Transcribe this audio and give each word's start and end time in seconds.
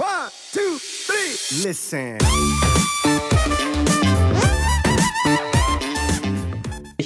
One, 0.00 0.30
two, 0.50 0.78
three. 1.06 1.68
Listen. 1.68 2.16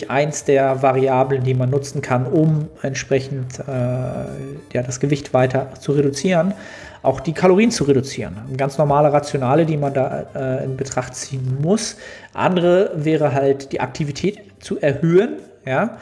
Eins 0.07 0.45
der 0.45 0.81
Variablen, 0.81 1.43
die 1.43 1.55
man 1.55 1.71
nutzen 1.71 2.03
kann, 2.03 2.25
um 2.25 2.69
entsprechend 2.83 3.59
äh, 3.59 3.63
ja, 3.67 4.83
das 4.87 5.01
Gewicht 5.01 5.35
weiter 5.35 5.75
zu 5.81 5.91
reduzieren, 5.91 6.55
auch 7.03 7.19
die 7.19 7.33
Kalorien 7.33 7.73
zu 7.73 7.83
reduzieren. 7.83 8.37
Eine 8.47 8.57
ganz 8.57 8.79
normale 8.79 9.13
Rationale, 9.13 9.67
die 9.67 9.77
man 9.77 9.93
da 9.93 10.27
äh, 10.33 10.65
in 10.65 10.77
Betracht 10.77 11.17
ziehen 11.17 11.59
muss. 11.61 11.97
Andere 12.33 12.93
wäre 12.95 13.33
halt 13.33 13.73
die 13.73 13.81
Aktivität 13.81 14.39
zu 14.61 14.79
erhöhen, 14.79 15.41
ja, 15.67 15.99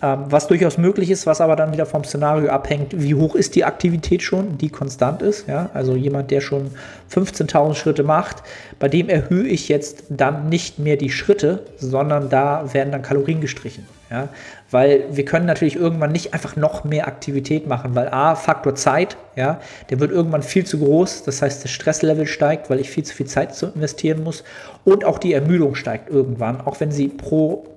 was 0.00 0.48
durchaus 0.48 0.76
möglich 0.76 1.10
ist, 1.10 1.26
was 1.26 1.40
aber 1.40 1.56
dann 1.56 1.72
wieder 1.72 1.86
vom 1.86 2.04
Szenario 2.04 2.50
abhängt, 2.50 3.00
wie 3.00 3.14
hoch 3.14 3.34
ist 3.34 3.54
die 3.54 3.64
Aktivität 3.64 4.22
schon, 4.22 4.58
die 4.58 4.68
konstant 4.68 5.22
ist. 5.22 5.48
Ja? 5.48 5.70
Also 5.72 5.94
jemand, 5.94 6.30
der 6.30 6.40
schon 6.40 6.72
15.000 7.10 7.74
Schritte 7.74 8.02
macht, 8.02 8.42
bei 8.78 8.88
dem 8.88 9.08
erhöhe 9.08 9.46
ich 9.46 9.68
jetzt 9.68 10.04
dann 10.10 10.48
nicht 10.48 10.78
mehr 10.78 10.96
die 10.96 11.10
Schritte, 11.10 11.64
sondern 11.78 12.28
da 12.28 12.74
werden 12.74 12.92
dann 12.92 13.02
Kalorien 13.02 13.40
gestrichen. 13.40 13.86
Ja? 14.10 14.28
Weil 14.70 15.04
wir 15.10 15.24
können 15.24 15.46
natürlich 15.46 15.76
irgendwann 15.76 16.12
nicht 16.12 16.34
einfach 16.34 16.56
noch 16.56 16.84
mehr 16.84 17.06
Aktivität 17.06 17.66
machen, 17.66 17.94
weil 17.94 18.08
A, 18.08 18.34
Faktor 18.34 18.74
Zeit, 18.74 19.16
ja, 19.36 19.60
der 19.90 20.00
wird 20.00 20.10
irgendwann 20.10 20.42
viel 20.42 20.66
zu 20.66 20.80
groß. 20.80 21.22
Das 21.22 21.40
heißt, 21.40 21.64
das 21.64 21.70
Stresslevel 21.70 22.26
steigt, 22.26 22.68
weil 22.68 22.80
ich 22.80 22.90
viel 22.90 23.04
zu 23.04 23.14
viel 23.14 23.26
Zeit 23.26 23.50
investieren 23.62 24.22
muss. 24.22 24.44
Und 24.84 25.04
auch 25.04 25.18
die 25.18 25.32
Ermüdung 25.32 25.76
steigt 25.76 26.10
irgendwann, 26.10 26.60
auch 26.60 26.80
wenn 26.80 26.90
sie 26.90 27.08
pro 27.08 27.73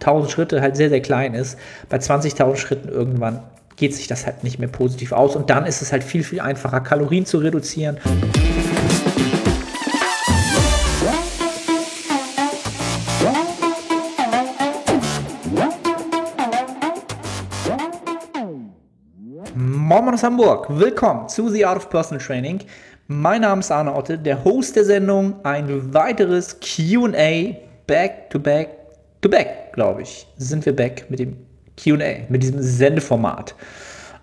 1000 0.00 0.30
Schritte 0.30 0.60
halt 0.60 0.76
sehr, 0.76 0.88
sehr 0.88 1.00
klein 1.00 1.34
ist, 1.34 1.58
bei 1.88 1.96
20.000 1.98 2.56
Schritten 2.56 2.88
irgendwann 2.88 3.42
geht 3.76 3.94
sich 3.94 4.06
das 4.06 4.26
halt 4.26 4.42
nicht 4.42 4.58
mehr 4.58 4.68
positiv 4.68 5.12
aus 5.12 5.36
und 5.36 5.50
dann 5.50 5.66
ist 5.66 5.82
es 5.82 5.92
halt 5.92 6.02
viel, 6.02 6.24
viel 6.24 6.40
einfacher, 6.40 6.80
Kalorien 6.80 7.26
zu 7.26 7.38
reduzieren. 7.38 7.98
Moin 19.54 20.14
aus 20.14 20.22
Hamburg, 20.22 20.66
willkommen 20.68 21.28
zu 21.28 21.48
The 21.48 21.64
Art 21.64 21.76
of 21.76 21.90
Personal 21.90 22.24
Training. 22.24 22.60
Mein 23.06 23.42
Name 23.42 23.60
ist 23.60 23.70
Arne 23.70 23.94
Otte, 23.94 24.18
der 24.18 24.42
Host 24.42 24.74
der 24.74 24.84
Sendung, 24.84 25.36
ein 25.44 25.94
weiteres 25.94 26.58
QA 26.60 27.54
back 27.86 28.28
to 28.30 28.38
back 29.20 29.66
glaube 29.76 30.02
ich, 30.02 30.26
sind 30.36 30.66
wir 30.66 30.74
back 30.74 31.06
mit 31.08 31.20
dem 31.20 31.36
QA, 31.76 32.24
mit 32.28 32.42
diesem 32.42 32.60
Sendeformat. 32.60 33.54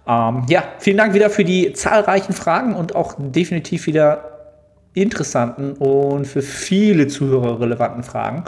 Ähm, 0.05 0.43
ja, 0.49 0.63
vielen 0.79 0.97
Dank 0.97 1.13
wieder 1.13 1.29
für 1.29 1.45
die 1.45 1.71
zahlreichen 1.71 2.33
Fragen 2.33 2.75
und 2.75 2.93
auch 2.93 3.15
definitiv 3.17 3.87
wieder 3.87 4.31
interessanten 4.93 5.73
und 5.73 6.25
für 6.25 6.41
viele 6.41 7.07
Zuhörer 7.07 7.61
relevanten 7.61 8.03
Fragen, 8.03 8.43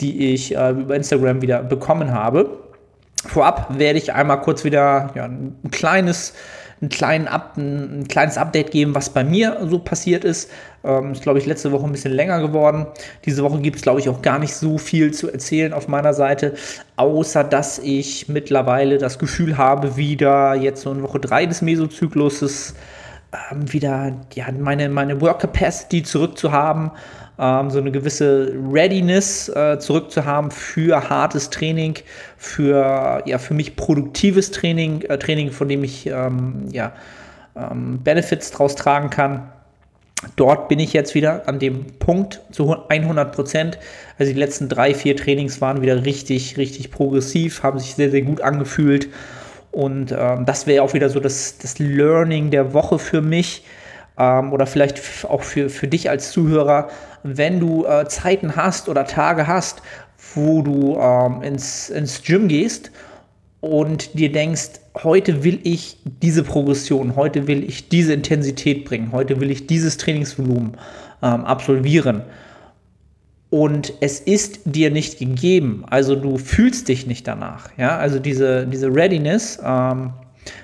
die 0.00 0.34
ich 0.34 0.54
äh, 0.54 0.70
über 0.70 0.94
Instagram 0.94 1.40
wieder 1.40 1.62
bekommen 1.62 2.12
habe. 2.12 2.58
Vorab 3.26 3.78
werde 3.78 3.98
ich 3.98 4.12
einmal 4.12 4.40
kurz 4.40 4.64
wieder 4.64 5.10
ja, 5.14 5.24
ein 5.24 5.56
kleines 5.70 6.34
einen 6.82 6.88
kleinen 6.88 7.28
Up, 7.28 7.56
ein, 7.56 8.08
kleines 8.08 8.36
Update 8.36 8.72
geben, 8.72 8.94
was 8.94 9.10
bei 9.10 9.22
mir 9.22 9.58
so 9.70 9.78
passiert 9.78 10.24
ist. 10.24 10.50
Ähm, 10.82 11.12
ist, 11.12 11.22
glaube 11.22 11.38
ich, 11.38 11.46
letzte 11.46 11.70
Woche 11.70 11.86
ein 11.86 11.92
bisschen 11.92 12.12
länger 12.12 12.40
geworden. 12.40 12.86
Diese 13.24 13.44
Woche 13.44 13.60
gibt 13.60 13.76
es, 13.76 13.82
glaube 13.82 14.00
ich, 14.00 14.08
auch 14.08 14.20
gar 14.20 14.40
nicht 14.40 14.54
so 14.54 14.78
viel 14.78 15.14
zu 15.14 15.30
erzählen 15.30 15.72
auf 15.72 15.86
meiner 15.86 16.12
Seite, 16.12 16.54
außer 16.96 17.44
dass 17.44 17.78
ich 17.78 18.28
mittlerweile 18.28 18.98
das 18.98 19.20
Gefühl 19.20 19.56
habe, 19.56 19.96
wieder 19.96 20.54
jetzt 20.54 20.82
so 20.82 20.90
in 20.90 21.04
Woche 21.04 21.20
3 21.20 21.46
des 21.46 21.62
Mesozykluses 21.62 22.74
ähm, 23.32 23.72
wieder 23.72 24.12
ja, 24.34 24.46
meine, 24.52 24.88
meine 24.88 25.20
Work 25.20 25.40
Capacity 25.40 26.02
zurückzuhaben 26.02 26.90
ähm, 27.38 27.70
so 27.70 27.78
eine 27.78 27.90
gewisse 27.90 28.52
Readiness 28.70 29.48
äh, 29.48 29.78
zurückzuhaben 29.78 30.50
für 30.50 31.08
hartes 31.08 31.50
Training, 31.50 31.96
für, 32.36 33.22
ja, 33.26 33.38
für 33.38 33.54
mich 33.54 33.74
produktives 33.74 34.50
Training, 34.50 35.02
äh, 35.02 35.18
Training, 35.18 35.50
von 35.50 35.68
dem 35.68 35.82
ich 35.82 36.06
ähm, 36.06 36.68
ja, 36.70 36.92
ähm, 37.56 37.98
Benefits 38.02 38.50
draus 38.50 38.76
tragen 38.76 39.10
kann. 39.10 39.48
Dort 40.36 40.68
bin 40.68 40.78
ich 40.78 40.92
jetzt 40.92 41.16
wieder 41.16 41.48
an 41.48 41.58
dem 41.58 41.86
Punkt 41.98 42.40
zu 42.52 42.76
100 42.88 43.34
Prozent. 43.34 43.78
Also 44.18 44.32
die 44.32 44.38
letzten 44.38 44.68
drei, 44.68 44.94
vier 44.94 45.16
Trainings 45.16 45.60
waren 45.60 45.82
wieder 45.82 46.04
richtig, 46.04 46.56
richtig 46.58 46.92
progressiv, 46.92 47.64
haben 47.64 47.80
sich 47.80 47.96
sehr, 47.96 48.10
sehr 48.12 48.22
gut 48.22 48.40
angefühlt. 48.40 49.08
Und 49.72 50.12
ähm, 50.16 50.44
das 50.44 50.66
wäre 50.66 50.84
auch 50.84 50.94
wieder 50.94 51.08
so 51.08 51.18
das, 51.18 51.58
das 51.58 51.78
Learning 51.78 52.50
der 52.50 52.74
Woche 52.74 52.98
für 52.98 53.22
mich 53.22 53.64
ähm, 54.18 54.52
oder 54.52 54.66
vielleicht 54.66 55.00
auch 55.24 55.42
für, 55.42 55.70
für 55.70 55.88
dich 55.88 56.10
als 56.10 56.30
Zuhörer, 56.30 56.88
wenn 57.22 57.58
du 57.58 57.86
äh, 57.86 58.06
Zeiten 58.06 58.54
hast 58.54 58.88
oder 58.88 59.06
Tage 59.06 59.46
hast, 59.46 59.82
wo 60.34 60.62
du 60.62 60.98
ähm, 60.98 61.42
ins, 61.42 61.88
ins 61.88 62.22
Gym 62.22 62.48
gehst 62.48 62.90
und 63.60 64.18
dir 64.18 64.30
denkst, 64.30 64.80
heute 65.02 65.44
will 65.44 65.60
ich 65.62 65.98
diese 66.04 66.42
Progression, 66.42 67.16
heute 67.16 67.46
will 67.46 67.64
ich 67.64 67.88
diese 67.88 68.12
Intensität 68.12 68.84
bringen, 68.84 69.10
heute 69.12 69.40
will 69.40 69.50
ich 69.50 69.66
dieses 69.66 69.96
Trainingsvolumen 69.96 70.76
ähm, 71.22 71.44
absolvieren. 71.44 72.22
Und 73.52 73.92
es 74.00 74.18
ist 74.18 74.60
dir 74.64 74.90
nicht 74.90 75.18
gegeben, 75.18 75.84
also 75.90 76.16
du 76.16 76.38
fühlst 76.38 76.88
dich 76.88 77.06
nicht 77.06 77.28
danach. 77.28 77.68
Ja? 77.76 77.98
Also 77.98 78.18
diese, 78.18 78.66
diese 78.66 78.86
Readiness, 78.88 79.58
ähm, 79.62 80.14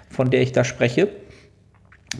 von 0.08 0.30
der 0.30 0.40
ich 0.40 0.52
da 0.52 0.64
spreche, 0.64 1.10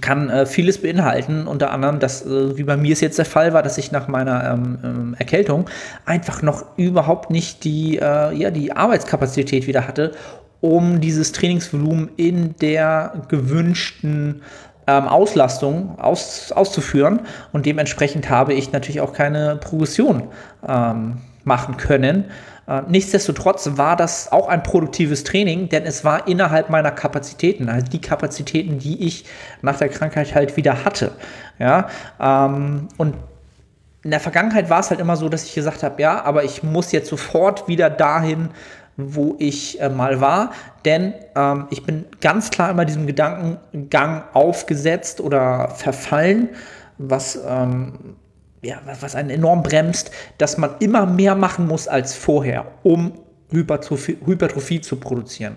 kann 0.03 0.29
äh, 0.29 0.45
vieles 0.45 0.77
beinhalten, 0.77 1.47
unter 1.47 1.71
anderem, 1.71 2.01
dass, 2.01 2.21
äh, 2.27 2.59
wie 2.59 2.65
bei 2.65 2.77
mir 2.77 2.93
es 2.93 3.01
jetzt 3.01 3.17
der 3.17 3.25
Fall 3.25 3.55
war, 3.55 3.63
dass 3.63 3.79
ich 3.79 3.93
nach 3.93 4.09
meiner 4.09 4.53
ähm, 4.53 4.79
ähm, 4.85 5.17
Erkältung 5.19 5.71
einfach 6.05 6.43
noch 6.43 6.77
überhaupt 6.77 7.31
nicht 7.31 7.65
die, 7.65 7.97
äh, 7.97 8.35
ja, 8.35 8.51
die 8.51 8.71
Arbeitskapazität 8.71 9.67
wieder 9.67 9.89
hatte, 9.89 10.13
um 10.61 11.01
dieses 11.01 11.33
Trainingsvolumen 11.33 12.11
in 12.19 12.57
der 12.57 13.23
gewünschten 13.29 14.43
ähm, 14.89 15.07
Auslastung 15.07 15.99
aus, 16.01 16.51
auszuführen. 16.51 17.21
Und 17.53 17.67
dementsprechend 17.67 18.31
habe 18.31 18.55
ich 18.55 18.73
natürlich 18.73 19.03
auch 19.03 19.13
keine 19.13 19.57
Progression 19.57 20.25
ähm, 20.67 21.19
machen 21.45 21.77
können. 21.77 22.25
Äh, 22.67 22.83
nichtsdestotrotz 22.89 23.71
war 23.75 23.97
das 23.97 24.33
auch 24.33 24.49
ein 24.49 24.63
produktives 24.63 25.25
Training, 25.25 25.69
denn 25.69 25.85
es 25.85 26.05
war 26.05 26.27
innerhalb 26.27 26.71
meiner 26.71 26.91
Kapazitäten, 26.91 27.69
also 27.69 27.87
die 27.87 28.01
Kapazitäten, 28.01 28.79
die 28.79 29.07
ich 29.07 29.27
nach 29.61 29.77
der 29.77 29.91
Krankheit 29.91 30.35
halt 30.35 30.57
wieder 30.57 30.85
hatte. 30.85 31.13
Ja, 31.59 31.89
ähm, 32.19 32.89
und 32.97 33.15
in 34.05 34.11
der 34.11 34.21
Vergangenheit 34.21 34.71
war 34.71 34.81
es 34.81 34.91
halt 34.91 35.01
immer 35.01 35.17
so, 35.17 35.29
dass 35.29 35.45
ich 35.45 35.55
gesagt 35.55 35.83
habe, 35.83 36.01
ja, 36.01 36.25
aber 36.25 36.45
ich 36.45 36.63
muss 36.63 36.93
jetzt 36.93 37.09
sofort 37.09 37.69
wieder 37.69 37.91
dahin, 37.91 38.49
wo 38.99 39.37
ich 39.39 39.81
äh, 39.81 39.89
mal 39.89 40.21
war, 40.21 40.51
denn 40.85 41.15
ähm, 41.37 41.69
ich 41.71 41.85
bin 41.85 42.05
ganz 42.21 42.51
klar 42.51 42.71
immer 42.71 42.85
diesem 42.85 43.07
Gedankengang 43.07 44.25
aufgesetzt 44.35 45.21
oder 45.21 45.69
verfallen, 45.69 46.49
was 46.99 47.39
ähm, 47.47 48.17
ja, 48.61 48.81
was 49.01 49.15
einen 49.15 49.31
enorm 49.31 49.63
bremst, 49.63 50.11
dass 50.39 50.59
man 50.59 50.71
immer 50.81 51.07
mehr 51.07 51.37
machen 51.37 51.69
muss 51.69 51.87
als 51.87 52.15
vorher, 52.15 52.67
um 52.83 53.13
Hypertrophie, 53.51 54.19
Hypertrophie 54.27 54.81
zu 54.81 54.97
produzieren. 54.97 55.57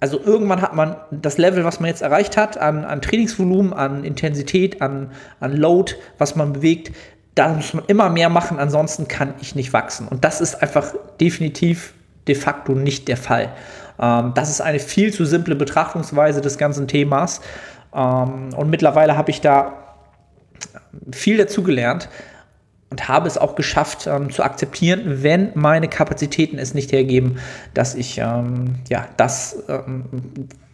Also 0.00 0.18
irgendwann 0.18 0.62
hat 0.62 0.74
man 0.74 0.96
das 1.12 1.38
Level, 1.38 1.64
was 1.64 1.78
man 1.78 1.88
jetzt 1.88 2.02
erreicht 2.02 2.36
hat, 2.36 2.58
an, 2.58 2.84
an 2.84 3.02
Trainingsvolumen, 3.02 3.72
an 3.72 4.02
Intensität, 4.02 4.82
an, 4.82 5.12
an 5.38 5.56
Load, 5.56 5.94
was 6.18 6.34
man 6.34 6.54
bewegt, 6.54 6.90
da 7.34 7.48
muss 7.50 7.72
man 7.74 7.84
immer 7.86 8.10
mehr 8.10 8.30
machen, 8.30 8.58
ansonsten 8.58 9.06
kann 9.06 9.34
ich 9.40 9.54
nicht 9.54 9.72
wachsen. 9.72 10.08
Und 10.08 10.24
das 10.24 10.40
ist 10.40 10.62
einfach 10.62 10.94
definitiv 11.20 11.94
de 12.30 12.36
facto 12.36 12.72
nicht 12.72 13.08
der 13.08 13.16
Fall. 13.16 13.52
Ähm, 14.00 14.32
das 14.34 14.48
ist 14.48 14.60
eine 14.60 14.78
viel 14.78 15.12
zu 15.12 15.24
simple 15.24 15.56
Betrachtungsweise 15.56 16.40
des 16.40 16.56
ganzen 16.56 16.88
Themas. 16.88 17.40
Ähm, 17.94 18.54
und 18.56 18.70
mittlerweile 18.70 19.16
habe 19.16 19.30
ich 19.30 19.40
da 19.40 19.96
viel 21.12 21.36
dazugelernt 21.36 22.08
und 22.90 23.08
habe 23.08 23.28
es 23.28 23.38
auch 23.38 23.54
geschafft 23.54 24.06
ähm, 24.06 24.30
zu 24.30 24.42
akzeptieren, 24.42 25.22
wenn 25.22 25.50
meine 25.54 25.88
Kapazitäten 25.88 26.58
es 26.58 26.74
nicht 26.74 26.92
hergeben, 26.92 27.38
dass 27.74 27.94
ich 27.94 28.18
ähm, 28.18 28.76
ja, 28.88 29.06
das, 29.16 29.62
ähm, 29.68 30.04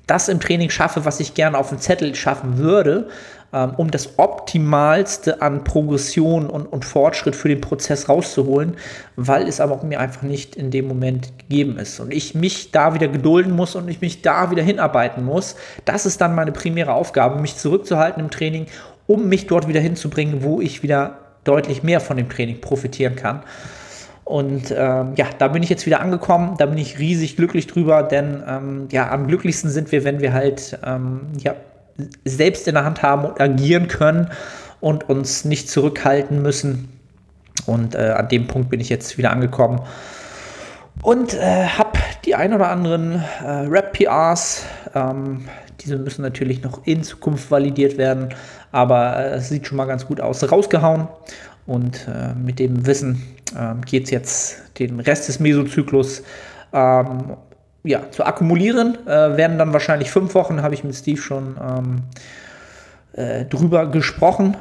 das 0.06 0.28
im 0.28 0.40
Training 0.40 0.70
schaffe, 0.70 1.04
was 1.04 1.20
ich 1.20 1.34
gerne 1.34 1.58
auf 1.58 1.70
dem 1.70 1.78
Zettel 1.78 2.14
schaffen 2.14 2.58
würde, 2.58 3.08
ähm, 3.52 3.74
um 3.76 3.90
das 3.90 4.18
Optimalste 4.18 5.40
an 5.42 5.64
Progression 5.64 6.48
und, 6.48 6.66
und 6.66 6.84
Fortschritt 6.84 7.36
für 7.36 7.48
den 7.48 7.60
Prozess 7.60 8.08
rauszuholen, 8.08 8.74
weil 9.16 9.46
es 9.48 9.60
aber 9.60 9.82
mir 9.84 10.00
einfach 10.00 10.22
nicht 10.22 10.56
in 10.56 10.70
dem 10.70 10.88
Moment 10.88 11.38
gegeben 11.38 11.78
ist. 11.78 12.00
Und 12.00 12.12
ich 12.12 12.34
mich 12.34 12.72
da 12.72 12.94
wieder 12.94 13.08
gedulden 13.08 13.54
muss 13.54 13.74
und 13.74 13.88
ich 13.88 14.00
mich 14.00 14.22
da 14.22 14.50
wieder 14.50 14.62
hinarbeiten 14.62 15.24
muss. 15.24 15.56
Das 15.84 16.06
ist 16.06 16.20
dann 16.20 16.34
meine 16.34 16.52
primäre 16.52 16.92
Aufgabe, 16.92 17.40
mich 17.40 17.56
zurückzuhalten 17.56 18.22
im 18.22 18.30
Training 18.30 18.66
um 19.06 19.28
mich 19.28 19.46
dort 19.46 19.68
wieder 19.68 19.80
hinzubringen, 19.80 20.42
wo 20.42 20.60
ich 20.60 20.82
wieder 20.82 21.18
deutlich 21.44 21.82
mehr 21.82 22.00
von 22.00 22.16
dem 22.16 22.28
Training 22.28 22.60
profitieren 22.60 23.16
kann. 23.16 23.42
Und 24.24 24.74
ähm, 24.76 25.12
ja, 25.14 25.26
da 25.38 25.46
bin 25.46 25.62
ich 25.62 25.68
jetzt 25.68 25.86
wieder 25.86 26.00
angekommen, 26.00 26.56
da 26.58 26.66
bin 26.66 26.78
ich 26.78 26.98
riesig 26.98 27.36
glücklich 27.36 27.68
drüber, 27.68 28.02
denn 28.02 28.42
ähm, 28.48 28.88
ja, 28.90 29.08
am 29.12 29.28
glücklichsten 29.28 29.70
sind 29.70 29.92
wir, 29.92 30.02
wenn 30.02 30.20
wir 30.20 30.32
halt 30.32 30.76
ähm, 30.84 31.28
ja, 31.38 31.54
selbst 32.24 32.68
in 32.68 32.74
der 32.74 32.84
Hand 32.84 33.02
haben 33.02 33.24
und 33.24 33.40
agieren 33.40 33.88
können 33.88 34.30
und 34.80 35.08
uns 35.08 35.44
nicht 35.44 35.70
zurückhalten 35.70 36.42
müssen. 36.42 36.88
Und 37.66 37.94
äh, 37.94 38.14
an 38.16 38.28
dem 38.28 38.46
Punkt 38.46 38.70
bin 38.70 38.80
ich 38.80 38.88
jetzt 38.88 39.18
wieder 39.18 39.32
angekommen 39.32 39.80
und 41.02 41.34
äh, 41.34 41.66
habe 41.66 41.98
die 42.24 42.34
ein 42.34 42.54
oder 42.54 42.68
anderen 42.68 43.22
äh, 43.42 43.48
Rap-PRs. 43.48 44.64
Ähm, 44.94 45.44
diese 45.80 45.96
müssen 45.96 46.22
natürlich 46.22 46.62
noch 46.62 46.86
in 46.86 47.02
Zukunft 47.02 47.50
validiert 47.50 47.98
werden, 47.98 48.30
aber 48.72 49.16
äh, 49.16 49.34
es 49.34 49.48
sieht 49.48 49.66
schon 49.66 49.76
mal 49.76 49.86
ganz 49.86 50.06
gut 50.06 50.20
aus. 50.20 50.50
Rausgehauen 50.50 51.08
und 51.66 52.06
äh, 52.08 52.34
mit 52.34 52.58
dem 52.58 52.86
Wissen 52.86 53.22
ähm, 53.58 53.82
geht 53.82 54.04
es 54.04 54.10
jetzt 54.10 54.78
den 54.78 55.00
Rest 55.00 55.28
des 55.28 55.38
Mesozyklus 55.38 56.22
ähm, 56.72 57.36
ja, 57.86 58.10
zu 58.10 58.24
akkumulieren. 58.24 58.98
Äh, 59.06 59.36
werden 59.36 59.58
dann 59.58 59.72
wahrscheinlich 59.72 60.10
fünf 60.10 60.34
Wochen, 60.34 60.62
habe 60.62 60.74
ich 60.74 60.84
mit 60.84 60.94
Steve 60.94 61.20
schon 61.20 61.56
ähm, 61.60 62.02
äh, 63.16 63.46
drüber 63.46 63.86
gesprochen, 63.86 64.56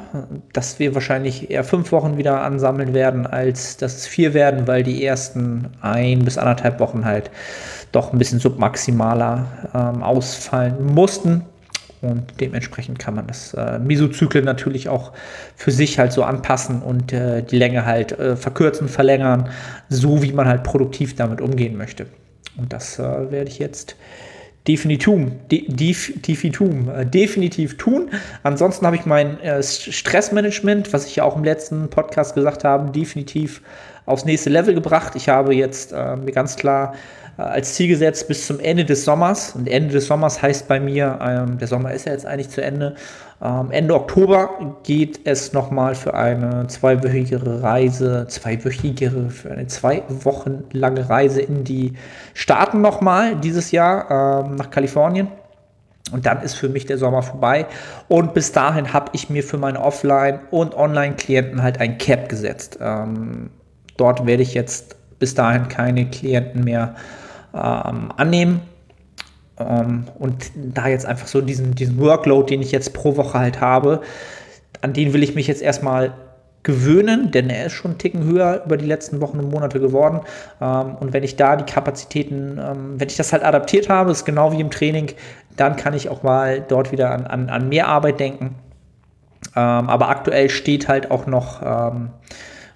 dass 0.52 0.78
wir 0.78 0.94
wahrscheinlich 0.94 1.50
eher 1.50 1.64
fünf 1.64 1.92
Wochen 1.92 2.16
wieder 2.16 2.40
ansammeln 2.40 2.94
werden, 2.94 3.26
als 3.26 3.76
dass 3.76 3.96
es 3.96 4.06
vier 4.06 4.32
werden, 4.32 4.66
weil 4.66 4.82
die 4.82 5.04
ersten 5.04 5.68
ein 5.82 6.24
bis 6.24 6.38
anderthalb 6.38 6.80
Wochen 6.80 7.04
halt 7.04 7.30
doch 7.92 8.12
ein 8.12 8.18
bisschen 8.18 8.38
submaximaler 8.38 9.44
ähm, 9.74 10.02
ausfallen 10.02 10.86
mussten. 10.86 11.42
Und 12.02 12.40
dementsprechend 12.40 12.98
kann 12.98 13.14
man 13.14 13.26
das 13.26 13.52
äh, 13.54 13.78
Mesozyklen 13.78 14.44
natürlich 14.44 14.88
auch 14.88 15.12
für 15.56 15.70
sich 15.70 15.98
halt 15.98 16.12
so 16.12 16.22
anpassen 16.22 16.82
und 16.82 17.12
äh, 17.12 17.42
die 17.42 17.58
Länge 17.58 17.84
halt 17.84 18.12
äh, 18.12 18.36
verkürzen, 18.36 18.88
verlängern, 18.88 19.48
so 19.88 20.22
wie 20.22 20.32
man 20.32 20.46
halt 20.46 20.62
produktiv 20.62 21.16
damit 21.16 21.40
umgehen 21.40 21.76
möchte. 21.76 22.06
Und 22.58 22.72
das 22.72 22.98
äh, 22.98 23.30
werde 23.30 23.50
ich 23.50 23.58
jetzt 23.58 23.96
definitiv, 24.66 25.30
de, 25.50 25.66
def, 25.68 26.12
äh, 26.26 27.04
definitiv 27.04 27.76
tun. 27.76 28.10
Ansonsten 28.42 28.86
habe 28.86 28.96
ich 28.96 29.06
mein 29.06 29.40
äh, 29.40 29.62
Stressmanagement, 29.62 30.92
was 30.92 31.06
ich 31.06 31.16
ja 31.16 31.24
auch 31.24 31.36
im 31.36 31.44
letzten 31.44 31.88
Podcast 31.88 32.34
gesagt 32.34 32.64
habe, 32.64 32.90
definitiv 32.90 33.62
aufs 34.06 34.24
nächste 34.24 34.50
Level 34.50 34.74
gebracht. 34.74 35.14
Ich 35.14 35.28
habe 35.28 35.54
jetzt 35.54 35.92
äh, 35.92 36.16
mir 36.16 36.32
ganz 36.32 36.56
klar 36.56 36.94
als 37.36 37.74
Ziel 37.74 37.88
gesetzt 37.88 38.28
bis 38.28 38.46
zum 38.46 38.60
Ende 38.60 38.84
des 38.84 39.04
Sommers. 39.04 39.54
Und 39.54 39.68
Ende 39.68 39.92
des 39.92 40.06
Sommers 40.06 40.40
heißt 40.40 40.68
bei 40.68 40.80
mir, 40.80 41.18
ähm, 41.22 41.58
der 41.58 41.68
Sommer 41.68 41.92
ist 41.92 42.06
ja 42.06 42.12
jetzt 42.12 42.26
eigentlich 42.26 42.48
zu 42.48 42.62
Ende. 42.62 42.94
Ähm, 43.42 43.70
Ende 43.70 43.94
Oktober 43.94 44.76
geht 44.84 45.20
es 45.24 45.52
nochmal 45.52 45.94
für 45.94 46.14
eine 46.14 46.66
zweiwöchigere 46.68 47.62
Reise, 47.62 48.26
zweiwöchigere, 48.28 49.28
für 49.28 49.50
eine 49.50 49.66
zwei 49.66 50.02
Wochen 50.08 50.64
lange 50.72 51.08
Reise 51.08 51.42
in 51.42 51.64
die 51.64 51.92
Staaten 52.32 52.80
nochmal 52.80 53.36
dieses 53.36 53.70
Jahr 53.70 54.44
ähm, 54.46 54.56
nach 54.56 54.70
Kalifornien. 54.70 55.28
Und 56.12 56.24
dann 56.24 56.40
ist 56.42 56.54
für 56.54 56.68
mich 56.68 56.86
der 56.86 56.98
Sommer 56.98 57.22
vorbei. 57.22 57.66
Und 58.08 58.32
bis 58.32 58.52
dahin 58.52 58.92
habe 58.92 59.10
ich 59.12 59.28
mir 59.28 59.42
für 59.42 59.58
meine 59.58 59.80
Offline- 59.80 60.38
und 60.50 60.74
Online-Klienten 60.74 61.62
halt 61.62 61.80
ein 61.80 61.98
Cap 61.98 62.28
gesetzt. 62.28 62.78
Ähm, 62.80 63.50
dort 63.96 64.24
werde 64.24 64.42
ich 64.42 64.54
jetzt 64.54 64.96
bis 65.18 65.34
dahin 65.34 65.68
keine 65.68 66.08
Klienten 66.08 66.64
mehr 66.64 66.94
ähm, 67.56 68.12
annehmen. 68.16 68.60
Ähm, 69.58 70.04
und 70.18 70.50
da 70.54 70.88
jetzt 70.88 71.06
einfach 71.06 71.26
so 71.26 71.40
diesen, 71.40 71.74
diesen 71.74 71.98
Workload, 71.98 72.52
den 72.54 72.62
ich 72.62 72.72
jetzt 72.72 72.92
pro 72.92 73.16
Woche 73.16 73.38
halt 73.38 73.60
habe, 73.60 74.02
an 74.82 74.92
den 74.92 75.12
will 75.12 75.22
ich 75.22 75.34
mich 75.34 75.46
jetzt 75.46 75.62
erstmal 75.62 76.12
gewöhnen, 76.62 77.30
denn 77.30 77.48
er 77.48 77.66
ist 77.66 77.72
schon 77.72 77.92
einen 77.92 77.98
Ticken 77.98 78.24
höher 78.24 78.64
über 78.66 78.76
die 78.76 78.86
letzten 78.86 79.20
Wochen 79.20 79.38
und 79.38 79.50
Monate 79.50 79.80
geworden. 79.80 80.20
Ähm, 80.60 80.96
und 80.96 81.12
wenn 81.12 81.22
ich 81.22 81.36
da 81.36 81.56
die 81.56 81.64
Kapazitäten, 81.64 82.58
ähm, 82.60 83.00
wenn 83.00 83.08
ich 83.08 83.16
das 83.16 83.32
halt 83.32 83.44
adaptiert 83.44 83.88
habe, 83.88 84.10
ist 84.10 84.24
genau 84.24 84.52
wie 84.52 84.60
im 84.60 84.70
Training, 84.70 85.12
dann 85.56 85.76
kann 85.76 85.94
ich 85.94 86.08
auch 86.08 86.22
mal 86.22 86.60
dort 86.60 86.92
wieder 86.92 87.12
an, 87.12 87.26
an, 87.26 87.48
an 87.48 87.68
mehr 87.68 87.88
Arbeit 87.88 88.20
denken. 88.20 88.56
Ähm, 89.54 89.88
aber 89.88 90.08
aktuell 90.08 90.50
steht 90.50 90.88
halt 90.88 91.10
auch 91.10 91.26
noch 91.26 91.62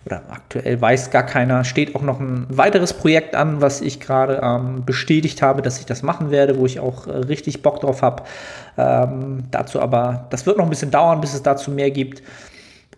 oder 0.07 0.23
aktuell 0.31 0.81
weiß 0.81 1.11
gar 1.11 1.25
keiner, 1.25 1.65
steht 1.65 1.95
auch 1.95 2.03
noch 2.03 2.21
ein 2.21 2.47
weiteres 2.49 2.95
Projekt 2.95 3.35
an, 3.35 3.61
was 3.61 3.81
ich 3.81 4.01
gerade 4.01 4.41
ähm, 4.43 4.85
bestätigt 4.85 5.43
habe, 5.43 5.61
dass 5.61 5.79
ich 5.79 5.87
das 5.87 6.03
machen 6.03 6.31
werde, 6.31 6.59
wo 6.59 6.67
ich 6.67 6.81
auch 6.81 7.07
äh, 7.07 7.11
richtig 7.11 7.63
Bock 7.63 7.81
drauf 7.81 8.01
habe. 8.01 8.23
Ähm, 8.79 9.45
dazu 9.51 9.81
aber, 9.81 10.27
das 10.31 10.47
wird 10.47 10.57
noch 10.57 10.65
ein 10.65 10.71
bisschen 10.71 10.91
dauern, 10.91 11.21
bis 11.21 11.35
es 11.35 11.43
dazu 11.43 11.71
mehr 11.71 11.91
gibt. 11.91 12.23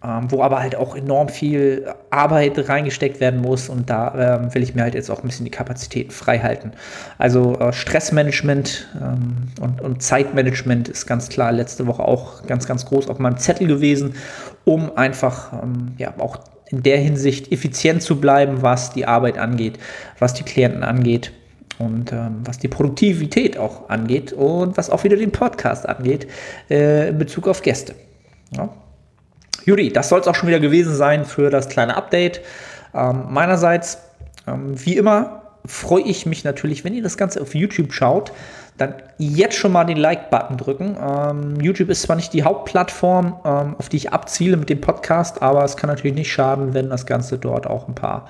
Ähm, 0.04 0.32
wo 0.32 0.42
aber 0.42 0.58
halt 0.58 0.74
auch 0.74 0.96
enorm 0.96 1.28
viel 1.28 1.86
Arbeit 2.10 2.68
reingesteckt 2.68 3.20
werden 3.20 3.40
muss 3.40 3.68
und 3.68 3.88
da 3.88 4.40
ähm, 4.40 4.52
will 4.52 4.60
ich 4.60 4.74
mir 4.74 4.82
halt 4.82 4.96
jetzt 4.96 5.12
auch 5.12 5.22
ein 5.22 5.28
bisschen 5.28 5.44
die 5.44 5.50
Kapazitäten 5.52 6.10
frei 6.10 6.40
halten. 6.40 6.72
Also 7.18 7.56
äh, 7.60 7.72
Stressmanagement 7.72 8.88
ähm, 9.00 9.36
und, 9.60 9.80
und 9.80 10.02
Zeitmanagement 10.02 10.88
ist 10.88 11.06
ganz 11.06 11.28
klar 11.28 11.52
letzte 11.52 11.86
Woche 11.86 12.02
auch 12.02 12.44
ganz, 12.46 12.66
ganz 12.66 12.84
groß 12.84 13.06
auf 13.06 13.20
meinem 13.20 13.36
Zettel 13.36 13.68
gewesen, 13.68 14.16
um 14.64 14.96
einfach 14.96 15.52
ähm, 15.52 15.94
ja 15.98 16.12
auch 16.18 16.38
in 16.72 16.82
der 16.82 16.98
Hinsicht 16.98 17.52
effizient 17.52 18.02
zu 18.02 18.18
bleiben, 18.18 18.62
was 18.62 18.92
die 18.92 19.06
Arbeit 19.06 19.38
angeht, 19.38 19.78
was 20.18 20.34
die 20.34 20.42
Klienten 20.42 20.82
angeht 20.82 21.32
und 21.78 22.12
ähm, 22.12 22.40
was 22.44 22.58
die 22.58 22.68
Produktivität 22.68 23.58
auch 23.58 23.88
angeht 23.90 24.32
und 24.32 24.76
was 24.76 24.90
auch 24.90 25.04
wieder 25.04 25.16
den 25.16 25.32
Podcast 25.32 25.88
angeht 25.88 26.26
äh, 26.70 27.10
in 27.10 27.18
Bezug 27.18 27.46
auf 27.46 27.62
Gäste. 27.62 27.94
Ja. 28.56 28.70
Juri, 29.64 29.92
das 29.92 30.08
soll 30.08 30.20
es 30.20 30.26
auch 30.26 30.34
schon 30.34 30.48
wieder 30.48 30.60
gewesen 30.60 30.94
sein 30.94 31.24
für 31.24 31.50
das 31.50 31.68
kleine 31.68 31.96
Update. 31.96 32.40
Ähm, 32.94 33.26
meinerseits, 33.28 33.98
ähm, 34.46 34.72
wie 34.74 34.96
immer, 34.96 35.42
freue 35.64 36.02
ich 36.02 36.26
mich 36.26 36.42
natürlich, 36.42 36.84
wenn 36.84 36.94
ihr 36.94 37.02
das 37.02 37.16
Ganze 37.16 37.40
auf 37.40 37.54
YouTube 37.54 37.92
schaut, 37.92 38.32
dann 38.78 38.94
jetzt 39.18 39.56
schon 39.56 39.72
mal 39.72 39.84
den 39.84 39.98
Like-Button 39.98 40.56
drücken. 40.56 40.96
Ähm, 41.00 41.60
YouTube 41.60 41.90
ist 41.90 42.02
zwar 42.02 42.16
nicht 42.16 42.32
die 42.32 42.42
Hauptplattform, 42.42 43.36
ähm, 43.44 43.76
auf 43.78 43.88
die 43.88 43.96
ich 43.96 44.12
abziele 44.12 44.56
mit 44.56 44.70
dem 44.70 44.80
Podcast, 44.80 45.42
aber 45.42 45.62
es 45.64 45.76
kann 45.76 45.88
natürlich 45.88 46.16
nicht 46.16 46.32
schaden, 46.32 46.74
wenn 46.74 46.90
das 46.90 47.06
Ganze 47.06 47.38
dort 47.38 47.66
auch 47.66 47.88
ein 47.88 47.94
paar 47.94 48.26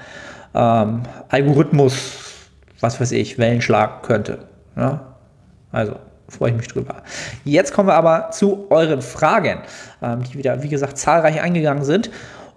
ähm, 0.55 1.03
Algorithmus, 1.29 2.55
was 2.81 3.01
weiß 3.01 3.13
ich, 3.13 3.39
Wellen 3.39 3.63
schlagen 3.63 4.03
könnte. 4.03 4.41
Ja? 4.77 5.15
Also 5.71 5.97
freue 6.29 6.51
ich 6.51 6.57
mich 6.57 6.69
drüber. 6.69 6.97
Jetzt 7.45 7.73
kommen 7.73 7.89
wir 7.89 7.95
aber 7.95 8.31
zu 8.31 8.67
euren 8.71 9.03
Fragen, 9.03 9.61
ähm, 10.03 10.23
die 10.25 10.39
wieder, 10.39 10.63
wie 10.63 10.69
gesagt, 10.69 10.99
zahlreich 10.99 11.41
eingegangen 11.41 11.85
sind. 11.85 12.11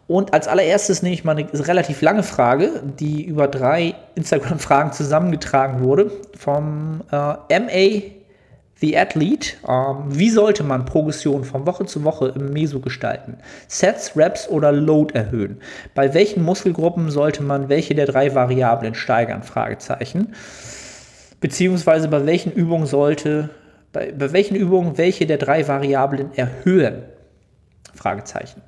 Und 0.07 0.33
als 0.33 0.47
allererstes 0.47 1.01
nehme 1.01 1.15
ich 1.15 1.23
mal 1.23 1.35
eine 1.35 1.67
relativ 1.67 2.01
lange 2.01 2.21
Frage, 2.21 2.83
die 2.99 3.23
über 3.23 3.47
drei 3.47 3.95
Instagram-Fragen 4.13 4.91
zusammengetragen 4.93 5.83
wurde, 5.83 6.11
vom 6.37 7.01
äh, 7.11 7.59
MA 7.59 8.01
The 8.77 8.97
Athlete. 8.97 9.53
Ähm, 9.67 10.03
wie 10.09 10.29
sollte 10.29 10.63
man 10.63 10.85
Progression 10.85 11.43
von 11.43 11.65
Woche 11.65 11.85
zu 11.85 12.03
Woche 12.03 12.33
im 12.35 12.51
Meso 12.51 12.81
gestalten? 12.81 13.37
Sets, 13.67 14.15
Reps 14.15 14.47
oder 14.47 14.71
Load 14.71 15.15
erhöhen? 15.15 15.59
Bei 15.95 16.13
welchen 16.13 16.43
Muskelgruppen 16.43 17.09
sollte 17.09 17.41
man 17.41 17.69
welche 17.69 17.95
der 17.95 18.05
drei 18.05 18.35
Variablen 18.35 18.93
steigern? 18.93 19.41
Fragezeichen. 19.41 20.35
Beziehungsweise 21.39 22.09
bei 22.09 22.25
welchen 22.25 22.51
Übungen 22.51 22.85
sollte, 22.85 23.49
bei, 23.91 24.11
bei 24.11 24.31
welchen 24.33 24.55
Übungen 24.55 24.97
welche 24.97 25.25
der 25.25 25.37
drei 25.37 25.67
Variablen 25.67 26.33
erhöhen? 26.35 27.03
Fragezeichen. 27.93 28.61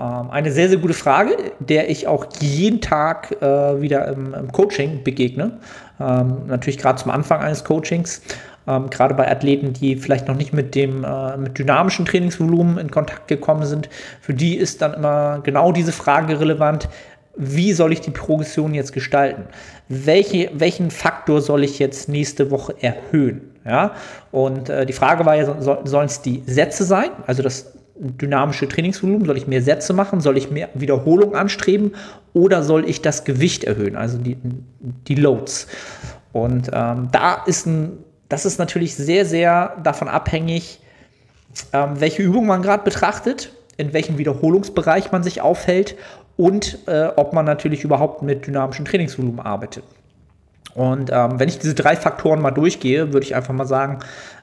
Ähm, 0.00 0.30
eine 0.30 0.50
sehr, 0.50 0.68
sehr 0.68 0.78
gute 0.78 0.94
Frage, 0.94 1.36
der 1.58 1.90
ich 1.90 2.06
auch 2.06 2.26
jeden 2.40 2.80
Tag 2.80 3.36
äh, 3.42 3.80
wieder 3.80 4.08
im, 4.08 4.32
im, 4.34 4.52
Coaching 4.52 5.02
begegne. 5.04 5.58
Ähm, 6.00 6.46
natürlich 6.46 6.78
gerade 6.78 7.00
zum 7.02 7.10
Anfang 7.10 7.40
eines 7.40 7.64
Coachings. 7.64 8.22
Ähm, 8.66 8.88
gerade 8.88 9.14
bei 9.14 9.30
Athleten, 9.30 9.72
die 9.72 9.96
vielleicht 9.96 10.28
noch 10.28 10.36
nicht 10.36 10.52
mit 10.52 10.74
dem 10.74 11.04
äh, 11.04 11.36
mit 11.36 11.58
dynamischen 11.58 12.06
Trainingsvolumen 12.06 12.78
in 12.78 12.90
Kontakt 12.90 13.28
gekommen 13.28 13.66
sind, 13.66 13.90
für 14.20 14.32
die 14.32 14.56
ist 14.56 14.80
dann 14.80 14.94
immer 14.94 15.40
genau 15.42 15.72
diese 15.72 15.92
Frage 15.92 16.40
relevant. 16.40 16.88
Wie 17.36 17.72
soll 17.72 17.92
ich 17.92 18.00
die 18.00 18.10
Progression 18.10 18.74
jetzt 18.74 18.92
gestalten? 18.92 19.44
Welche, 19.88 20.50
welchen 20.54 20.90
Faktor 20.90 21.40
soll 21.40 21.64
ich 21.64 21.78
jetzt 21.78 22.08
nächste 22.08 22.50
Woche 22.50 22.74
erhöhen? 22.80 23.42
Ja, 23.64 23.92
und 24.32 24.70
äh, 24.70 24.86
die 24.86 24.92
Frage 24.94 25.26
war 25.26 25.36
ja, 25.36 25.60
so, 25.60 25.78
sollen 25.84 26.06
es 26.06 26.22
die 26.22 26.42
Sätze 26.46 26.84
sein, 26.84 27.10
also 27.26 27.42
das 27.42 27.72
dynamische 28.00 28.66
Trainingsvolumen? 28.68 29.26
Soll 29.26 29.36
ich 29.36 29.46
mehr 29.46 29.62
Sätze 29.62 29.92
machen? 29.92 30.20
Soll 30.20 30.36
ich 30.36 30.50
mehr 30.50 30.68
Wiederholung 30.74 31.34
anstreben? 31.34 31.92
Oder 32.32 32.62
soll 32.62 32.88
ich 32.88 33.02
das 33.02 33.24
Gewicht 33.24 33.64
erhöhen, 33.64 33.96
also 33.96 34.18
die, 34.18 34.36
die 34.80 35.14
Loads? 35.14 35.66
Und 36.32 36.70
ähm, 36.72 37.08
da 37.12 37.42
ist 37.46 37.66
ein, 37.66 37.98
das 38.28 38.46
ist 38.46 38.58
natürlich 38.58 38.94
sehr, 38.94 39.24
sehr 39.26 39.76
davon 39.82 40.08
abhängig, 40.08 40.80
ähm, 41.72 42.00
welche 42.00 42.22
Übung 42.22 42.46
man 42.46 42.62
gerade 42.62 42.84
betrachtet, 42.84 43.52
in 43.76 43.92
welchem 43.92 44.18
Wiederholungsbereich 44.18 45.10
man 45.10 45.22
sich 45.22 45.40
aufhält 45.40 45.96
und 46.36 46.78
äh, 46.86 47.08
ob 47.16 47.32
man 47.32 47.44
natürlich 47.44 47.84
überhaupt 47.84 48.22
mit 48.22 48.46
dynamischem 48.46 48.84
Trainingsvolumen 48.84 49.40
arbeitet. 49.40 49.84
Und 50.74 51.10
ähm, 51.12 51.40
wenn 51.40 51.48
ich 51.48 51.58
diese 51.58 51.74
drei 51.74 51.96
Faktoren 51.96 52.40
mal 52.40 52.52
durchgehe, 52.52 53.12
würde 53.12 53.26
ich 53.26 53.34
einfach 53.34 53.52
mal 53.52 53.66
sagen, 53.66 53.98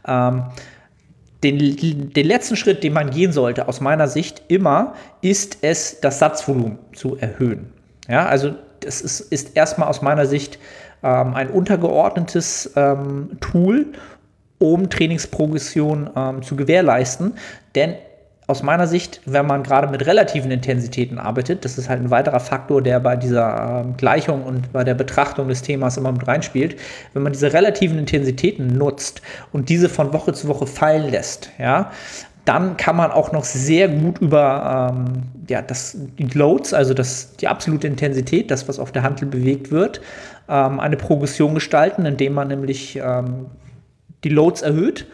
ähm, 0.06 0.44
den, 1.44 2.14
den 2.14 2.26
letzten 2.26 2.56
Schritt, 2.56 2.84
den 2.84 2.94
man 2.94 3.12
gehen 3.12 3.32
sollte, 3.32 3.68
aus 3.68 3.82
meiner 3.82 4.08
Sicht 4.08 4.42
immer, 4.48 4.94
ist 5.22 5.60
es, 5.62 6.00
das 6.00 6.20
Satzvolumen 6.20 6.80
zu 6.94 7.18
erhöhen. 7.18 7.72
Ja, 8.08 8.26
also 8.26 8.54
das 8.80 9.02
ist, 9.02 9.20
ist 9.20 9.56
erstmal 9.56 9.88
aus 9.88 10.02
meiner 10.02 10.26
Sicht 10.26 10.60
ähm, 11.04 11.36
ein 11.36 11.50
untergeordnetes 11.50 12.72
ähm, 12.76 13.38
Tool, 13.40 13.88
um 14.60 14.90
Trainingsprogression 14.90 16.10
ähm, 16.16 16.42
zu 16.42 16.56
gewährleisten. 16.56 17.34
Denn 17.76 17.96
aus 18.48 18.64
meiner 18.64 18.88
Sicht, 18.88 19.20
wenn 19.26 19.46
man 19.46 19.62
gerade 19.62 19.88
mit 19.90 20.06
relativen 20.06 20.52
Intensitäten 20.52 21.20
arbeitet, 21.20 21.66
das 21.66 21.78
ist 21.78 21.90
halt 21.90 22.00
ein 22.02 22.10
weiterer 22.10 22.40
Faktor, 22.40 22.82
der 22.82 23.02
bei 23.02 23.18
dieser 23.18 23.86
äh, 23.86 23.98
Gleichung 23.98 24.44
und 24.44 24.72
bei 24.72 24.86
der 24.86 24.94
Betrachtung 24.94 25.50
des 25.50 25.62
Themas 25.62 25.98
immer 25.98 26.14
mit 26.14 26.26
reinspielt, 26.26 26.78
wenn 27.14 27.24
man 27.24 27.34
diese 27.34 27.52
relativen 27.52 28.00
Intensitäten 28.00 28.68
nutzt 28.68 29.22
und 29.52 29.68
diese 29.68 29.90
von 29.90 30.14
Woche 30.14 30.32
zu 30.32 30.48
Woche 30.48 30.66
fallen 30.66 31.12
lässt, 31.12 31.52
ja, 31.60 31.92
dann 32.46 32.78
kann 32.78 32.96
man 32.96 33.12
auch 33.12 33.34
noch 33.34 33.44
sehr 33.44 33.90
gut 33.90 34.20
über 34.20 34.94
ähm, 34.96 35.24
ja, 35.50 35.62
das, 35.62 35.98
die 36.18 36.24
Loads, 36.24 36.74
also 36.74 36.94
das, 36.94 37.36
die 37.36 37.50
absolute 37.50 37.88
Intensität, 37.88 38.50
das, 38.50 38.70
was 38.70 38.80
auf 38.80 38.94
der 38.94 39.04
Handel 39.04 39.28
bewegt 39.28 39.72
wird, 39.72 40.00
ähm, 40.48 40.80
eine 40.80 40.96
Progression 40.96 41.54
gestalten, 41.54 42.06
indem 42.06 42.34
man 42.34 42.48
nämlich 42.48 42.98
ähm, 43.04 43.48
die 44.24 44.30
Loads 44.30 44.62
erhöht 44.62 45.06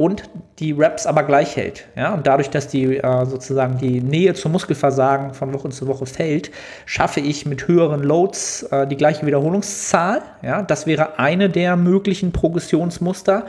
und 0.00 0.22
die 0.58 0.72
Reps 0.72 1.04
aber 1.04 1.24
gleich 1.24 1.56
hält. 1.56 1.86
Ja? 1.94 2.14
Und 2.14 2.26
dadurch, 2.26 2.48
dass 2.48 2.68
die 2.68 2.96
äh, 2.96 3.26
sozusagen 3.26 3.76
die 3.76 4.00
Nähe 4.00 4.32
zum 4.32 4.52
Muskelversagen 4.52 5.34
von 5.34 5.52
Woche 5.52 5.68
zu 5.68 5.86
Woche 5.86 6.06
fällt, 6.06 6.50
schaffe 6.86 7.20
ich 7.20 7.44
mit 7.44 7.68
höheren 7.68 8.02
Loads 8.02 8.62
äh, 8.70 8.86
die 8.86 8.96
gleiche 8.96 9.26
Wiederholungszahl. 9.26 10.22
Ja? 10.42 10.62
Das 10.62 10.86
wäre 10.86 11.18
eine 11.18 11.50
der 11.50 11.76
möglichen 11.76 12.32
Progressionsmuster, 12.32 13.44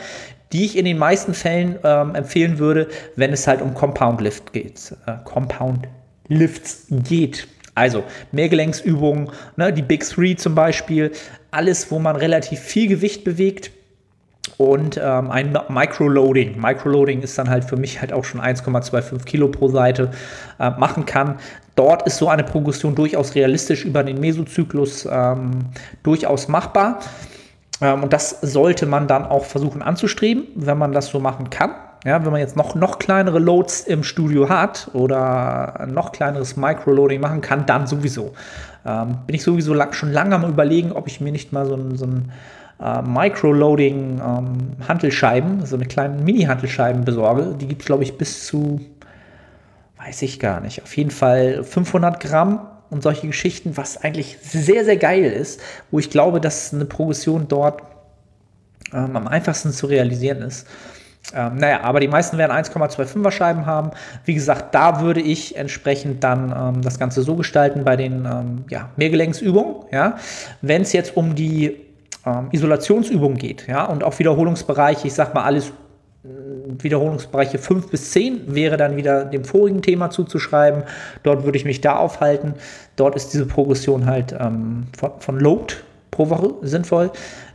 die 0.51 0.65
ich 0.65 0.77
in 0.77 0.83
den 0.83 0.97
meisten 0.97 1.33
Fällen 1.33 1.79
ähm, 1.85 2.15
empfehlen 2.15 2.59
würde, 2.59 2.89
wenn 3.15 3.31
es 3.31 3.47
halt 3.47 3.61
um 3.61 3.73
Compound 3.73 4.19
Lift 4.19 4.51
geht. 4.51 4.93
Äh, 5.05 5.13
Compound 5.23 5.87
Lifts 6.27 6.87
geht. 6.89 7.47
Also 7.75 8.03
Mehrgelenksübungen, 8.33 9.29
ne, 9.55 9.71
die 9.71 9.81
Big 9.81 10.05
Three 10.05 10.35
zum 10.35 10.53
Beispiel, 10.53 11.13
alles, 11.51 11.89
wo 11.91 11.99
man 11.99 12.17
relativ 12.17 12.59
viel 12.59 12.89
Gewicht 12.89 13.23
bewegt 13.23 13.71
und 14.61 14.99
ähm, 15.03 15.31
ein 15.31 15.57
Microloading. 15.69 16.61
Microloading 16.61 17.23
ist 17.23 17.35
dann 17.35 17.49
halt 17.49 17.65
für 17.65 17.77
mich 17.77 17.99
halt 17.99 18.13
auch 18.13 18.23
schon 18.23 18.39
1,25 18.39 19.25
Kilo 19.25 19.47
pro 19.47 19.69
Seite 19.69 20.11
äh, 20.59 20.69
machen 20.69 21.07
kann. 21.07 21.39
Dort 21.75 22.05
ist 22.05 22.17
so 22.17 22.29
eine 22.29 22.43
Progression 22.43 22.93
durchaus 22.93 23.33
realistisch 23.33 23.85
über 23.85 24.03
den 24.03 24.19
Mesozyklus 24.19 25.07
ähm, 25.11 25.65
durchaus 26.03 26.47
machbar. 26.47 26.99
Ähm, 27.81 28.03
und 28.03 28.13
das 28.13 28.39
sollte 28.41 28.85
man 28.85 29.07
dann 29.07 29.25
auch 29.25 29.45
versuchen 29.45 29.81
anzustreben, 29.81 30.43
wenn 30.55 30.77
man 30.77 30.91
das 30.91 31.07
so 31.07 31.19
machen 31.19 31.49
kann. 31.49 31.71
Ja, 32.05 32.23
wenn 32.23 32.31
man 32.31 32.39
jetzt 32.39 32.55
noch, 32.55 32.75
noch 32.75 32.99
kleinere 32.99 33.39
Loads 33.39 33.81
im 33.81 34.03
Studio 34.03 34.47
hat 34.47 34.91
oder 34.93 35.87
noch 35.91 36.11
kleineres 36.11 36.55
Microloading 36.55 37.19
machen 37.19 37.41
kann, 37.41 37.65
dann 37.65 37.87
sowieso. 37.87 38.33
Ähm, 38.85 39.17
bin 39.25 39.35
ich 39.35 39.43
sowieso 39.43 39.73
lang, 39.73 39.93
schon 39.93 40.11
lange 40.11 40.35
am 40.35 40.43
überlegen, 40.47 40.91
ob 40.91 41.07
ich 41.07 41.19
mir 41.19 41.31
nicht 41.31 41.51
mal 41.51 41.65
so 41.65 41.73
ein, 41.73 41.97
so 41.97 42.05
ein 42.05 42.31
äh, 42.81 43.01
Microloading 43.01 44.19
ähm, 44.19 44.57
Hantelscheiben, 44.87 45.65
so 45.65 45.75
eine 45.75 45.85
kleinen 45.85 46.23
Mini-Hantelscheiben 46.23 47.05
besorge. 47.05 47.55
Die 47.59 47.67
gibt 47.67 47.81
es, 47.81 47.85
glaube 47.85 48.03
ich, 48.03 48.17
bis 48.17 48.45
zu, 48.45 48.81
weiß 50.03 50.21
ich 50.23 50.39
gar 50.39 50.59
nicht, 50.61 50.81
auf 50.83 50.95
jeden 50.97 51.11
Fall 51.11 51.63
500 51.63 52.19
Gramm 52.19 52.67
und 52.89 53.03
solche 53.03 53.27
Geschichten, 53.27 53.77
was 53.77 53.97
eigentlich 53.97 54.37
sehr, 54.41 54.83
sehr 54.83 54.97
geil 54.97 55.23
ist, 55.23 55.61
wo 55.91 55.99
ich 55.99 56.09
glaube, 56.09 56.41
dass 56.41 56.73
eine 56.73 56.85
Progression 56.85 57.47
dort 57.47 57.83
ähm, 58.93 59.15
am 59.15 59.27
einfachsten 59.27 59.71
zu 59.71 59.85
realisieren 59.87 60.41
ist. 60.41 60.67
Ähm, 61.33 61.57
naja, 61.57 61.81
aber 61.83 61.99
die 61.99 62.07
meisten 62.07 62.37
werden 62.37 62.51
1,25er 62.51 63.31
Scheiben 63.31 63.65
haben. 63.65 63.91
Wie 64.25 64.33
gesagt, 64.33 64.73
da 64.73 65.01
würde 65.01 65.21
ich 65.21 65.55
entsprechend 65.55 66.23
dann 66.23 66.53
ähm, 66.57 66.81
das 66.81 66.99
Ganze 66.99 67.21
so 67.21 67.35
gestalten 67.35 67.85
bei 67.85 67.95
den 67.95 68.25
ähm, 68.25 68.65
ja, 68.69 68.89
Mehrgelenksübungen. 68.97 69.85
Ja. 69.91 70.17
Wenn 70.61 70.81
es 70.81 70.93
jetzt 70.93 71.15
um 71.15 71.35
die 71.35 71.90
ähm, 72.25 72.49
Isolationsübungen 72.51 73.37
geht 73.37 73.67
ja, 73.67 73.85
und 73.85 74.03
auch 74.03 74.17
Wiederholungsbereiche, 74.19 75.07
ich 75.07 75.13
sag 75.13 75.33
mal 75.33 75.43
alles 75.43 75.69
äh, 76.23 76.27
Wiederholungsbereiche 76.77 77.57
5 77.57 77.89
bis 77.89 78.11
10 78.11 78.53
wäre 78.55 78.77
dann 78.77 78.95
wieder 78.95 79.25
dem 79.25 79.43
vorigen 79.43 79.81
Thema 79.81 80.09
zuzuschreiben. 80.09 80.83
Dort 81.23 81.43
würde 81.43 81.57
ich 81.57 81.65
mich 81.65 81.81
da 81.81 81.95
aufhalten. 81.95 82.53
Dort 82.95 83.15
ist 83.15 83.33
diese 83.33 83.45
Progression 83.45 84.05
halt 84.05 84.35
ähm, 84.39 84.87
von, 84.97 85.11
von 85.19 85.39
Load 85.39 85.75
pro 86.11 86.29
Woche 86.29 86.53
sinnvoll. 86.61 87.11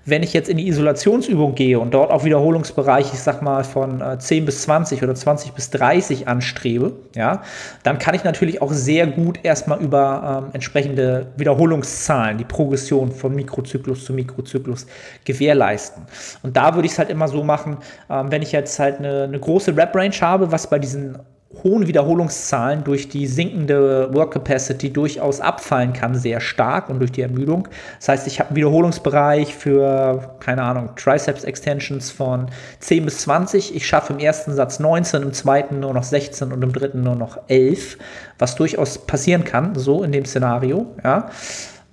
Wenn 0.08 0.22
ich 0.22 0.32
jetzt 0.32 0.48
in 0.48 0.56
die 0.56 0.68
Isolationsübung 0.68 1.56
gehe 1.56 1.80
und 1.80 1.92
dort 1.92 2.12
auch 2.12 2.25
Wiederholungsbereich, 2.25 3.12
ich 3.12 3.18
sag 3.18 3.42
mal 3.42 3.64
von 3.64 4.00
äh, 4.00 4.18
10 4.18 4.44
bis 4.44 4.62
20 4.62 5.02
oder 5.02 5.16
20 5.16 5.52
bis 5.52 5.70
30 5.70 6.28
anstrebe, 6.28 6.92
ja, 7.16 7.42
dann 7.82 7.98
kann 7.98 8.14
ich 8.14 8.22
natürlich 8.22 8.62
auch 8.62 8.72
sehr 8.72 9.08
gut 9.08 9.40
erstmal 9.42 9.82
über 9.82 10.44
ähm, 10.44 10.50
entsprechende 10.52 11.26
Wiederholungszahlen 11.36 12.38
die 12.38 12.44
Progression 12.44 13.10
von 13.10 13.34
Mikrozyklus 13.34 14.04
zu 14.04 14.12
Mikrozyklus 14.12 14.86
gewährleisten. 15.25 16.04
Und 16.42 16.56
da 16.56 16.75
würde 16.76 16.86
ich 16.86 16.92
es 16.92 16.98
halt 17.00 17.10
immer 17.10 17.26
so 17.26 17.42
machen, 17.42 17.78
ähm, 18.08 18.30
wenn 18.30 18.42
ich 18.42 18.52
jetzt 18.52 18.78
halt 18.78 18.98
eine, 18.98 19.25
eine 19.25 19.40
große 19.40 19.76
Rap-Range 19.76 20.14
habe, 20.20 20.52
was 20.52 20.70
bei 20.70 20.78
diesen 20.78 21.18
hohen 21.62 21.86
Wiederholungszahlen 21.86 22.82
durch 22.82 23.08
die 23.08 23.26
sinkende 23.26 24.12
Work 24.12 24.32
Capacity 24.32 24.92
durchaus 24.92 25.40
abfallen 25.40 25.92
kann, 25.92 26.14
sehr 26.14 26.40
stark 26.40 26.90
und 26.90 26.98
durch 26.98 27.12
die 27.12 27.22
Ermüdung. 27.22 27.68
Das 27.98 28.08
heißt, 28.08 28.26
ich 28.26 28.40
habe 28.40 28.50
einen 28.50 28.56
Wiederholungsbereich 28.56 29.54
für, 29.54 30.36
keine 30.40 30.62
Ahnung, 30.62 30.90
Triceps 30.96 31.44
Extensions 31.44 32.10
von 32.10 32.46
10 32.80 33.04
bis 33.04 33.18
20. 33.18 33.74
Ich 33.76 33.86
schaffe 33.86 34.12
im 34.12 34.18
ersten 34.18 34.54
Satz 34.54 34.80
19, 34.80 35.22
im 35.22 35.32
zweiten 35.32 35.80
nur 35.80 35.94
noch 35.94 36.02
16 36.02 36.52
und 36.52 36.62
im 36.62 36.72
dritten 36.72 37.02
nur 37.02 37.16
noch 37.16 37.38
11, 37.46 37.96
was 38.38 38.56
durchaus 38.56 38.98
passieren 38.98 39.44
kann, 39.44 39.76
so 39.76 40.02
in 40.02 40.12
dem 40.12 40.24
Szenario, 40.24 40.86
ja. 41.02 41.30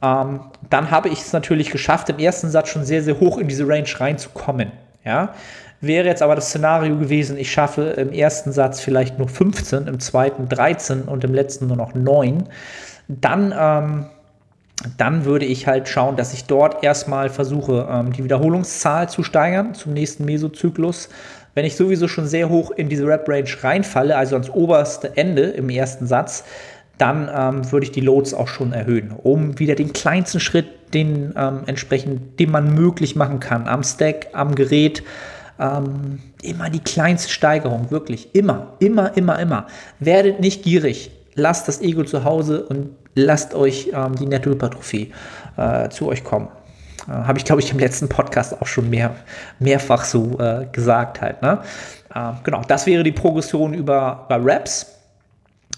Ähm, 0.02 0.42
dann 0.70 0.92
habe 0.92 1.10
ich 1.10 1.22
es 1.22 1.32
natürlich 1.32 1.70
geschafft, 1.70 2.10
im 2.10 2.20
ersten 2.20 2.50
Satz 2.50 2.70
schon 2.70 2.84
sehr, 2.84 3.04
sehr 3.04 3.20
hoch 3.20 3.38
in 3.38 3.48
diese 3.48 3.68
Range 3.68 3.88
reinzukommen, 3.98 4.72
ja. 5.06 5.34
Wäre 5.84 6.08
jetzt 6.08 6.22
aber 6.22 6.36
das 6.36 6.48
Szenario 6.48 6.98
gewesen, 6.98 7.38
ich 7.38 7.52
schaffe 7.52 7.82
im 7.98 8.14
ersten 8.14 8.54
Satz 8.54 8.80
vielleicht 8.80 9.20
nur 9.20 9.28
15, 9.28 9.88
im 9.88 10.00
zweiten 10.00 10.48
13 10.48 11.02
und 11.02 11.26
im 11.26 11.34
letzten 11.34 11.68
nur 11.68 11.76
noch 11.76 11.94
9, 11.94 12.46
dann, 13.10 13.54
ähm, 13.54 14.06
dann 14.98 15.26
würde 15.26 15.44
ich 15.46 15.68
halt 15.68 15.90
schauen, 15.90 16.16
dass 16.16 16.34
ich 16.34 16.46
dort 16.46 16.86
erstmal 16.86 17.30
versuche, 17.30 17.86
ähm, 17.92 18.14
die 18.14 18.24
Wiederholungszahl 18.24 19.10
zu 19.10 19.24
steigern 19.24 19.74
zum 19.74 19.92
nächsten 19.92 20.24
Mesozyklus. 20.24 21.10
Wenn 21.54 21.66
ich 21.66 21.76
sowieso 21.76 22.08
schon 22.08 22.28
sehr 22.28 22.48
hoch 22.48 22.72
in 22.72 22.88
diese 22.88 23.06
Rep-Range 23.06 23.50
reinfalle, 23.62 24.16
also 24.16 24.36
ans 24.36 24.50
oberste 24.52 25.18
Ende 25.18 25.42
im 25.42 25.70
ersten 25.70 26.08
Satz, 26.08 26.46
dann 26.98 27.30
ähm, 27.36 27.70
würde 27.74 27.86
ich 27.86 27.92
die 27.92 28.00
Loads 28.00 28.34
auch 28.34 28.48
schon 28.48 28.72
erhöhen, 28.72 29.12
um 29.22 29.60
wieder 29.60 29.76
den 29.76 29.92
kleinsten 29.92 30.40
Schritt, 30.40 30.94
den 30.94 31.34
ähm, 31.36 31.64
entsprechend, 31.66 32.40
den 32.40 32.52
man 32.52 32.74
möglich 32.74 33.18
machen 33.18 33.42
kann, 33.42 33.68
am 33.68 33.84
Stack, 33.84 34.28
am 34.32 34.56
Gerät, 34.56 35.04
ähm, 35.60 36.20
immer 36.42 36.70
die 36.70 36.80
kleinste 36.80 37.30
Steigerung, 37.30 37.92
wirklich. 37.92 38.34
Immer, 38.36 38.74
immer, 38.80 39.16
immer, 39.18 39.40
immer. 39.40 39.68
Werdet 40.00 40.40
nicht 40.40 40.64
gierig. 40.64 41.12
Lasst 41.36 41.68
das 41.68 41.82
Ego 41.82 42.04
zu 42.04 42.24
Hause 42.24 42.66
und 42.66 42.90
lasst 43.16 43.54
euch 43.54 43.92
ähm, 43.94 44.16
die 44.16 44.26
Nettohypertrophie 44.26 45.12
äh, 45.58 45.90
zu 45.90 46.08
euch 46.08 46.24
kommen. 46.24 46.48
Äh, 47.08 47.12
Habe 47.12 47.38
ich, 47.38 47.46
glaube 47.46 47.62
ich, 47.62 47.72
im 47.72 47.80
letzten 47.80 48.10
Podcast 48.10 48.62
auch 48.62 48.68
schon 48.68 48.90
mehr, 48.90 49.16
mehrfach 49.60 50.04
so 50.04 50.38
äh, 50.40 50.68
gesagt 50.72 51.22
halt. 51.22 51.42
Ne? 51.42 51.60
Äh, 52.14 52.32
genau, 52.44 52.62
das 52.68 52.86
wäre 52.86 53.04
die 53.04 53.12
Progression 53.12 53.74
über, 53.74 54.26
über 54.28 54.40
Raps. 54.44 54.88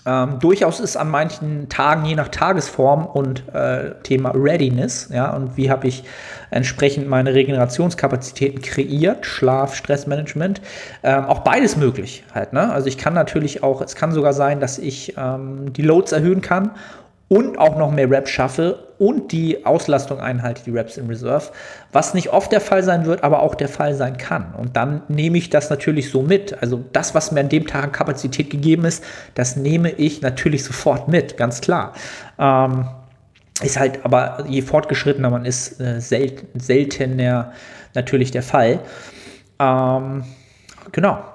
Ähm, 0.05 0.39
durchaus 0.39 0.79
ist 0.79 0.97
an 0.97 1.09
manchen 1.09 1.67
Tagen, 1.67 2.05
je 2.05 2.15
nach 2.15 2.27
Tagesform 2.27 3.05
und 3.07 3.43
äh, 3.53 3.95
Thema 4.03 4.31
Readiness, 4.35 5.09
ja, 5.11 5.33
und 5.33 5.57
wie 5.57 5.71
habe 5.71 5.87
ich 5.87 6.03
entsprechend 6.51 7.07
meine 7.07 7.33
Regenerationskapazitäten 7.33 8.61
kreiert, 8.61 9.25
Schlaf, 9.25 9.75
Stressmanagement, 9.75 10.61
ähm, 11.03 11.25
auch 11.25 11.39
beides 11.39 11.75
möglich 11.75 12.23
halt, 12.33 12.53
ne? 12.53 12.71
Also 12.71 12.87
ich 12.87 12.97
kann 12.97 13.13
natürlich 13.13 13.63
auch, 13.63 13.81
es 13.81 13.95
kann 13.95 14.11
sogar 14.11 14.33
sein, 14.33 14.59
dass 14.59 14.77
ich 14.77 15.15
ähm, 15.17 15.73
die 15.73 15.81
Loads 15.81 16.11
erhöhen 16.11 16.41
kann 16.41 16.71
und 17.27 17.57
auch 17.57 17.77
noch 17.77 17.91
mehr 17.91 18.09
Raps 18.09 18.29
schaffe 18.29 18.87
und 18.99 19.31
die 19.31 19.65
Auslastung 19.65 20.19
einhalte, 20.19 20.63
die 20.63 20.77
Raps 20.77 20.97
in 20.97 21.07
Reserve, 21.07 21.45
was 21.91 22.13
nicht 22.13 22.31
oft 22.31 22.51
der 22.51 22.61
Fall 22.61 22.83
sein 22.83 23.05
wird, 23.05 23.23
aber 23.23 23.41
auch 23.41 23.55
der 23.55 23.67
Fall 23.67 23.95
sein 23.95 24.17
kann. 24.17 24.53
Und 24.55 24.77
dann 24.77 25.01
nehme 25.07 25.37
ich 25.37 25.49
das 25.49 25.69
natürlich 25.69 26.09
so 26.11 26.21
mit. 26.21 26.61
Also 26.61 26.83
das, 26.93 27.15
was 27.15 27.31
mir 27.31 27.41
an 27.41 27.49
dem 27.49 27.65
Tag 27.67 27.83
an 27.83 27.91
Kapazität 27.91 28.49
gegeben 28.49 28.85
ist, 28.85 29.03
das 29.33 29.55
nehme 29.55 29.91
ich 29.91 30.21
natürlich 30.21 30.63
sofort 30.63 31.07
mit, 31.07 31.35
ganz 31.35 31.61
klar. 31.61 31.93
Ähm, 32.37 32.87
ist 33.61 33.79
halt 33.79 34.05
aber, 34.05 34.45
je 34.47 34.61
fortgeschrittener 34.61 35.29
man 35.29 35.45
ist, 35.45 35.79
äh, 35.81 35.99
selten, 35.99 36.59
seltener 36.59 37.53
natürlich 37.95 38.31
der 38.31 38.43
Fall. 38.43 38.79
Ähm, 39.59 40.23
genau 40.91 41.34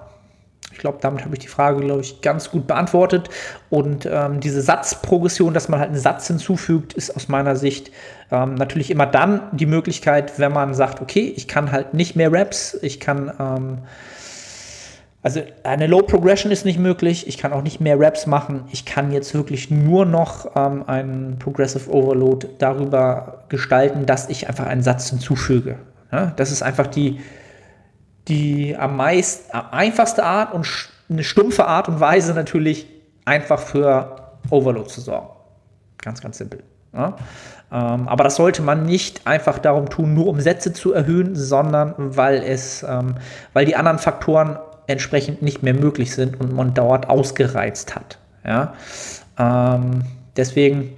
glaube, 0.81 0.99
damit 1.01 1.25
habe 1.25 1.35
ich 1.35 1.39
die 1.39 1.49
Frage, 1.49 1.81
glaube 1.81 2.01
ich, 2.01 2.21
ganz 2.21 2.51
gut 2.51 2.67
beantwortet. 2.67 3.29
Und 3.69 4.09
ähm, 4.11 4.41
diese 4.41 4.61
Satzprogression, 4.61 5.55
dass 5.55 5.69
man 5.69 5.79
halt 5.79 5.91
einen 5.91 6.01
Satz 6.01 6.27
hinzufügt, 6.27 6.95
ist 6.95 7.15
aus 7.15 7.29
meiner 7.29 7.55
Sicht 7.55 7.91
ähm, 8.33 8.55
natürlich 8.55 8.91
immer 8.91 9.07
dann 9.07 9.43
die 9.53 9.67
Möglichkeit, 9.67 10.39
wenn 10.39 10.53
man 10.53 10.75
sagt, 10.75 11.01
okay, 11.01 11.33
ich 11.37 11.49
kann 11.49 11.73
halt 11.73 11.95
nicht 11.95 12.17
mehr 12.17 12.33
Raps, 12.33 12.79
ich 12.83 13.01
kann, 13.01 13.33
ähm, 13.39 13.79
also 15.23 15.43
eine 15.65 15.87
Low 15.87 16.03
Progression 16.03 16.51
ist 16.51 16.65
nicht 16.65 16.79
möglich, 16.79 17.29
ich 17.29 17.37
kann 17.37 17.53
auch 17.53 17.63
nicht 17.63 17.81
mehr 17.81 18.01
Raps 18.01 18.27
machen, 18.27 18.65
ich 18.73 18.87
kann 18.87 19.13
jetzt 19.13 19.35
wirklich 19.35 19.71
nur 19.71 20.07
noch 20.07 20.57
ähm, 20.57 20.85
einen 20.87 21.39
Progressive 21.39 21.91
Overload 21.91 22.49
darüber 22.59 23.45
gestalten, 23.49 24.07
dass 24.07 24.29
ich 24.29 24.49
einfach 24.49 24.67
einen 24.67 24.83
Satz 24.83 25.11
hinzufüge. 25.11 25.77
Ja, 26.13 26.33
das 26.37 26.51
ist 26.51 26.63
einfach 26.63 26.87
die, 26.87 27.21
die 28.29 28.77
am 28.77 28.97
meisten, 28.97 29.50
einfachste 29.53 30.25
Art 30.25 30.53
und 30.53 30.67
eine 31.09 31.25
stumpfe 31.25 31.67
Art 31.67 31.89
und 31.89 32.00
Weise 32.00 32.35
natürlich 32.35 32.87
einfach 33.25 33.59
für 33.59 34.17
Overload 34.50 34.89
zu 34.89 35.00
sorgen. 35.00 35.29
Ganz, 35.99 36.21
ganz 36.21 36.39
simpel. 36.39 36.62
Ja? 36.93 37.17
Ähm, 37.73 38.09
aber 38.09 38.25
das 38.25 38.37
sollte 38.37 38.62
man 38.62 38.85
nicht 38.85 39.27
einfach 39.27 39.59
darum 39.59 39.89
tun, 39.89 40.15
nur 40.15 40.27
um 40.27 40.41
Sätze 40.41 40.73
zu 40.73 40.93
erhöhen, 40.93 41.37
sondern 41.37 41.95
weil 41.99 42.43
es, 42.43 42.83
ähm, 42.83 43.17
weil 43.53 43.65
die 43.65 43.77
anderen 43.77 43.99
Faktoren 43.99 44.59
entsprechend 44.87 45.43
nicht 45.43 45.62
mehr 45.62 45.75
möglich 45.75 46.15
sind 46.15 46.41
und 46.41 46.53
man 46.53 46.75
dort 46.75 47.09
ausgereizt 47.09 47.95
hat. 47.95 48.19
Ja? 48.45 48.75
Ähm, 49.39 50.03
deswegen, 50.37 50.97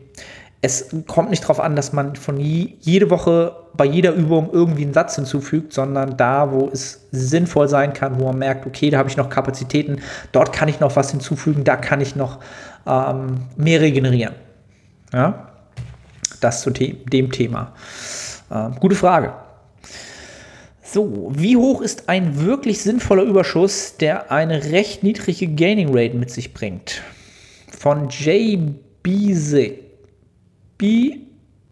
es 0.64 0.90
kommt 1.08 1.30
nicht 1.30 1.42
darauf 1.42 1.58
an, 1.58 1.74
dass 1.74 1.92
man 1.92 2.14
von 2.14 2.38
je, 2.38 2.74
jede 2.78 3.10
Woche 3.10 3.56
bei 3.74 3.84
jeder 3.84 4.12
Übung 4.12 4.50
irgendwie 4.52 4.84
einen 4.84 4.94
Satz 4.94 5.16
hinzufügt, 5.16 5.72
sondern 5.72 6.16
da, 6.16 6.52
wo 6.52 6.68
es 6.72 7.08
sinnvoll 7.10 7.68
sein 7.68 7.92
kann, 7.92 8.20
wo 8.20 8.26
man 8.26 8.38
merkt, 8.38 8.64
okay, 8.64 8.88
da 8.88 8.98
habe 8.98 9.08
ich 9.08 9.16
noch 9.16 9.28
Kapazitäten, 9.28 10.00
dort 10.30 10.52
kann 10.52 10.68
ich 10.68 10.78
noch 10.78 10.94
was 10.94 11.10
hinzufügen, 11.10 11.64
da 11.64 11.74
kann 11.74 12.00
ich 12.00 12.14
noch 12.14 12.38
ähm, 12.86 13.40
mehr 13.56 13.80
regenerieren. 13.80 14.34
Ja? 15.12 15.48
Das 16.40 16.60
zu 16.60 16.70
the 16.72 17.04
dem 17.06 17.32
Thema. 17.32 17.72
Ähm, 18.48 18.76
gute 18.78 18.94
Frage. 18.94 19.32
So, 20.84 21.32
wie 21.34 21.56
hoch 21.56 21.80
ist 21.80 22.08
ein 22.08 22.40
wirklich 22.44 22.82
sinnvoller 22.82 23.24
Überschuss, 23.24 23.96
der 23.96 24.30
eine 24.30 24.62
recht 24.70 25.02
niedrige 25.02 25.48
Gaining 25.48 25.88
Rate 25.90 26.16
mit 26.16 26.30
sich 26.30 26.54
bringt? 26.54 27.02
Von 27.66 28.10
JBZ. 28.10 29.81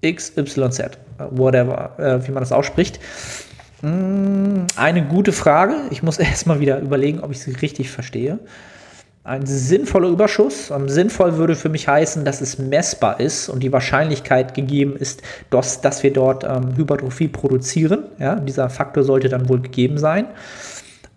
BXYZ. 0.03 0.99
Whatever, 1.31 1.99
äh, 1.99 2.27
wie 2.27 2.33
man 2.33 2.43
das 2.43 2.53
ausspricht. 2.53 2.99
Mm, 3.83 4.67
eine 4.77 5.07
gute 5.07 5.33
Frage. 5.33 5.75
Ich 5.91 6.03
muss 6.03 6.19
erstmal 6.21 6.61
wieder 6.61 6.81
überlegen, 6.81 7.21
ob 7.21 7.31
ich 7.31 7.41
sie 7.41 7.53
richtig 7.53 7.91
verstehe 7.91 8.39
ein 9.23 9.47
sinnvoller 9.47 10.09
Überschuss. 10.09 10.71
Um, 10.71 10.89
sinnvoll 10.89 11.37
würde 11.37 11.55
für 11.55 11.69
mich 11.69 11.87
heißen, 11.89 12.25
dass 12.25 12.41
es 12.41 12.59
messbar 12.59 13.21
ist 13.21 13.49
und 13.49 13.63
die 13.63 13.73
Wahrscheinlichkeit 13.73 14.55
gegeben 14.55 14.97
ist, 14.97 15.23
dass, 15.51 15.81
dass 15.81 16.03
wir 16.03 16.13
dort 16.13 16.45
ähm, 16.45 16.77
Hypertrophie 16.77 17.29
produzieren. 17.29 18.05
Ja, 18.19 18.37
dieser 18.37 18.71
Faktor 18.71 19.05
sollte 19.05 19.29
dann 19.29 19.49
wohl 19.49 19.61
gegeben 19.61 19.99
sein. 19.99 20.27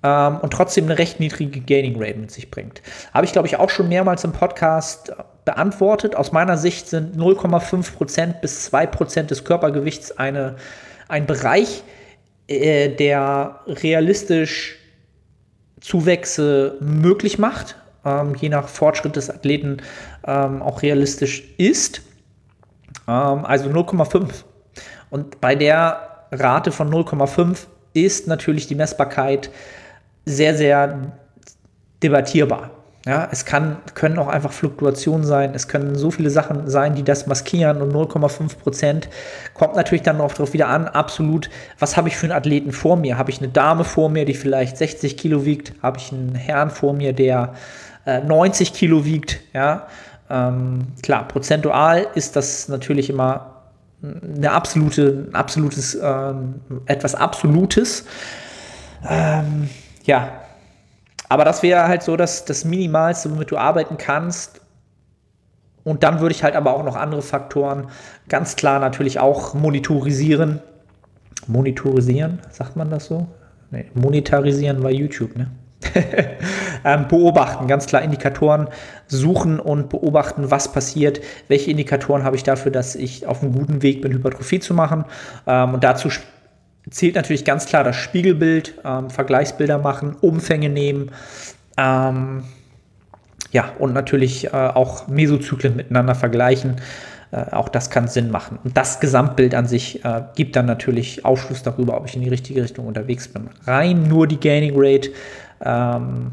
Ähm, 0.03 0.37
und 0.41 0.51
trotzdem 0.51 0.85
eine 0.85 0.99
recht 0.99 1.19
niedrige 1.19 1.61
Gaining 1.61 1.95
Rate 1.97 2.19
mit 2.19 2.31
sich 2.31 2.51
bringt. 2.51 2.81
Habe 3.13 3.25
ich, 3.25 3.31
glaube 3.31 3.47
ich, 3.47 3.57
auch 3.57 3.69
schon 3.69 3.87
mehrmals 3.87 4.23
im 4.23 4.33
Podcast 4.33 5.13
beantwortet. 5.45 6.15
Aus 6.15 6.31
meiner 6.31 6.57
Sicht 6.57 6.87
sind 6.87 7.17
0,5% 7.17 8.41
bis 8.41 8.73
2% 8.73 9.23
des 9.23 9.43
Körpergewichts 9.43 10.17
eine, 10.17 10.55
ein 11.07 11.25
Bereich, 11.25 11.83
äh, 12.47 12.89
der 12.89 13.59
realistisch 13.67 14.77
Zuwächse 15.79 16.77
möglich 16.79 17.39
macht 17.39 17.75
ähm, 18.05 18.35
je 18.35 18.49
nach 18.49 18.67
Fortschritt 18.67 19.15
des 19.15 19.29
Athleten 19.29 19.77
ähm, 20.25 20.61
auch 20.61 20.81
realistisch 20.81 21.43
ist. 21.57 22.01
Ähm, 23.07 23.45
also 23.45 23.69
0,5. 23.69 24.43
Und 25.09 25.39
bei 25.41 25.55
der 25.55 26.27
Rate 26.31 26.71
von 26.71 26.91
0,5 26.91 27.67
ist 27.93 28.27
natürlich 28.27 28.67
die 28.67 28.75
Messbarkeit 28.75 29.49
sehr, 30.25 30.55
sehr 30.55 31.11
debattierbar. 32.01 32.71
Ja, 33.05 33.27
es 33.31 33.43
kann, 33.43 33.77
können 33.95 34.17
auch 34.17 34.29
einfach 34.29 34.53
Fluktuationen 34.53 35.25
sein. 35.25 35.53
Es 35.53 35.67
können 35.67 35.95
so 35.95 36.09
viele 36.09 36.29
Sachen 36.29 36.69
sein, 36.69 36.95
die 36.95 37.03
das 37.03 37.27
maskieren 37.27 37.81
und 37.81 37.93
0,5 37.93 38.57
Prozent 38.59 39.09
kommt 39.53 39.75
natürlich 39.75 40.03
dann 40.03 40.21
auch 40.21 40.31
darauf 40.31 40.53
wieder 40.53 40.69
an. 40.69 40.87
Absolut, 40.87 41.49
was 41.79 41.97
habe 41.97 42.07
ich 42.07 42.15
für 42.15 42.27
einen 42.27 42.31
Athleten 42.31 42.71
vor 42.71 42.95
mir? 42.95 43.17
Habe 43.17 43.29
ich 43.29 43.39
eine 43.39 43.49
Dame 43.49 43.83
vor 43.83 44.09
mir, 44.09 44.23
die 44.23 44.33
vielleicht 44.33 44.77
60 44.77 45.17
Kilo 45.17 45.43
wiegt? 45.43 45.73
Habe 45.83 45.97
ich 45.97 46.13
einen 46.13 46.35
Herrn 46.35 46.69
vor 46.69 46.93
mir, 46.93 47.11
der 47.11 47.55
90 48.05 48.69
äh, 48.69 48.73
Kilo 48.73 49.03
wiegt, 49.03 49.41
ja, 49.53 49.87
ähm, 50.29 50.87
klar, 51.01 51.27
prozentual 51.27 52.07
ist 52.15 52.35
das 52.35 52.67
natürlich 52.67 53.09
immer 53.09 53.63
eine 54.01 54.51
absolute, 54.51 55.27
ein 55.29 55.35
absolutes, 55.35 55.97
ähm, 56.01 56.55
etwas 56.85 57.15
Absolutes. 57.15 58.05
Ähm, 59.07 59.69
ja, 60.05 60.42
aber 61.33 61.45
das 61.45 61.63
wäre 61.63 61.87
halt 61.87 62.03
so 62.03 62.15
das, 62.15 62.45
das 62.45 62.63
Minimalste, 62.63 63.31
womit 63.31 63.49
du 63.49 63.57
arbeiten 63.57 63.97
kannst. 63.97 64.61
Und 65.83 66.03
dann 66.03 66.19
würde 66.19 66.35
ich 66.35 66.43
halt 66.43 66.55
aber 66.55 66.75
auch 66.75 66.83
noch 66.83 66.95
andere 66.95 67.23
Faktoren 67.23 67.87
ganz 68.29 68.55
klar 68.55 68.77
natürlich 68.79 69.19
auch 69.19 69.55
monitorisieren. 69.55 70.61
Monitorisieren, 71.47 72.37
sagt 72.51 72.75
man 72.75 72.91
das 72.91 73.07
so? 73.07 73.25
Nee, 73.71 73.85
monetarisieren 73.95 74.83
war 74.83 74.91
YouTube, 74.91 75.35
ne? 75.35 75.49
ähm, 76.85 77.07
beobachten, 77.07 77.65
ganz 77.65 77.87
klar 77.87 78.03
Indikatoren 78.03 78.67
suchen 79.07 79.59
und 79.59 79.89
beobachten, 79.89 80.51
was 80.51 80.71
passiert, 80.71 81.19
welche 81.47 81.71
Indikatoren 81.71 82.23
habe 82.23 82.35
ich 82.35 82.43
dafür, 82.43 82.71
dass 82.71 82.93
ich 82.93 83.25
auf 83.25 83.41
einem 83.41 83.53
guten 83.53 83.81
Weg 83.81 84.03
bin, 84.03 84.13
Hypertrophie 84.13 84.59
zu 84.59 84.75
machen. 84.75 85.05
Ähm, 85.47 85.73
und 85.73 85.83
dazu 85.83 86.11
zählt 86.93 87.15
natürlich 87.15 87.43
ganz 87.43 87.65
klar 87.65 87.83
das 87.83 87.95
Spiegelbild, 87.95 88.75
ähm, 88.85 89.09
Vergleichsbilder 89.09 89.79
machen, 89.79 90.15
Umfänge 90.21 90.69
nehmen. 90.69 91.11
Ähm, 91.75 92.43
ja, 93.51 93.71
und 93.79 93.93
natürlich 93.93 94.45
äh, 94.45 94.49
auch 94.51 95.07
Mesozyklen 95.07 95.75
miteinander 95.75 96.15
vergleichen. 96.15 96.77
Äh, 97.31 97.51
auch 97.51 97.69
das 97.69 97.89
kann 97.89 98.07
Sinn 98.07 98.29
machen. 98.29 98.59
Und 98.63 98.77
das 98.77 98.99
Gesamtbild 98.99 99.55
an 99.55 99.67
sich 99.67 100.05
äh, 100.05 100.21
gibt 100.35 100.55
dann 100.55 100.67
natürlich 100.67 101.25
Aufschluss 101.25 101.63
darüber, 101.63 101.97
ob 101.97 102.07
ich 102.07 102.15
in 102.15 102.21
die 102.21 102.29
richtige 102.29 102.61
Richtung 102.63 102.85
unterwegs 102.85 103.27
bin. 103.27 103.49
Rein 103.65 104.07
nur 104.07 104.27
die 104.27 104.39
Gaining 104.39 104.73
Rate 104.75 105.09
ähm, 105.65 106.31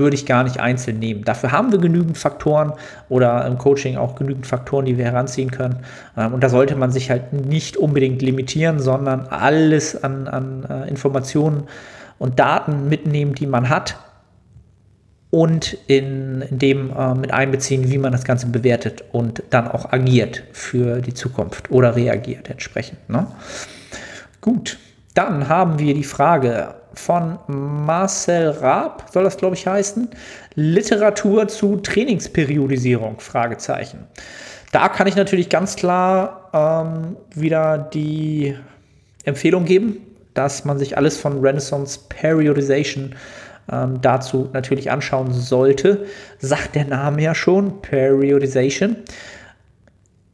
würde 0.00 0.16
ich 0.16 0.26
gar 0.26 0.42
nicht 0.42 0.58
einzeln 0.58 0.98
nehmen. 0.98 1.22
Dafür 1.24 1.52
haben 1.52 1.70
wir 1.70 1.78
genügend 1.78 2.18
Faktoren 2.18 2.72
oder 3.08 3.46
im 3.46 3.58
Coaching 3.58 3.96
auch 3.96 4.16
genügend 4.16 4.46
Faktoren, 4.46 4.86
die 4.86 4.98
wir 4.98 5.04
heranziehen 5.04 5.52
können. 5.52 5.84
Ähm, 6.16 6.34
und 6.34 6.42
da 6.42 6.48
sollte 6.48 6.74
man 6.74 6.90
sich 6.90 7.10
halt 7.10 7.32
nicht 7.32 7.76
unbedingt 7.76 8.22
limitieren, 8.22 8.80
sondern 8.80 9.26
alles 9.28 10.02
an, 10.02 10.26
an 10.26 10.64
äh, 10.68 10.88
Informationen 10.88 11.68
und 12.18 12.40
Daten 12.40 12.88
mitnehmen, 12.88 13.34
die 13.34 13.46
man 13.46 13.68
hat 13.68 13.96
und 15.30 15.78
in, 15.86 16.42
in 16.42 16.58
dem 16.58 16.90
äh, 16.90 17.14
mit 17.14 17.32
einbeziehen, 17.32 17.90
wie 17.90 17.98
man 17.98 18.12
das 18.12 18.24
Ganze 18.24 18.48
bewertet 18.48 19.04
und 19.12 19.42
dann 19.50 19.68
auch 19.68 19.92
agiert 19.92 20.42
für 20.52 21.00
die 21.00 21.14
Zukunft 21.14 21.70
oder 21.70 21.94
reagiert 21.94 22.50
entsprechend. 22.50 23.08
Ne? 23.08 23.26
Gut, 24.40 24.78
dann 25.14 25.48
haben 25.48 25.78
wir 25.78 25.94
die 25.94 26.04
Frage, 26.04 26.74
von 26.94 27.38
Marcel 27.46 28.50
Raab, 28.50 29.06
soll 29.12 29.24
das 29.24 29.36
glaube 29.36 29.56
ich 29.56 29.66
heißen, 29.66 30.08
Literatur 30.54 31.48
zu 31.48 31.76
Trainingsperiodisierung, 31.76 33.20
Fragezeichen. 33.20 34.06
Da 34.72 34.88
kann 34.88 35.06
ich 35.06 35.16
natürlich 35.16 35.48
ganz 35.48 35.76
klar 35.76 36.50
ähm, 36.52 37.16
wieder 37.34 37.78
die 37.78 38.56
Empfehlung 39.24 39.64
geben, 39.64 39.98
dass 40.34 40.64
man 40.64 40.78
sich 40.78 40.96
alles 40.96 41.16
von 41.18 41.40
Renaissance 41.40 41.98
Periodization 42.08 43.14
ähm, 43.70 44.00
dazu 44.00 44.48
natürlich 44.52 44.90
anschauen 44.90 45.32
sollte. 45.32 46.06
Sagt 46.38 46.74
der 46.74 46.84
Name 46.84 47.22
ja 47.22 47.34
schon, 47.34 47.82
Periodization. 47.82 48.96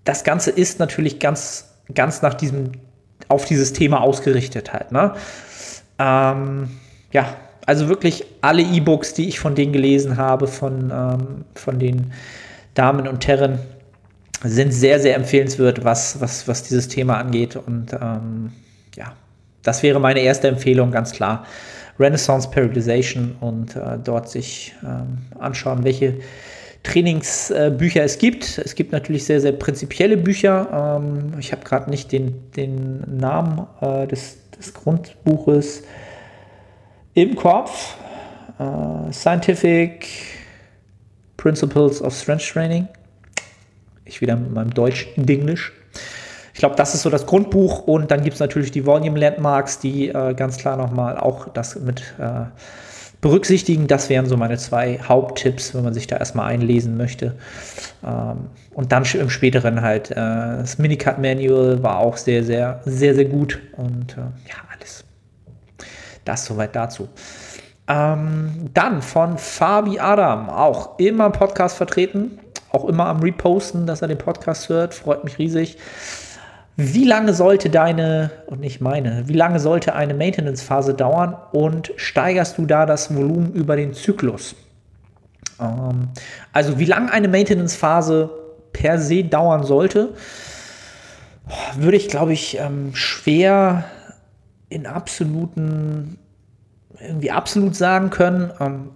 Das 0.04 0.22
Ganze 0.22 0.50
ist 0.50 0.78
natürlich 0.78 1.18
ganz, 1.18 1.74
ganz 1.94 2.22
nach 2.22 2.34
diesem, 2.34 2.72
auf 3.28 3.44
dieses 3.44 3.72
Thema 3.72 4.00
ausgerichtet 4.00 4.72
halt. 4.72 4.92
Ne? 4.92 5.14
Ähm, 5.98 6.68
ja, 7.12 7.36
also 7.66 7.88
wirklich 7.88 8.24
alle 8.40 8.62
E-Books, 8.62 9.14
die 9.14 9.28
ich 9.28 9.40
von 9.40 9.54
denen 9.54 9.72
gelesen 9.72 10.16
habe, 10.16 10.46
von, 10.46 10.90
ähm, 10.92 11.44
von 11.54 11.78
den 11.78 12.12
Damen 12.74 13.08
und 13.08 13.26
Herren, 13.26 13.58
sind 14.44 14.72
sehr, 14.72 15.00
sehr 15.00 15.16
empfehlenswert, 15.16 15.84
was, 15.84 16.20
was, 16.20 16.46
was 16.46 16.62
dieses 16.62 16.88
Thema 16.88 17.18
angeht. 17.18 17.56
Und 17.56 17.92
ähm, 17.92 18.52
ja, 18.94 19.12
das 19.62 19.82
wäre 19.82 19.98
meine 19.98 20.20
erste 20.20 20.48
Empfehlung, 20.48 20.90
ganz 20.90 21.12
klar. 21.12 21.44
Renaissance 21.98 22.48
Periodization 22.50 23.36
und 23.40 23.74
äh, 23.74 23.98
dort 24.02 24.28
sich 24.28 24.74
ähm, 24.84 25.18
anschauen, 25.38 25.82
welche 25.82 26.14
Trainingsbücher 26.82 28.02
äh, 28.02 28.04
es 28.04 28.18
gibt. 28.18 28.58
Es 28.58 28.74
gibt 28.74 28.92
natürlich 28.92 29.24
sehr, 29.24 29.40
sehr 29.40 29.52
prinzipielle 29.52 30.16
Bücher. 30.16 30.98
Ähm, 31.00 31.32
ich 31.38 31.52
habe 31.52 31.64
gerade 31.64 31.90
nicht 31.90 32.12
den, 32.12 32.50
den 32.52 33.18
Namen 33.18 33.66
äh, 33.80 34.06
des, 34.06 34.38
des 34.58 34.74
Grundbuches 34.74 35.82
im 37.14 37.36
Kopf. 37.36 37.96
Uh, 38.58 39.12
Scientific 39.12 40.08
Principles 41.36 42.00
of 42.00 42.14
Strength 42.14 42.52
Training. 42.52 42.88
Ich 44.06 44.20
wieder 44.20 44.34
mit 44.34 44.50
meinem 44.52 44.72
Deutsch 44.72 45.08
in 45.16 45.28
Englisch. 45.28 45.72
Ich 46.54 46.60
glaube, 46.60 46.74
das 46.74 46.94
ist 46.94 47.02
so 47.02 47.10
das 47.10 47.26
Grundbuch 47.26 47.80
und 47.80 48.10
dann 48.10 48.22
gibt 48.22 48.34
es 48.34 48.40
natürlich 48.40 48.70
die 48.70 48.86
Volume 48.86 49.18
Landmarks, 49.18 49.78
die 49.78 50.08
äh, 50.08 50.32
ganz 50.32 50.56
klar 50.56 50.78
nochmal 50.78 51.18
auch 51.18 51.48
das 51.48 51.76
mit 51.76 52.00
äh, 52.18 52.46
berücksichtigen. 53.20 53.86
Das 53.86 54.08
wären 54.08 54.26
so 54.26 54.36
meine 54.36 54.58
zwei 54.58 54.98
Haupttipps, 54.98 55.74
wenn 55.74 55.84
man 55.84 55.94
sich 55.94 56.06
da 56.06 56.16
erstmal 56.16 56.46
einlesen 56.46 56.96
möchte. 56.96 57.36
Ähm, 58.04 58.48
und 58.74 58.92
dann 58.92 59.04
im 59.04 59.30
späteren 59.30 59.80
halt 59.82 60.10
äh, 60.10 60.14
das 60.14 60.78
Minicut 60.78 61.18
Manual 61.18 61.82
war 61.82 61.98
auch 61.98 62.16
sehr, 62.16 62.44
sehr, 62.44 62.80
sehr, 62.84 63.14
sehr 63.14 63.24
gut 63.24 63.58
und 63.76 64.12
äh, 64.14 64.20
ja, 64.48 64.56
alles. 64.74 65.04
Das 66.24 66.44
soweit 66.44 66.76
dazu. 66.76 67.08
Ähm, 67.88 68.70
dann 68.74 69.00
von 69.00 69.38
Fabi 69.38 69.98
Adam, 70.00 70.50
auch 70.50 70.98
immer 70.98 71.26
im 71.26 71.32
Podcast 71.32 71.76
vertreten, 71.76 72.38
auch 72.72 72.84
immer 72.86 73.06
am 73.06 73.20
Reposten, 73.20 73.86
dass 73.86 74.02
er 74.02 74.08
den 74.08 74.18
Podcast 74.18 74.68
hört, 74.68 74.92
freut 74.92 75.24
mich 75.24 75.38
riesig. 75.38 75.78
Wie 76.76 77.04
lange 77.04 77.32
sollte 77.32 77.70
deine, 77.70 78.30
und 78.46 78.60
nicht 78.60 78.82
meine, 78.82 79.26
wie 79.28 79.32
lange 79.32 79.60
sollte 79.60 79.94
eine 79.94 80.12
Maintenance-Phase 80.12 80.92
dauern 80.92 81.34
und 81.52 81.92
steigerst 81.96 82.58
du 82.58 82.66
da 82.66 82.84
das 82.84 83.14
Volumen 83.14 83.52
über 83.54 83.76
den 83.76 83.94
Zyklus? 83.94 84.54
Ähm, 85.58 86.08
also 86.52 86.78
wie 86.78 86.84
lange 86.84 87.10
eine 87.10 87.28
Maintenance-Phase 87.28 88.30
per 88.74 88.98
se 88.98 89.24
dauern 89.24 89.64
sollte, 89.64 90.10
würde 91.76 91.96
ich, 91.96 92.08
glaube 92.08 92.34
ich, 92.34 92.58
ähm, 92.58 92.94
schwer 92.94 93.84
in 94.68 94.86
absoluten, 94.86 96.18
irgendwie 97.00 97.30
absolut 97.30 97.74
sagen 97.74 98.10
können. 98.10 98.52
Ähm, 98.60 98.90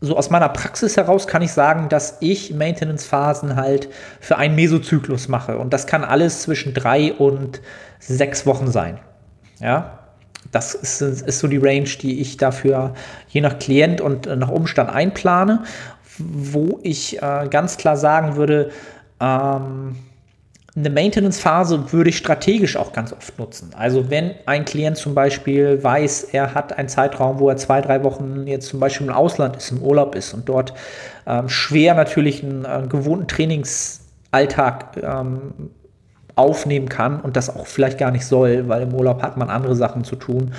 so 0.00 0.16
aus 0.16 0.30
meiner 0.30 0.48
Praxis 0.48 0.96
heraus 0.96 1.26
kann 1.26 1.42
ich 1.42 1.52
sagen, 1.52 1.88
dass 1.88 2.18
ich 2.20 2.54
Maintenance-Phasen 2.54 3.56
halt 3.56 3.88
für 4.20 4.36
einen 4.36 4.54
Mesozyklus 4.54 5.28
mache. 5.28 5.58
Und 5.58 5.72
das 5.72 5.86
kann 5.86 6.04
alles 6.04 6.42
zwischen 6.42 6.72
drei 6.72 7.12
und 7.12 7.60
sechs 7.98 8.46
Wochen 8.46 8.68
sein. 8.68 9.00
Ja, 9.60 9.98
das 10.52 10.74
ist, 10.74 11.00
ist 11.00 11.40
so 11.40 11.48
die 11.48 11.58
Range, 11.58 11.88
die 12.00 12.20
ich 12.20 12.36
dafür 12.36 12.94
je 13.28 13.40
nach 13.40 13.58
Klient 13.58 14.00
und 14.00 14.26
nach 14.26 14.48
Umstand 14.48 14.90
einplane, 14.90 15.64
wo 16.18 16.78
ich 16.82 17.20
äh, 17.20 17.48
ganz 17.50 17.76
klar 17.76 17.96
sagen 17.96 18.36
würde, 18.36 18.70
ähm, 19.20 19.96
eine 20.78 20.90
Maintenance-Phase 20.90 21.92
würde 21.92 22.10
ich 22.10 22.18
strategisch 22.18 22.76
auch 22.76 22.92
ganz 22.92 23.12
oft 23.12 23.38
nutzen. 23.38 23.70
Also 23.76 24.10
wenn 24.10 24.34
ein 24.46 24.64
Klient 24.64 24.96
zum 24.96 25.14
Beispiel 25.14 25.82
weiß, 25.82 26.24
er 26.32 26.54
hat 26.54 26.78
einen 26.78 26.88
Zeitraum, 26.88 27.40
wo 27.40 27.48
er 27.48 27.56
zwei, 27.56 27.80
drei 27.80 28.04
Wochen 28.04 28.46
jetzt 28.46 28.68
zum 28.68 28.80
Beispiel 28.80 29.06
im 29.08 29.12
Ausland 29.12 29.56
ist, 29.56 29.70
im 29.70 29.82
Urlaub 29.82 30.14
ist 30.14 30.34
und 30.34 30.48
dort 30.48 30.74
ähm, 31.26 31.48
schwer 31.48 31.94
natürlich 31.94 32.42
einen 32.42 32.64
äh, 32.64 32.86
gewohnten 32.88 33.26
Trainingsalltag 33.26 34.96
ähm, 35.02 35.70
aufnehmen 36.36 36.88
kann 36.88 37.20
und 37.20 37.36
das 37.36 37.54
auch 37.54 37.66
vielleicht 37.66 37.98
gar 37.98 38.12
nicht 38.12 38.24
soll, 38.24 38.68
weil 38.68 38.82
im 38.82 38.94
Urlaub 38.94 39.22
hat 39.22 39.36
man 39.36 39.50
andere 39.50 39.74
Sachen 39.74 40.04
zu 40.04 40.14
tun 40.14 40.52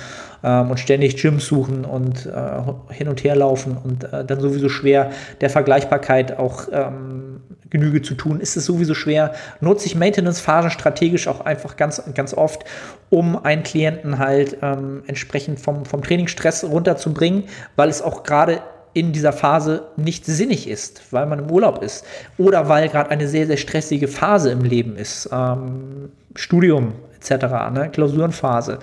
ähm, 0.44 0.70
und 0.70 0.78
ständig 0.78 1.16
Gyms 1.16 1.46
suchen 1.46 1.86
und 1.86 2.26
äh, 2.26 2.92
hin 2.92 3.08
und 3.08 3.24
her 3.24 3.34
laufen 3.34 3.78
und 3.82 4.04
äh, 4.04 4.24
dann 4.24 4.40
sowieso 4.40 4.68
schwer 4.68 5.10
der 5.40 5.48
Vergleichbarkeit 5.48 6.38
auch 6.38 6.68
ähm, 6.70 7.29
Genüge 7.70 8.02
zu 8.02 8.14
tun, 8.14 8.40
ist 8.40 8.56
es 8.56 8.66
sowieso 8.66 8.94
schwer. 8.94 9.32
Nutze 9.60 9.86
ich 9.86 9.94
Maintenance-Phasen 9.94 10.70
strategisch 10.70 11.28
auch 11.28 11.40
einfach 11.40 11.76
ganz, 11.76 12.02
ganz 12.14 12.34
oft, 12.34 12.64
um 13.08 13.42
einen 13.42 13.62
Klienten 13.62 14.18
halt 14.18 14.58
ähm, 14.62 15.02
entsprechend 15.06 15.60
vom, 15.60 15.84
vom 15.84 16.02
Trainingsstress 16.02 16.64
runterzubringen, 16.64 17.44
weil 17.76 17.88
es 17.88 18.02
auch 18.02 18.22
gerade 18.22 18.60
in 18.92 19.12
dieser 19.12 19.32
Phase 19.32 19.84
nicht 19.96 20.26
sinnig 20.26 20.68
ist, 20.68 21.12
weil 21.12 21.26
man 21.26 21.38
im 21.38 21.50
Urlaub 21.50 21.82
ist 21.82 22.04
oder 22.38 22.68
weil 22.68 22.88
gerade 22.88 23.10
eine 23.10 23.28
sehr, 23.28 23.46
sehr 23.46 23.56
stressige 23.56 24.08
Phase 24.08 24.50
im 24.50 24.64
Leben 24.64 24.96
ist. 24.96 25.28
Ähm, 25.32 26.10
Studium 26.34 26.94
etc., 27.16 27.44
ne? 27.72 27.90
Klausurenphase. 27.92 28.78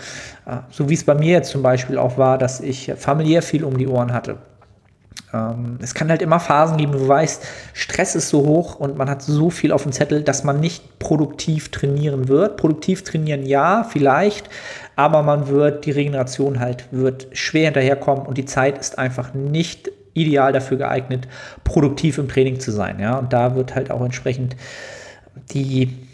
Äh, 0.46 0.58
so 0.70 0.90
wie 0.90 0.94
es 0.94 1.04
bei 1.04 1.16
mir 1.16 1.34
jetzt 1.34 1.52
zum 1.52 1.62
Beispiel 1.62 1.98
auch 1.98 2.18
war, 2.18 2.38
dass 2.38 2.62
ich 2.62 2.92
familiär 2.98 3.42
viel 3.42 3.64
um 3.64 3.78
die 3.78 3.88
Ohren 3.88 4.14
hatte. 4.14 4.38
Ähm, 5.34 5.78
es 5.82 5.94
kann 5.94 6.10
halt 6.10 6.22
immer 6.22 6.40
Phasen 6.40 6.78
geben, 6.78 6.94
wo 6.94 7.00
du 7.00 7.08
weißt, 7.08 7.46
Stress 7.74 8.16
ist 8.16 8.30
so 8.30 8.46
hoch 8.46 8.76
und 8.76 8.98
man 8.98 9.10
hat 9.10 9.22
so 9.22 9.50
viel 9.50 9.72
auf 9.72 9.84
dem 9.84 9.92
Zettel, 9.92 10.24
dass 10.24 10.44
man 10.44 10.60
nicht 10.60 11.00
produktiv 11.00 11.70
trainieren 11.70 12.28
wird. 12.28 12.58
Produktiv 12.58 13.04
trainieren 13.04 13.46
ja, 13.46 13.84
vielleicht, 13.84 14.50
aber 14.96 15.24
man 15.24 15.48
wird, 15.48 15.86
die 15.86 15.92
Regeneration 15.92 16.60
halt, 16.60 16.86
wird 16.92 17.28
schwer 17.34 17.66
hinterherkommen 17.66 18.26
und 18.26 18.38
die 18.38 18.46
Zeit 18.46 18.78
ist 18.78 18.98
einfach 18.98 19.34
nicht 19.34 19.92
ideal 20.14 20.52
dafür 20.52 20.78
geeignet, 20.78 21.28
produktiv 21.64 22.18
im 22.18 22.28
Training 22.28 22.60
zu 22.60 22.72
sein. 22.72 23.00
Ja, 23.00 23.18
und 23.18 23.34
da 23.34 23.56
wird 23.56 23.76
halt 23.76 23.92
auch 23.92 24.04
entsprechend 24.04 24.56
die 25.52 26.07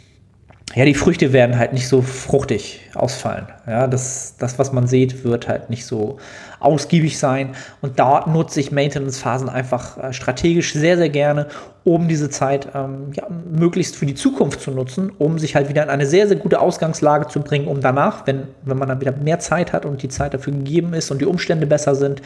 ja, 0.76 0.86
die 0.86 0.96
Früchte 0.96 1.34
werden 1.34 1.60
halt 1.60 1.74
nicht 1.74 1.88
so 1.88 2.02
fruchtig 2.02 2.82
ausfallen. 2.96 3.48
Ja, 3.68 3.86
das, 3.86 4.38
das, 4.40 4.58
was 4.58 4.72
man 4.72 4.88
sieht, 4.88 5.24
wird 5.24 5.48
halt 5.48 5.70
nicht 5.70 5.86
so 5.86 6.18
ausgiebig 6.60 7.20
sein. 7.20 7.54
Und 7.82 8.00
dort 8.00 8.28
nutze 8.28 8.60
ich 8.60 8.72
Maintenance-Phasen 8.72 9.50
einfach 9.50 9.98
äh, 9.98 10.14
strategisch 10.14 10.74
sehr, 10.74 10.98
sehr 10.98 11.10
gerne, 11.10 11.48
um 11.84 12.08
diese 12.08 12.30
Zeit 12.30 12.70
ähm, 12.74 13.12
ja, 13.14 13.28
möglichst 13.30 13.96
für 13.96 14.08
die 14.08 14.16
Zukunft 14.16 14.62
zu 14.62 14.72
nutzen, 14.72 15.12
um 15.12 15.38
sich 15.38 15.56
halt 15.56 15.70
wieder 15.70 15.84
in 15.84 15.90
eine 15.90 16.08
sehr, 16.08 16.28
sehr 16.28 16.38
gute 16.38 16.60
Ausgangslage 16.60 17.28
zu 17.28 17.42
bringen, 17.42 17.68
um 17.68 17.82
danach, 17.82 18.26
wenn, 18.26 18.48
wenn 18.64 18.78
man 18.78 18.88
dann 18.88 19.02
wieder 19.02 19.12
mehr 19.12 19.40
Zeit 19.40 19.74
hat 19.74 19.86
und 19.86 20.02
die 20.02 20.10
Zeit 20.10 20.34
dafür 20.34 20.54
gegeben 20.54 20.94
ist 20.94 21.12
und 21.12 21.20
die 21.20 21.26
Umstände 21.26 21.68
besser 21.68 21.94
sind, 21.94 22.22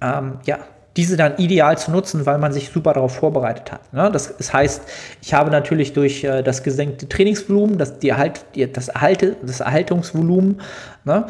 ähm, 0.00 0.38
ja, 0.44 0.58
diese 0.96 1.16
dann 1.16 1.36
ideal 1.36 1.76
zu 1.76 1.90
nutzen, 1.90 2.24
weil 2.24 2.38
man 2.38 2.52
sich 2.52 2.70
super 2.70 2.94
darauf 2.94 3.14
vorbereitet 3.14 3.70
hat. 3.70 3.92
Ne? 3.92 4.10
Das, 4.10 4.36
das, 4.36 4.52
heißt, 4.52 4.82
ich 5.22 5.34
habe 5.34 5.50
natürlich 5.50 5.92
durch 5.92 6.24
äh, 6.24 6.42
das 6.42 6.62
gesenkte 6.62 7.08
Trainingsvolumen, 7.08 7.76
das, 7.76 7.98
die 7.98 8.08
Erhalt, 8.08 8.44
die, 8.54 8.70
das, 8.70 8.88
Erhalte, 8.88 9.36
das 9.42 9.60
Erhaltungsvolumen, 9.60 10.60
ne, 11.04 11.26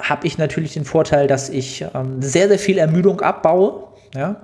habe 0.00 0.26
ich 0.26 0.38
natürlich 0.38 0.74
den 0.74 0.84
Vorteil, 0.84 1.26
dass 1.26 1.48
ich 1.48 1.84
ähm, 1.94 2.20
sehr, 2.22 2.48
sehr 2.48 2.58
viel 2.58 2.78
Ermüdung 2.78 3.20
abbaue. 3.20 3.84
Ja? 4.14 4.36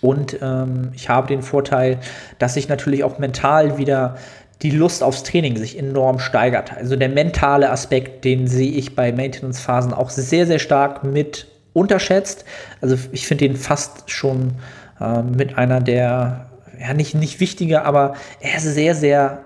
Und 0.00 0.38
ähm, 0.40 0.92
ich 0.94 1.08
habe 1.08 1.26
den 1.26 1.42
Vorteil, 1.42 1.98
dass 2.38 2.56
ich 2.56 2.68
natürlich 2.68 3.04
auch 3.04 3.18
mental 3.18 3.76
wieder 3.76 4.16
die 4.62 4.70
Lust 4.70 5.02
aufs 5.02 5.24
Training 5.24 5.56
sich 5.56 5.78
enorm 5.78 6.18
steigert. 6.18 6.76
Also 6.76 6.96
der 6.96 7.08
mentale 7.08 7.70
Aspekt, 7.70 8.24
den 8.24 8.46
sehe 8.46 8.70
ich 8.70 8.94
bei 8.94 9.12
Maintenance-Phasen 9.12 9.92
auch 9.92 10.10
sehr, 10.10 10.46
sehr 10.46 10.58
stark 10.60 11.04
mit 11.04 11.48
unterschätzt. 11.74 12.46
Also 12.80 12.96
ich 13.12 13.26
finde 13.26 13.44
ihn 13.44 13.56
fast 13.56 14.10
schon 14.10 14.54
äh, 15.00 15.22
mit 15.22 15.58
einer 15.58 15.80
der, 15.80 16.46
ja 16.80 16.94
nicht, 16.94 17.14
nicht 17.14 17.40
wichtiger, 17.40 17.84
aber 17.84 18.14
er 18.40 18.56
ist 18.56 18.64
sehr, 18.64 18.94
sehr 18.94 19.44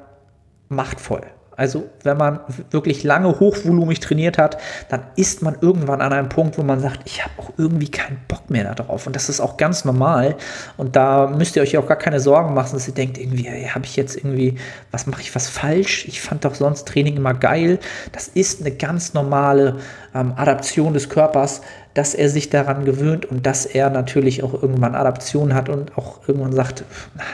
machtvoll. 0.68 1.22
Also 1.58 1.90
wenn 2.04 2.16
man 2.16 2.38
wirklich 2.70 3.02
lange 3.02 3.40
hochvolumig 3.40 3.98
trainiert 3.98 4.38
hat, 4.38 4.58
dann 4.90 5.02
ist 5.16 5.42
man 5.42 5.56
irgendwann 5.60 6.00
an 6.00 6.12
einem 6.12 6.28
Punkt, 6.28 6.56
wo 6.56 6.62
man 6.62 6.78
sagt, 6.78 7.00
ich 7.04 7.24
habe 7.24 7.32
auch 7.36 7.50
irgendwie 7.56 7.90
keinen 7.90 8.20
Bock 8.28 8.48
mehr 8.48 8.72
darauf. 8.74 9.08
Und 9.08 9.16
das 9.16 9.28
ist 9.28 9.40
auch 9.40 9.56
ganz 9.56 9.84
normal. 9.84 10.36
Und 10.76 10.94
da 10.94 11.26
müsst 11.26 11.56
ihr 11.56 11.62
euch 11.62 11.76
auch 11.76 11.88
gar 11.88 11.96
keine 11.96 12.20
Sorgen 12.20 12.54
machen, 12.54 12.74
dass 12.74 12.86
ihr 12.86 12.94
denkt, 12.94 13.18
irgendwie, 13.18 13.48
habe 13.68 13.84
ich 13.84 13.96
jetzt 13.96 14.16
irgendwie, 14.16 14.54
was 14.92 15.08
mache 15.08 15.20
ich 15.20 15.34
was 15.34 15.48
falsch? 15.48 16.06
Ich 16.06 16.20
fand 16.20 16.44
doch 16.44 16.54
sonst 16.54 16.86
Training 16.86 17.16
immer 17.16 17.34
geil. 17.34 17.80
Das 18.12 18.28
ist 18.28 18.60
eine 18.60 18.70
ganz 18.70 19.12
normale 19.14 19.78
ähm, 20.14 20.34
Adaption 20.36 20.94
des 20.94 21.08
Körpers, 21.08 21.62
dass 21.94 22.14
er 22.14 22.28
sich 22.28 22.50
daran 22.50 22.84
gewöhnt 22.84 23.26
und 23.26 23.46
dass 23.46 23.66
er 23.66 23.90
natürlich 23.90 24.44
auch 24.44 24.54
irgendwann 24.54 24.94
Adaption 24.94 25.54
hat 25.54 25.68
und 25.68 25.98
auch 25.98 26.20
irgendwann 26.28 26.52
sagt, 26.52 26.84
na, 27.16 27.24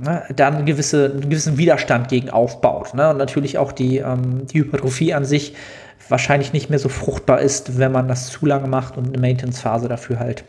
ne, 0.00 0.22
dann 0.34 0.56
eine 0.56 0.64
gewisse, 0.64 1.10
einen 1.12 1.28
gewissen 1.28 1.58
Widerstand 1.58 2.08
gegen 2.08 2.30
aufbaut. 2.30 2.94
Ne? 2.94 3.10
Und 3.10 3.18
natürlich 3.18 3.58
auch 3.58 3.72
die, 3.72 3.98
ähm, 3.98 4.46
die 4.46 4.60
Hypertrophie 4.60 5.14
an 5.14 5.24
sich 5.24 5.54
wahrscheinlich 6.08 6.52
nicht 6.52 6.70
mehr 6.70 6.78
so 6.78 6.88
fruchtbar 6.88 7.40
ist, 7.40 7.78
wenn 7.78 7.92
man 7.92 8.08
das 8.08 8.28
zu 8.28 8.46
lange 8.46 8.68
macht 8.68 8.96
und 8.96 9.08
eine 9.08 9.18
Maintenance-Phase 9.18 9.88
dafür 9.88 10.18
halt 10.18 10.44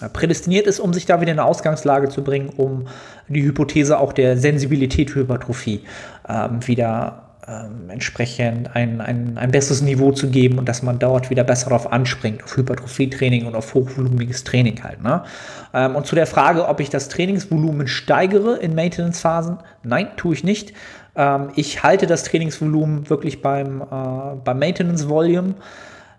äh, 0.00 0.08
prädestiniert 0.08 0.66
ist, 0.66 0.80
um 0.80 0.92
sich 0.92 1.06
da 1.06 1.20
wieder 1.20 1.32
in 1.32 1.38
eine 1.38 1.48
Ausgangslage 1.48 2.08
zu 2.08 2.22
bringen, 2.22 2.50
um 2.56 2.86
die 3.28 3.42
Hypothese 3.42 3.98
auch 3.98 4.12
der 4.12 4.36
Sensibilität 4.36 5.10
für 5.10 5.20
Hypertrophie 5.20 5.82
ähm, 6.28 6.66
wieder 6.66 7.29
ähm, 7.50 7.90
entsprechend 7.90 8.74
ein, 8.76 9.00
ein, 9.00 9.36
ein 9.36 9.50
besseres 9.50 9.82
Niveau 9.82 10.12
zu 10.12 10.28
geben 10.30 10.58
und 10.58 10.68
dass 10.68 10.82
man 10.82 10.98
dort 10.98 11.30
wieder 11.30 11.42
besser 11.42 11.70
darauf 11.70 11.92
anspringt, 11.92 12.44
auf 12.44 12.56
Hypertrophie-Training 12.56 13.46
und 13.46 13.56
auf 13.56 13.74
hochvolumiges 13.74 14.44
Training 14.44 14.82
halt. 14.82 15.02
Ne? 15.02 15.24
Ähm, 15.74 15.96
und 15.96 16.06
zu 16.06 16.14
der 16.14 16.26
Frage, 16.26 16.68
ob 16.68 16.80
ich 16.80 16.90
das 16.90 17.08
Trainingsvolumen 17.08 17.88
steigere 17.88 18.56
in 18.56 18.74
Maintenance-Phasen, 18.74 19.58
nein, 19.82 20.08
tue 20.16 20.34
ich 20.34 20.44
nicht. 20.44 20.72
Ähm, 21.16 21.48
ich 21.56 21.82
halte 21.82 22.06
das 22.06 22.22
Trainingsvolumen 22.24 23.10
wirklich 23.10 23.42
beim, 23.42 23.82
äh, 23.82 24.36
beim 24.44 24.58
Maintenance-Volume 24.58 25.54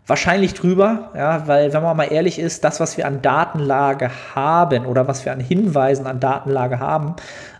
wahrscheinlich 0.08 0.54
drüber, 0.54 1.12
ja, 1.16 1.48
weil 1.48 1.72
wenn 1.72 1.84
man 1.84 1.96
mal 1.96 2.12
ehrlich 2.12 2.40
ist, 2.40 2.64
das, 2.66 2.80
was 2.80 2.98
wir 2.98 3.08
an 3.08 3.22
Datenlage 3.22 4.12
haben 4.36 4.86
oder 4.86 5.08
was 5.08 5.24
wir 5.24 5.32
an 5.32 5.40
Hinweisen 5.40 6.08
an 6.08 6.20
Datenlage 6.20 6.80
haben, 6.80 7.16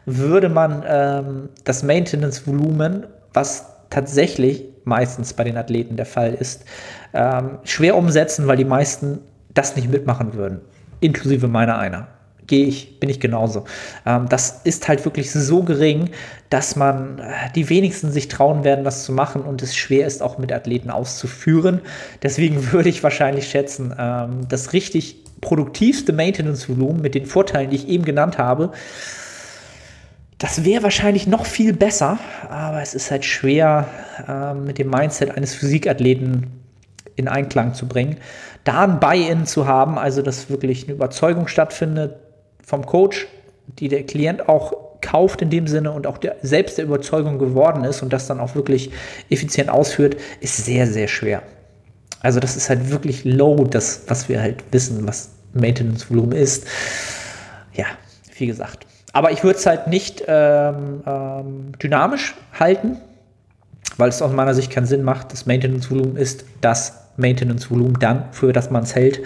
würde 0.06 0.50
man 0.50 0.84
ähm, 0.86 1.50
das 1.64 1.84
Maintenance-Volumen 1.84 3.06
was 3.34 3.66
tatsächlich 3.90 4.66
meistens 4.84 5.34
bei 5.34 5.44
den 5.44 5.58
Athleten 5.58 5.96
der 5.96 6.06
Fall 6.06 6.34
ist, 6.34 6.66
ähm, 7.14 7.60
schwer 7.64 7.98
umsetzen, 7.98 8.48
weil 8.48 8.58
die 8.58 8.66
meisten 8.66 9.20
das 9.54 9.76
nicht 9.76 9.90
mitmachen 9.90 10.34
würden, 10.34 10.62
inklusive 11.00 11.48
meiner 11.48 11.78
einer. 11.78 12.08
Gehe 12.48 12.66
ich, 12.66 13.00
bin 13.00 13.10
ich 13.10 13.20
genauso. 13.20 13.66
Ähm, 14.06 14.28
das 14.28 14.62
ist 14.64 14.88
halt 14.88 15.06
wirklich 15.06 15.32
so 15.32 15.64
gering, 15.64 16.10
dass 16.50 16.76
man 16.76 17.20
äh, 17.20 17.52
die 17.56 17.70
wenigsten 17.70 18.12
sich 18.12 18.28
trauen 18.28 18.64
werden, 18.64 18.84
das 18.84 19.06
zu 19.06 19.14
machen 19.14 19.42
und 19.42 19.62
es 19.62 19.76
schwer 19.76 20.08
ist, 20.08 20.24
auch 20.24 20.38
mit 20.38 20.52
Athleten 20.52 20.90
auszuführen. 20.90 21.82
Deswegen 22.24 22.72
würde 22.72 22.90
ich 22.90 23.04
wahrscheinlich 23.04 23.48
schätzen, 23.48 23.94
ähm, 23.98 24.48
das 24.50 24.74
richtig 24.74 25.18
produktivste 25.42 26.14
Maintenance-Volumen 26.14 27.02
mit 27.02 27.16
den 27.16 27.26
Vorteilen, 27.26 27.70
die 27.70 27.76
ich 27.76 27.88
eben 27.88 28.06
genannt 28.06 28.38
habe, 28.38 28.72
das 30.42 30.66
wäre 30.66 30.82
wahrscheinlich 30.82 31.28
noch 31.28 31.46
viel 31.46 31.72
besser, 31.72 32.18
aber 32.50 32.82
es 32.82 32.96
ist 32.96 33.12
halt 33.12 33.26
schwer, 33.26 33.88
äh, 34.28 34.56
mit 34.56 34.80
dem 34.80 34.90
Mindset 34.90 35.38
eines 35.38 35.54
Physikathleten 35.54 36.48
in 37.16 37.28
Einklang 37.28 37.76
zu 37.76 37.88
bringen, 37.88 38.18
da 38.64 38.84
ein 38.84 39.00
Buy-in 39.00 39.46
zu 39.46 39.68
haben, 39.68 40.00
also 40.00 40.24
dass 40.24 40.50
wirklich 40.50 40.86
eine 40.86 40.94
Überzeugung 40.94 41.48
stattfindet 41.48 42.16
vom 42.66 42.88
Coach, 42.88 43.28
die 43.78 43.88
der 43.88 44.04
Klient 44.04 44.50
auch 44.50 44.74
kauft 45.02 45.44
in 45.44 45.52
dem 45.52 45.68
Sinne 45.68 45.92
und 45.92 46.08
auch 46.08 46.18
der, 46.18 46.38
selbst 46.42 46.80
der 46.80 46.86
Überzeugung 46.86 47.38
geworden 47.38 47.84
ist 47.84 48.02
und 48.02 48.12
das 48.12 48.26
dann 48.26 48.40
auch 48.40 48.56
wirklich 48.56 48.90
effizient 49.30 49.70
ausführt, 49.70 50.18
ist 50.40 50.66
sehr, 50.66 50.88
sehr 50.88 51.08
schwer. 51.08 51.44
Also 52.22 52.40
das 52.40 52.56
ist 52.56 52.68
halt 52.68 52.90
wirklich 52.90 53.26
low, 53.26 53.66
das, 53.66 54.06
was 54.08 54.28
wir 54.28 54.42
halt 54.42 54.64
wissen, 54.72 55.08
was 55.08 55.30
Maintenance-Volumen 55.54 56.34
ist. 56.34 56.66
Ja, 57.74 57.86
wie 58.38 58.48
gesagt. 58.48 58.88
Aber 59.14 59.32
ich 59.32 59.44
würde 59.44 59.58
es 59.58 59.66
halt 59.66 59.88
nicht 59.88 60.24
ähm, 60.28 61.04
ähm, 61.06 61.72
dynamisch 61.82 62.36
halten, 62.58 62.98
weil 63.98 64.10
es 64.10 64.22
aus 64.22 64.32
meiner 64.32 64.54
Sicht 64.54 64.72
keinen 64.72 64.86
Sinn 64.86 65.04
macht. 65.04 65.32
Das 65.34 65.46
Maintenance-Volumen 65.46 66.16
ist 66.16 66.46
das 66.62 67.02
Maintenance-Volumen 67.18 68.00
dann, 68.00 68.26
für 68.32 68.54
das 68.54 68.72
man 68.72 68.84
es 68.84 68.96
hält. 68.96 69.22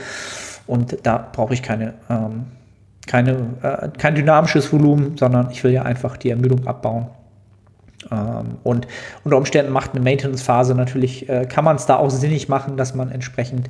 Und 0.67 0.97
da 1.03 1.29
brauche 1.31 1.53
ich 1.53 1.61
keine, 1.61 1.93
ähm, 2.09 2.45
keine, 3.05 3.31
äh, 3.61 3.89
kein 3.97 4.15
dynamisches 4.15 4.71
Volumen, 4.73 5.17
sondern 5.17 5.51
ich 5.51 5.63
will 5.63 5.71
ja 5.71 5.83
einfach 5.83 6.17
die 6.17 6.31
Ermüdung 6.31 6.65
abbauen. 6.65 7.07
Ähm, 8.11 8.57
und 8.63 8.87
unter 9.23 9.37
Umständen 9.37 9.71
macht 9.71 9.93
eine 9.93 10.03
Maintenance-Phase 10.03 10.75
natürlich, 10.75 11.29
äh, 11.29 11.45
kann 11.45 11.63
man 11.63 11.75
es 11.75 11.85
da 11.85 11.97
auch 11.97 12.09
sinnig 12.09 12.49
machen, 12.49 12.77
dass 12.77 12.95
man 12.95 13.11
entsprechend 13.11 13.69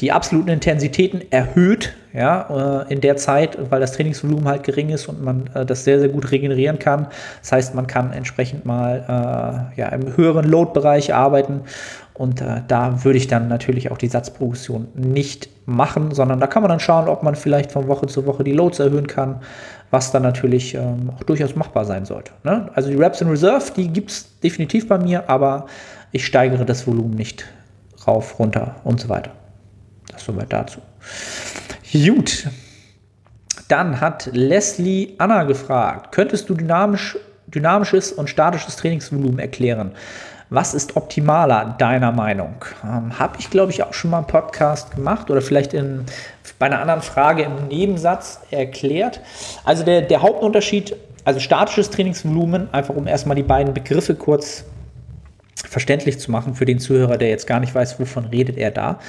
die 0.00 0.12
absoluten 0.12 0.48
Intensitäten 0.48 1.22
erhöht, 1.30 1.94
ja, 2.12 2.84
äh, 2.86 2.92
in 2.92 3.00
der 3.00 3.16
Zeit, 3.16 3.58
weil 3.70 3.80
das 3.80 3.92
Trainingsvolumen 3.92 4.46
halt 4.46 4.62
gering 4.62 4.90
ist 4.90 5.08
und 5.08 5.22
man 5.22 5.50
äh, 5.54 5.66
das 5.66 5.84
sehr, 5.84 5.98
sehr 5.98 6.08
gut 6.08 6.30
regenerieren 6.30 6.78
kann. 6.78 7.08
Das 7.40 7.52
heißt, 7.52 7.74
man 7.74 7.86
kann 7.86 8.12
entsprechend 8.12 8.64
mal 8.64 9.72
ja, 9.76 9.88
im 9.88 10.16
höheren 10.16 10.44
Load-Bereich 10.44 11.14
arbeiten 11.14 11.62
und 12.18 12.40
äh, 12.40 12.62
da 12.66 13.04
würde 13.04 13.16
ich 13.16 13.28
dann 13.28 13.46
natürlich 13.46 13.92
auch 13.92 13.96
die 13.96 14.08
Satzprogression 14.08 14.88
nicht 14.94 15.48
machen, 15.66 16.12
sondern 16.12 16.40
da 16.40 16.48
kann 16.48 16.62
man 16.62 16.68
dann 16.68 16.80
schauen, 16.80 17.06
ob 17.06 17.22
man 17.22 17.36
vielleicht 17.36 17.70
von 17.70 17.86
Woche 17.86 18.08
zu 18.08 18.26
Woche 18.26 18.42
die 18.42 18.52
Loads 18.52 18.80
erhöhen 18.80 19.06
kann, 19.06 19.40
was 19.90 20.12
dann 20.12 20.22
natürlich 20.22 20.74
ähm, 20.74 21.12
auch 21.16 21.22
durchaus 21.22 21.56
machbar 21.56 21.84
sein 21.84 22.04
sollte. 22.04 22.32
Ne? 22.44 22.70
Also 22.74 22.90
die 22.90 22.96
Reps 22.96 23.20
in 23.20 23.28
Reserve, 23.28 23.72
die 23.76 23.88
gibt 23.88 24.10
es 24.10 24.38
definitiv 24.40 24.88
bei 24.88 24.98
mir, 24.98 25.28
aber 25.28 25.66
ich 26.12 26.26
steigere 26.26 26.64
das 26.64 26.86
Volumen 26.86 27.14
nicht 27.14 27.46
rauf, 28.06 28.38
runter 28.38 28.76
und 28.84 29.00
so 29.00 29.08
weiter. 29.08 29.32
Das 30.10 30.24
soweit 30.24 30.52
dazu. 30.52 30.80
Gut. 31.92 32.48
Dann 33.68 34.00
hat 34.00 34.30
Leslie 34.32 35.14
Anna 35.18 35.44
gefragt, 35.44 36.12
könntest 36.12 36.48
du 36.48 36.54
dynamisch, 36.54 37.18
dynamisches 37.46 38.12
und 38.12 38.30
statisches 38.30 38.76
Trainingsvolumen 38.76 39.38
erklären? 39.38 39.92
Was 40.50 40.72
ist 40.72 40.96
optimaler, 40.96 41.76
deiner 41.78 42.10
Meinung? 42.10 42.54
Ähm, 42.82 43.18
Habe 43.18 43.36
ich, 43.38 43.50
glaube 43.50 43.70
ich, 43.70 43.82
auch 43.82 43.92
schon 43.92 44.10
mal 44.10 44.18
einen 44.18 44.26
Podcast 44.26 44.94
gemacht 44.94 45.30
oder 45.30 45.42
vielleicht 45.42 45.74
in, 45.74 46.04
bei 46.58 46.66
einer 46.66 46.80
anderen 46.80 47.02
Frage 47.02 47.42
im 47.42 47.68
Nebensatz 47.68 48.40
erklärt. 48.50 49.20
Also 49.64 49.84
der, 49.84 50.02
der 50.02 50.22
Hauptunterschied, 50.22 50.96
also 51.24 51.38
statisches 51.38 51.90
Trainingsvolumen, 51.90 52.72
einfach 52.72 52.94
um 52.94 53.06
erstmal 53.06 53.36
die 53.36 53.42
beiden 53.42 53.74
Begriffe 53.74 54.14
kurz 54.14 54.64
verständlich 55.54 56.18
zu 56.18 56.30
machen 56.30 56.54
für 56.54 56.64
den 56.64 56.78
Zuhörer, 56.78 57.18
der 57.18 57.28
jetzt 57.28 57.46
gar 57.46 57.60
nicht 57.60 57.74
weiß, 57.74 58.00
wovon 58.00 58.26
redet 58.26 58.56
er 58.56 58.70
da. 58.70 59.00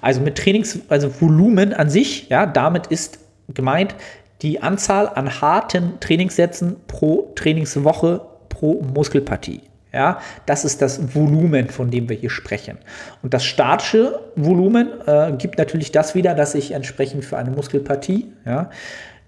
Also 0.00 0.20
mit 0.20 0.38
Trainings, 0.38 0.78
also 0.88 1.10
Volumen 1.20 1.72
an 1.72 1.90
sich, 1.90 2.28
ja, 2.28 2.46
damit 2.46 2.86
ist 2.86 3.18
gemeint 3.52 3.96
die 4.42 4.62
Anzahl 4.62 5.08
an 5.08 5.40
harten 5.40 5.98
Trainingssätzen 5.98 6.76
pro 6.86 7.32
Trainingswoche 7.34 8.20
pro 8.48 8.82
Muskelpartie. 8.82 9.62
Ja, 9.94 10.18
das 10.46 10.64
ist 10.64 10.82
das 10.82 11.14
Volumen, 11.14 11.68
von 11.68 11.88
dem 11.88 12.08
wir 12.08 12.16
hier 12.16 12.30
sprechen. 12.30 12.78
Und 13.22 13.32
das 13.32 13.44
statische 13.44 14.18
Volumen 14.34 14.88
äh, 15.06 15.32
gibt 15.38 15.56
natürlich 15.56 15.92
das 15.92 16.16
wieder, 16.16 16.34
dass 16.34 16.56
ich 16.56 16.72
entsprechend 16.72 17.24
für 17.24 17.36
eine 17.38 17.52
Muskelpartie 17.52 18.32
ja, 18.44 18.70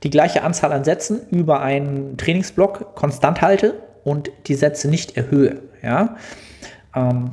die 0.02 0.11
gleiche 0.11 0.42
Anzahl 0.42 0.72
an 0.72 0.83
Sätzen 0.83 1.20
über 1.31 1.61
einen 1.61 2.16
Trainingsblock 2.16 2.96
konstant 2.96 3.42
halte 3.42 3.74
und 4.02 4.31
die 4.48 4.57
Sätze 4.57 4.88
nicht 4.88 5.16
erhöhe. 5.16 5.62
Ja. 5.83 6.16
Ähm, 6.96 7.31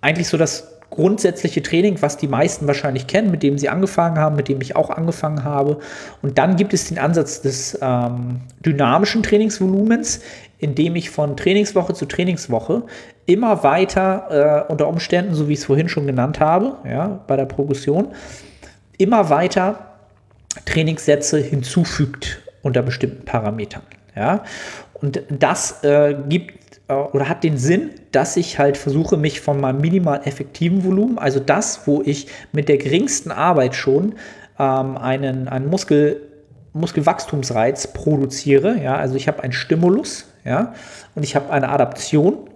eigentlich 0.00 0.28
so 0.28 0.36
das 0.36 0.78
grundsätzliche 0.90 1.62
Training, 1.62 2.00
was 2.00 2.16
die 2.16 2.28
meisten 2.28 2.66
wahrscheinlich 2.66 3.06
kennen, 3.06 3.30
mit 3.30 3.42
dem 3.42 3.58
sie 3.58 3.68
angefangen 3.68 4.18
haben, 4.18 4.36
mit 4.36 4.48
dem 4.48 4.60
ich 4.60 4.74
auch 4.74 4.90
angefangen 4.90 5.44
habe. 5.44 5.78
Und 6.22 6.38
dann 6.38 6.56
gibt 6.56 6.72
es 6.72 6.88
den 6.88 6.98
Ansatz 6.98 7.42
des 7.42 7.78
ähm, 7.82 8.40
dynamischen 8.64 9.22
Trainingsvolumens, 9.22 10.20
in 10.58 10.74
dem 10.74 10.96
ich 10.96 11.10
von 11.10 11.36
Trainingswoche 11.36 11.94
zu 11.94 12.06
Trainingswoche 12.06 12.82
immer 13.26 13.62
weiter 13.62 14.66
äh, 14.68 14.72
unter 14.72 14.88
Umständen, 14.88 15.34
so 15.34 15.48
wie 15.48 15.52
ich 15.52 15.60
es 15.60 15.64
vorhin 15.66 15.88
schon 15.88 16.06
genannt 16.06 16.40
habe, 16.40 16.76
ja, 16.88 17.20
bei 17.26 17.36
der 17.36 17.44
Progression, 17.44 18.08
immer 18.96 19.30
weiter 19.30 19.96
Trainingssätze 20.64 21.38
hinzufügt 21.38 22.42
unter 22.62 22.82
bestimmten 22.82 23.24
Parametern. 23.24 23.82
Ja. 24.16 24.42
Und 24.94 25.22
das 25.30 25.84
äh, 25.84 26.16
gibt 26.28 26.80
äh, 26.88 26.94
oder 26.94 27.28
hat 27.28 27.44
den 27.44 27.56
Sinn, 27.56 27.90
dass 28.12 28.36
ich 28.36 28.58
halt 28.58 28.76
versuche, 28.76 29.16
mich 29.16 29.40
von 29.40 29.60
meinem 29.60 29.80
minimal 29.80 30.22
effektiven 30.24 30.84
Volumen, 30.84 31.18
also 31.18 31.38
das, 31.38 31.86
wo 31.86 32.02
ich 32.04 32.26
mit 32.52 32.68
der 32.68 32.78
geringsten 32.78 33.30
Arbeit 33.30 33.74
schon 33.74 34.14
ähm, 34.58 34.96
einen, 34.96 35.48
einen 35.48 35.68
Muskel, 35.68 36.22
Muskelwachstumsreiz 36.72 37.92
produziere. 37.92 38.82
Ja, 38.82 38.96
also 38.96 39.14
ich 39.14 39.28
habe 39.28 39.42
einen 39.42 39.52
Stimulus, 39.52 40.27
ja, 40.44 40.74
und 41.14 41.22
ich 41.22 41.36
habe 41.36 41.50
eine 41.50 41.68
Adaption. 41.68 42.48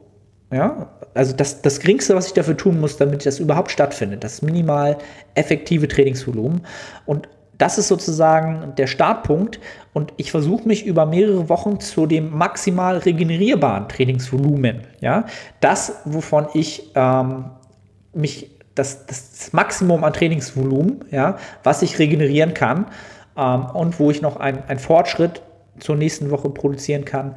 Ja, 0.51 0.90
also 1.14 1.35
das, 1.35 1.62
das 1.62 1.81
geringste, 1.81 2.14
was 2.14 2.27
ich 2.27 2.35
dafür 2.35 2.57
tun 2.57 2.79
muss, 2.79 2.99
damit 2.99 3.25
das 3.25 3.38
überhaupt 3.38 3.71
stattfindet, 3.71 4.23
das 4.23 4.42
minimal 4.42 4.99
effektive 5.35 5.88
Trainingsvolumen. 5.88 6.66
Und 7.07 7.29
das 7.62 7.79
ist 7.79 7.88
sozusagen 7.88 8.75
der 8.77 8.87
Startpunkt 8.87 9.61
und 9.92 10.12
ich 10.16 10.31
versuche 10.31 10.66
mich 10.66 10.85
über 10.85 11.07
mehrere 11.07 11.49
Wochen 11.49 11.79
zu 11.81 12.07
dem 12.07 12.37
maximal 12.37 12.99
regenerierbaren 12.99 13.88
Trainingsvolumen, 13.88 14.81
ja, 15.01 15.27
das, 15.61 16.01
wovon 16.05 16.49
ich 16.55 16.90
ähm, 16.97 17.45
mich, 18.14 18.51
das, 18.75 19.07
das 19.07 19.53
Maximum 19.53 20.03
an 20.03 20.12
Trainingsvolumen, 20.12 21.05
ja, 21.12 21.37
was 21.62 21.83
ich 21.83 21.99
regenerieren 22.01 22.53
kann 22.53 22.87
ähm, 23.37 23.66
und 23.66 24.01
wo 24.01 24.11
ich 24.11 24.23
noch 24.23 24.37
einen 24.37 24.81
Fortschritt 24.81 25.42
zur 25.79 25.95
nächsten 25.97 26.31
Woche 26.31 26.51
produzieren 26.51 27.05
kann 27.05 27.37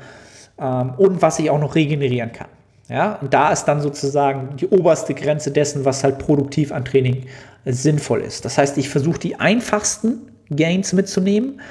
ähm, 0.59 0.93
und 0.97 1.21
was 1.21 1.39
ich 1.39 1.49
auch 1.49 1.59
noch 1.59 1.75
regenerieren 1.75 2.31
kann. 2.31 2.47
Ja, 2.87 3.15
und 3.15 3.33
da 3.33 3.51
ist 3.51 3.65
dann 3.65 3.81
sozusagen 3.81 4.57
die 4.57 4.67
oberste 4.67 5.15
Grenze 5.15 5.49
dessen, 5.49 5.85
was 5.85 6.03
halt 6.03 6.19
produktiv 6.19 6.71
an 6.71 6.85
Training 6.85 7.25
sinnvoll 7.65 8.21
ist. 8.21 8.45
Das 8.45 8.59
heißt, 8.59 8.77
ich 8.77 8.89
versuche 8.89 9.17
die 9.17 9.39
einfachsten 9.39 10.31
Gains 10.51 10.93
mitzunehmen 10.93 11.61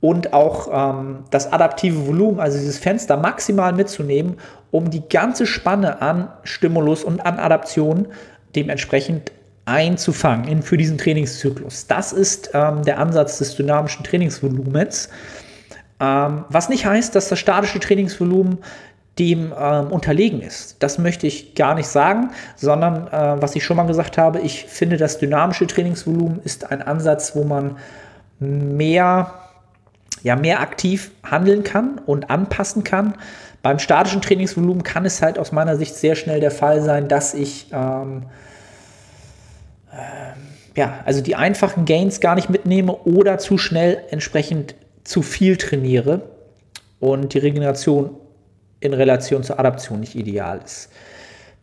und 0.00 0.34
auch 0.34 0.68
ähm, 0.70 1.20
das 1.30 1.52
adaptive 1.52 2.06
Volumen, 2.06 2.38
also 2.38 2.58
dieses 2.58 2.78
Fenster 2.78 3.16
maximal 3.16 3.72
mitzunehmen, 3.72 4.36
um 4.70 4.90
die 4.90 5.08
ganze 5.08 5.46
Spanne 5.46 6.02
an 6.02 6.28
Stimulus 6.44 7.02
und 7.02 7.20
an 7.24 7.38
Adaption 7.38 8.06
dementsprechend 8.54 9.32
einzufangen 9.64 10.48
in, 10.48 10.62
für 10.62 10.76
diesen 10.76 10.98
Trainingszyklus. 10.98 11.86
Das 11.86 12.12
ist 12.12 12.50
ähm, 12.54 12.82
der 12.84 12.98
Ansatz 12.98 13.38
des 13.38 13.56
dynamischen 13.56 14.04
Trainingsvolumens. 14.04 15.08
Ähm, 16.00 16.44
was 16.48 16.68
nicht 16.68 16.86
heißt, 16.86 17.14
dass 17.14 17.28
das 17.28 17.38
statische 17.38 17.80
Trainingsvolumen 17.80 18.58
dem 19.18 19.52
ähm, 19.58 19.88
unterlegen 19.88 20.40
ist. 20.40 20.76
Das 20.78 20.98
möchte 20.98 21.26
ich 21.26 21.54
gar 21.54 21.74
nicht 21.74 21.88
sagen, 21.88 22.30
sondern 22.54 23.08
äh, 23.08 23.42
was 23.42 23.56
ich 23.56 23.64
schon 23.64 23.76
mal 23.76 23.86
gesagt 23.86 24.16
habe, 24.16 24.40
ich 24.40 24.64
finde, 24.66 24.96
das 24.96 25.18
dynamische 25.18 25.66
Trainingsvolumen 25.66 26.40
ist 26.44 26.70
ein 26.70 26.82
Ansatz, 26.82 27.34
wo 27.34 27.42
man 27.42 27.78
mehr, 28.38 29.34
ja, 30.22 30.36
mehr 30.36 30.60
aktiv 30.60 31.10
handeln 31.24 31.64
kann 31.64 32.00
und 32.06 32.30
anpassen 32.30 32.84
kann. 32.84 33.14
Beim 33.62 33.80
statischen 33.80 34.22
Trainingsvolumen 34.22 34.84
kann 34.84 35.04
es 35.04 35.20
halt 35.20 35.38
aus 35.38 35.50
meiner 35.50 35.76
Sicht 35.76 35.96
sehr 35.96 36.14
schnell 36.14 36.38
der 36.38 36.52
Fall 36.52 36.80
sein, 36.80 37.08
dass 37.08 37.34
ich 37.34 37.66
ähm, 37.72 38.22
äh, 39.90 40.78
ja, 40.78 41.00
also 41.04 41.20
die 41.20 41.34
einfachen 41.34 41.86
Gains 41.86 42.20
gar 42.20 42.36
nicht 42.36 42.50
mitnehme 42.50 42.92
oder 42.92 43.38
zu 43.38 43.58
schnell 43.58 44.00
entsprechend 44.10 44.76
zu 45.08 45.22
viel 45.22 45.56
trainiere 45.56 46.20
und 47.00 47.32
die 47.32 47.38
Regeneration 47.38 48.10
in 48.80 48.92
Relation 48.92 49.42
zur 49.42 49.58
Adaption 49.58 50.00
nicht 50.00 50.14
ideal 50.14 50.60
ist. 50.62 50.90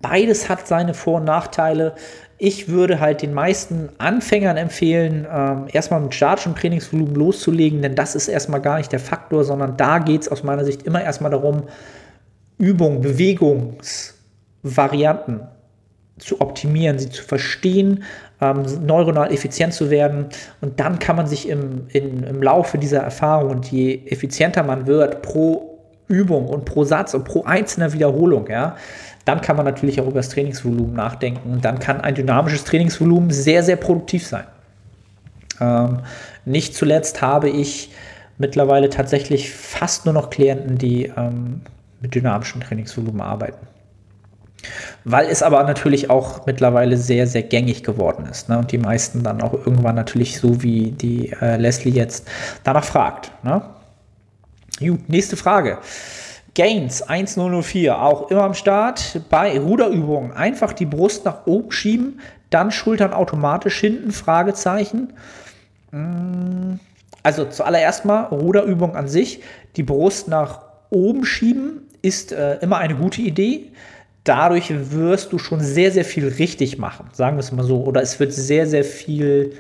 Beides 0.02 0.50
hat 0.50 0.68
seine 0.68 0.96
Vor- 0.96 1.18
und 1.18 1.26
Nachteile. 1.26 1.94
Ich 2.40 2.70
würde 2.70 3.00
halt 3.00 3.22
den 3.22 3.36
meisten 3.36 3.90
Anfängern 4.00 4.58
empfehlen, 4.58 5.28
ähm, 5.32 5.68
erstmal 5.72 6.02
mit 6.02 6.16
statischem 6.16 6.56
Trainingsvolumen 6.56 7.14
loszulegen, 7.14 7.84
denn 7.84 7.94
das 7.94 8.16
ist 8.16 8.30
erstmal 8.30 8.62
gar 8.62 8.78
nicht 8.78 8.92
der 8.92 9.00
Faktor, 9.00 9.44
sondern 9.44 9.78
da 9.78 10.00
geht 10.00 10.24
es 10.24 10.28
aus 10.28 10.42
meiner 10.42 10.66
Sicht 10.66 10.82
immer 10.84 11.04
erstmal 11.04 11.30
darum, 11.30 11.66
Übung, 12.58 13.02
Bewegungsvarianten 13.02 15.42
zu 16.18 16.40
optimieren, 16.40 16.98
sie 16.98 17.10
zu 17.10 17.24
verstehen, 17.24 18.04
ähm, 18.42 18.64
neuronal 18.86 19.34
effizient 19.34 19.74
zu 19.74 19.90
werden. 19.90 20.28
Und 20.62 20.80
dann 20.80 21.00
kann 21.00 21.16
man 21.16 21.28
sich 21.28 21.50
im, 21.50 21.88
in, 21.90 22.24
im 22.24 22.42
Laufe 22.42 22.78
dieser 22.78 23.00
Erfahrung 23.00 23.52
und 23.52 23.72
je 23.72 24.02
effizienter 24.08 24.64
man 24.64 24.88
wird 24.88 25.22
pro 25.22 25.80
Übung 26.08 26.48
und 26.48 26.66
pro 26.66 26.84
Satz 26.84 27.14
und 27.14 27.24
pro 27.26 27.44
einzelner 27.44 27.92
Wiederholung, 27.94 28.48
ja, 28.48 28.76
dann 29.26 29.42
kann 29.42 29.56
man 29.56 29.66
natürlich 29.66 30.00
auch 30.00 30.06
über 30.06 30.20
das 30.20 30.30
Trainingsvolumen 30.30 30.94
nachdenken. 30.94 31.60
Dann 31.62 31.80
kann 31.80 32.00
ein 32.02 32.14
dynamisches 32.14 32.64
Trainingsvolumen 32.64 33.32
sehr, 33.32 33.64
sehr 33.64 33.76
produktiv 33.76 34.26
sein. 34.26 34.46
Ähm, 35.60 36.02
nicht 36.46 36.76
zuletzt 36.76 37.22
habe 37.22 37.50
ich 37.50 37.92
mittlerweile 38.38 38.90
tatsächlich 38.90 39.52
fast 39.52 40.06
nur 40.06 40.14
noch 40.14 40.30
Klienten, 40.30 40.78
die 40.78 41.12
ähm, 41.18 41.62
mit 42.02 42.14
dynamischem 42.14 42.62
Trainingsvolumen 42.62 43.22
arbeiten. 43.22 43.66
Weil 45.04 45.28
es 45.28 45.44
aber 45.44 45.64
natürlich 45.64 46.10
auch 46.10 46.46
mittlerweile 46.46 46.98
sehr, 46.98 47.28
sehr 47.28 47.44
gängig 47.44 47.84
geworden 47.84 48.28
ist. 48.30 48.50
Ne? 48.50 48.58
Und 48.58 48.72
die 48.72 48.78
meisten 48.78 49.24
dann 49.24 49.42
auch 49.42 49.54
irgendwann 49.54 49.96
natürlich 49.96 50.40
so 50.40 50.64
wie 50.64 50.92
die 50.92 51.32
äh, 51.42 51.58
Leslie 51.58 51.92
jetzt 51.92 52.28
danach 52.64 52.84
fragt. 52.84 53.32
Ne? 53.44 53.62
Gut, 54.80 55.08
nächste 55.08 55.38
Frage. 55.38 55.78
Gains 56.56 57.02
1004, 57.02 58.02
auch 58.02 58.32
immer 58.32 58.44
am 58.44 58.54
Start. 58.54 59.22
Bei 59.30 59.60
Ruderübungen 59.60 60.32
einfach 60.32 60.74
die 60.74 60.86
Brust 60.86 61.26
nach 61.26 61.46
oben 61.46 61.72
schieben, 61.72 62.22
dann 62.50 62.72
Schultern 62.72 63.14
automatisch 63.14 63.80
hinten, 63.80 64.12
Fragezeichen. 64.12 65.14
Mm, 65.92 66.76
also 67.24 67.46
zuallererst 67.46 68.06
mal 68.06 68.24
Ruderübung 68.24 68.96
an 68.96 69.08
sich. 69.08 69.42
Die 69.76 69.84
Brust 69.84 70.30
nach 70.30 70.62
oben 70.90 71.26
schieben 71.26 71.82
ist 72.02 72.32
äh, 72.32 72.56
immer 72.60 72.78
eine 72.78 72.96
gute 72.96 73.22
Idee 73.22 73.72
dadurch 74.26 74.74
wirst 74.92 75.32
du 75.32 75.38
schon 75.38 75.62
sehr, 75.62 75.92
sehr 75.92 76.04
viel 76.04 76.28
richtig 76.28 76.78
machen, 76.78 77.08
sagen 77.14 77.38
wir 77.38 77.42
es 77.42 77.52
mal 77.54 77.64
so. 77.64 77.84
Oder 77.84 78.02
es 78.02 78.20
wird 78.20 78.34
sehr, 78.34 78.68
sehr 78.68 78.84
viel 78.84 79.54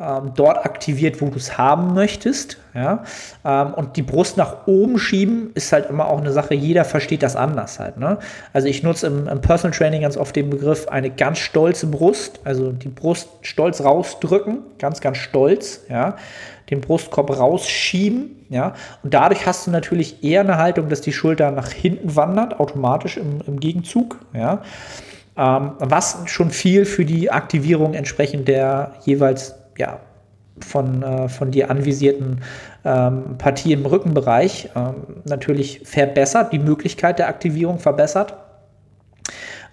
ähm, 0.00 0.32
dort 0.34 0.64
aktiviert, 0.64 1.20
wo 1.20 1.28
du 1.28 1.36
es 1.36 1.58
haben 1.58 1.94
möchtest. 1.94 2.58
Ja? 2.74 3.04
Ähm, 3.44 3.74
und 3.74 3.96
die 3.96 4.02
Brust 4.02 4.36
nach 4.36 4.66
oben 4.66 4.98
schieben 4.98 5.50
ist 5.54 5.72
halt 5.72 5.90
immer 5.90 6.08
auch 6.08 6.20
eine 6.20 6.32
Sache, 6.32 6.54
jeder 6.54 6.84
versteht 6.84 7.22
das 7.22 7.36
anders 7.36 7.78
halt. 7.78 7.98
Ne? 7.98 8.18
Also 8.52 8.68
ich 8.68 8.82
nutze 8.82 9.08
im, 9.08 9.28
im, 9.28 9.40
Personal 9.40 9.76
Training 9.76 10.02
ganz 10.02 10.16
oft 10.16 10.34
den 10.36 10.50
Begriff 10.50 10.88
eine 10.88 11.10
ganz 11.10 11.38
stolze 11.38 11.86
Brust, 11.88 12.40
also 12.44 12.72
die 12.72 12.88
Brust 12.88 13.28
stolz 13.42 13.82
rausdrücken, 13.82 14.58
ganz, 14.78 15.00
ganz 15.00 15.18
stolz, 15.18 15.84
ja, 15.88 16.16
den 16.70 16.80
Brustkorb 16.80 17.36
rausschieben, 17.38 18.46
ja, 18.50 18.74
und 19.02 19.14
dadurch 19.14 19.46
hast 19.46 19.66
du 19.66 19.70
natürlich 19.70 20.24
eher 20.24 20.40
eine 20.40 20.56
Haltung, 20.56 20.88
dass 20.88 21.00
die 21.00 21.12
Schulter 21.12 21.50
nach 21.50 21.70
hinten 21.70 22.16
wandert, 22.16 22.60
automatisch 22.60 23.16
im, 23.16 23.40
im 23.46 23.60
Gegenzug, 23.60 24.18
ja, 24.34 24.62
ähm, 25.36 25.72
was 25.78 26.18
schon 26.26 26.50
viel 26.50 26.84
für 26.84 27.04
die 27.04 27.30
Aktivierung 27.30 27.94
entsprechend 27.94 28.48
der 28.48 28.92
jeweils 29.04 29.54
ja, 29.76 30.00
von, 30.60 31.02
äh, 31.02 31.28
von 31.28 31.50
dir 31.50 31.70
anvisierten 31.70 32.40
ähm, 32.84 33.38
Partie 33.38 33.72
im 33.72 33.86
Rückenbereich 33.86 34.70
ähm, 34.74 34.94
natürlich 35.24 35.82
verbessert, 35.84 36.52
die 36.52 36.58
Möglichkeit 36.58 37.18
der 37.18 37.28
Aktivierung 37.28 37.78
verbessert. 37.78 38.34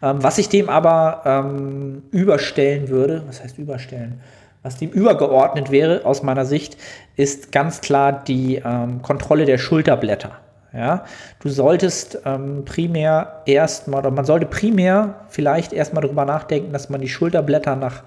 Ähm, 0.01 0.21
was 0.21 0.37
ich 0.37 0.49
dem 0.49 0.69
aber 0.69 1.21
ähm, 1.25 2.03
überstellen 2.11 2.89
würde, 2.89 3.23
was 3.27 3.43
heißt 3.43 3.57
überstellen? 3.57 4.21
Was 4.65 4.77
dem 4.77 4.89
übergeordnet 4.89 5.69
wäre 5.69 6.05
aus 6.05 6.23
meiner 6.23 6.43
Sicht, 6.43 6.75
ist 7.15 7.51
ganz 7.51 7.81
klar 7.81 8.23
die 8.23 8.55
ähm, 8.65 9.03
Kontrolle 9.03 9.45
der 9.45 9.59
Schulterblätter. 9.59 10.31
Ja, 10.73 11.05
du 11.39 11.49
solltest 11.49 12.17
ähm, 12.25 12.65
primär 12.65 13.43
erstmal, 13.45 13.99
oder 13.99 14.09
man 14.09 14.25
sollte 14.25 14.47
primär 14.47 15.21
vielleicht 15.29 15.71
erstmal 15.71 16.01
darüber 16.01 16.25
nachdenken, 16.25 16.73
dass 16.73 16.89
man 16.89 16.99
die 16.99 17.07
Schulterblätter 17.07 17.75
nach 17.75 18.01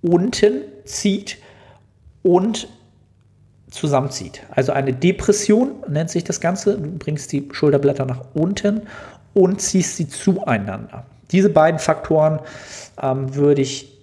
unten 0.00 0.62
zieht 0.86 1.36
und 2.22 2.66
zusammenzieht. 3.70 4.40
Also 4.52 4.72
eine 4.72 4.94
Depression 4.94 5.84
nennt 5.86 6.08
sich 6.08 6.24
das 6.24 6.40
Ganze. 6.40 6.78
Du 6.78 6.96
bringst 6.98 7.30
die 7.30 7.46
Schulterblätter 7.52 8.06
nach 8.06 8.24
unten 8.32 8.84
und 9.34 9.60
ziehst 9.60 9.98
sie 9.98 10.08
zueinander. 10.08 11.04
Diese 11.30 11.50
beiden 11.50 11.78
Faktoren 11.78 12.40
ähm, 13.02 13.34
würde 13.34 13.60
ich, 13.60 13.99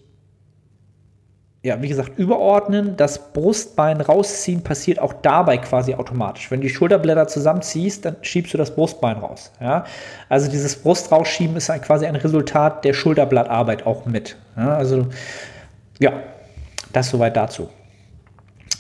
ja, 1.67 1.81
wie 1.81 1.89
gesagt, 1.89 2.17
überordnen. 2.17 2.95
Das 2.95 3.33
Brustbein 3.33 3.99
rausziehen 3.99 4.63
passiert 4.63 4.99
auch 4.99 5.11
dabei 5.11 5.57
quasi 5.57 5.93
automatisch. 5.93 6.49
Wenn 6.49 6.61
du 6.61 6.67
die 6.67 6.73
Schulterblätter 6.73 7.27
zusammenziehst, 7.27 8.05
dann 8.05 8.15
schiebst 8.21 8.53
du 8.53 8.57
das 8.57 8.73
Brustbein 8.73 9.17
raus. 9.17 9.51
Ja? 9.59 9.83
Also 10.29 10.49
dieses 10.49 10.77
Brust 10.77 11.11
rausschieben 11.11 11.57
ist 11.57 11.69
ein, 11.69 11.81
quasi 11.81 12.05
ein 12.05 12.15
Resultat 12.15 12.85
der 12.85 12.93
Schulterblattarbeit 12.93 13.85
auch 13.85 14.05
mit. 14.05 14.37
Ja? 14.55 14.77
Also 14.77 15.07
ja, 15.99 16.13
das 16.93 17.09
soweit 17.09 17.35
dazu. 17.35 17.69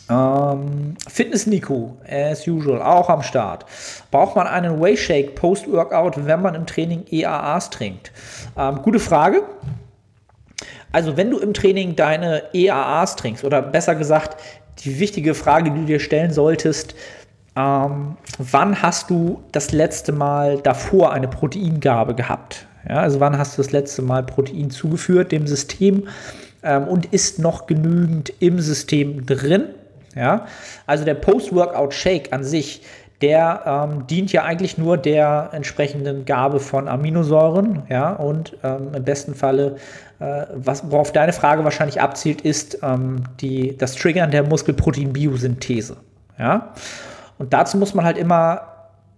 Ähm, 0.09 0.95
Fitness 1.09 1.45
Nico, 1.45 1.97
as 2.09 2.47
usual, 2.47 2.81
auch 2.81 3.09
am 3.09 3.21
Start. 3.21 3.65
Braucht 4.11 4.37
man 4.37 4.47
einen 4.47 4.81
Whey 4.81 4.95
Shake 4.95 5.35
Post-Workout, 5.35 6.25
wenn 6.25 6.41
man 6.41 6.55
im 6.55 6.65
Training 6.65 7.03
EAAs 7.11 7.69
trinkt? 7.69 8.13
Ähm, 8.57 8.81
gute 8.81 8.99
Frage. 8.99 9.43
Also, 10.91 11.17
wenn 11.17 11.29
du 11.31 11.39
im 11.39 11.53
Training 11.53 11.95
deine 11.95 12.43
EAAs 12.53 13.15
trinkst, 13.15 13.43
oder 13.43 13.61
besser 13.61 13.95
gesagt, 13.95 14.37
die 14.83 14.99
wichtige 14.99 15.33
Frage, 15.33 15.71
die 15.71 15.79
du 15.79 15.85
dir 15.85 15.99
stellen 15.99 16.31
solltest, 16.31 16.95
ähm, 17.55 18.17
wann 18.37 18.81
hast 18.81 19.09
du 19.09 19.41
das 19.51 19.71
letzte 19.71 20.11
Mal 20.11 20.59
davor 20.59 21.13
eine 21.13 21.27
Proteingabe 21.27 22.13
gehabt? 22.13 22.67
Ja, 22.87 22.97
also 22.97 23.19
wann 23.19 23.37
hast 23.37 23.57
du 23.57 23.63
das 23.63 23.71
letzte 23.71 24.01
Mal 24.01 24.23
Protein 24.23 24.69
zugeführt 24.69 25.31
dem 25.31 25.47
System 25.47 26.07
ähm, 26.63 26.87
und 26.87 27.07
ist 27.07 27.39
noch 27.39 27.65
genügend 27.65 28.31
im 28.39 28.59
System 28.59 29.25
drin? 29.25 29.69
Ja? 30.15 30.45
Also 30.85 31.03
der 31.03 31.15
Post-Workout-Shake 31.15 32.31
an 32.31 32.43
sich, 32.43 32.83
der 33.21 33.89
ähm, 33.91 34.05
dient 34.07 34.31
ja 34.31 34.43
eigentlich 34.43 34.77
nur 34.77 34.97
der 34.97 35.49
entsprechenden 35.51 36.25
Gabe 36.25 36.59
von 36.59 36.87
Aminosäuren, 36.87 37.83
ja, 37.89 38.13
und 38.13 38.55
ähm, 38.63 38.91
im 38.95 39.03
besten 39.03 39.33
Falle, 39.33 39.77
was, 40.19 40.89
worauf 40.91 41.11
deine 41.11 41.33
Frage 41.33 41.63
wahrscheinlich 41.63 42.01
abzielt, 42.01 42.41
ist 42.41 42.79
ähm, 42.81 43.23
die, 43.39 43.77
das 43.77 43.95
Triggern 43.95 44.31
der 44.31 44.43
Muskelprotein-Biosynthese, 44.43 45.97
ja. 46.39 46.73
Und 47.37 47.53
dazu 47.53 47.77
muss 47.77 47.93
man 47.93 48.03
halt 48.03 48.17
immer 48.17 48.61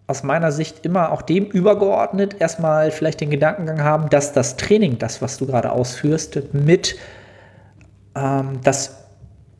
aus 0.08 0.24
meiner 0.24 0.52
Sicht 0.52 0.86
immer 0.86 1.12
auch 1.12 1.22
dem 1.22 1.46
übergeordnet 1.46 2.36
erstmal 2.40 2.90
vielleicht 2.92 3.22
den 3.22 3.30
Gedankengang 3.30 3.84
haben, 3.84 4.10
dass 4.10 4.34
das 4.34 4.58
Training, 4.58 4.98
das, 4.98 5.22
was 5.22 5.38
du 5.38 5.46
gerade 5.46 5.72
ausführst, 5.72 6.52
mit 6.52 6.96
ähm, 8.16 8.60
das 8.64 9.06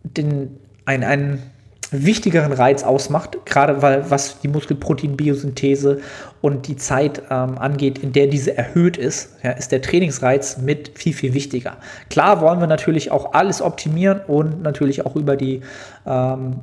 den 0.04 0.60
einen, 0.86 1.04
einen 1.04 1.52
wichtigeren 1.92 2.54
Reiz 2.54 2.84
ausmacht, 2.84 3.38
gerade 3.46 3.82
weil 3.82 4.10
was 4.10 4.40
die 4.42 4.48
Muskelproteinbiosynthese 4.48 6.02
und 6.42 6.68
die 6.68 6.76
Zeit 6.76 7.24
ähm, 7.30 7.58
angeht, 7.58 7.98
in 8.00 8.12
der 8.12 8.28
diese 8.28 8.56
erhöht 8.56 8.98
ist, 8.98 9.36
ja, 9.44 9.52
ist 9.52 9.72
der 9.72 9.82
Trainingsreiz 9.82 10.58
mit 10.60 10.92
viel, 10.96 11.14
viel 11.14 11.34
wichtiger. 11.34 11.78
Klar 12.10 12.42
wollen 12.42 12.60
wir 12.60 12.68
natürlich 12.68 13.12
auch 13.12 13.34
alles 13.34 13.62
optimieren 13.62 14.22
und 14.28 14.62
natürlich 14.62 15.06
auch 15.06 15.16
über 15.16 15.36
die 15.36 15.62
ähm, 16.06 16.60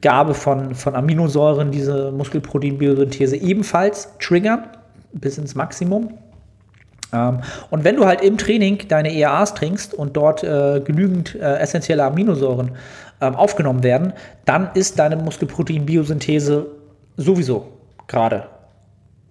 Gabe 0.00 0.34
von, 0.34 0.74
von 0.74 0.94
Aminosäuren 0.94 1.70
diese 1.72 2.12
Muskelproteinbiosynthese 2.12 3.36
ebenfalls 3.36 4.10
triggern 4.20 4.64
bis 5.12 5.38
ins 5.38 5.54
Maximum. 5.54 6.14
Ähm, 7.12 7.40
und 7.70 7.84
wenn 7.84 7.96
du 7.96 8.06
halt 8.06 8.20
im 8.20 8.38
Training 8.38 8.86
deine 8.88 9.12
EAAs 9.12 9.54
trinkst 9.54 9.94
und 9.94 10.16
dort 10.16 10.44
äh, 10.44 10.80
genügend 10.84 11.34
äh, 11.34 11.56
essentielle 11.58 12.04
Aminosäuren 12.04 12.72
ähm, 13.20 13.34
aufgenommen 13.34 13.82
werden, 13.82 14.12
dann 14.44 14.70
ist 14.74 14.98
deine 14.98 15.16
Muskelprotein-Biosynthese 15.16 16.66
sowieso 17.16 17.68
gerade 18.06 18.48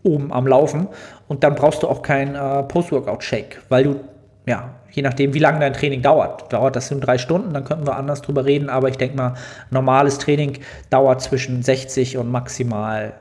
oben 0.03 0.31
am 0.31 0.47
Laufen 0.47 0.87
und 1.27 1.43
dann 1.43 1.55
brauchst 1.55 1.83
du 1.83 1.87
auch 1.87 2.01
keinen 2.01 2.35
äh, 2.35 2.63
Post-Workout-Shake, 2.63 3.61
weil 3.69 3.83
du, 3.83 3.99
ja, 4.45 4.75
je 4.91 5.01
nachdem, 5.01 5.33
wie 5.33 5.39
lange 5.39 5.59
dein 5.59 5.73
Training 5.73 6.01
dauert. 6.01 6.51
Dauert 6.53 6.75
das 6.75 6.91
in 6.91 7.01
drei 7.01 7.17
Stunden, 7.17 7.53
dann 7.53 7.63
könnten 7.63 7.85
wir 7.85 7.95
anders 7.95 8.21
drüber 8.21 8.45
reden, 8.45 8.69
aber 8.69 8.89
ich 8.89 8.97
denke 8.97 9.17
mal, 9.17 9.33
normales 9.69 10.17
Training 10.17 10.59
dauert 10.89 11.21
zwischen 11.21 11.61
60 11.61 12.17
und 12.17 12.31
maximal 12.31 13.13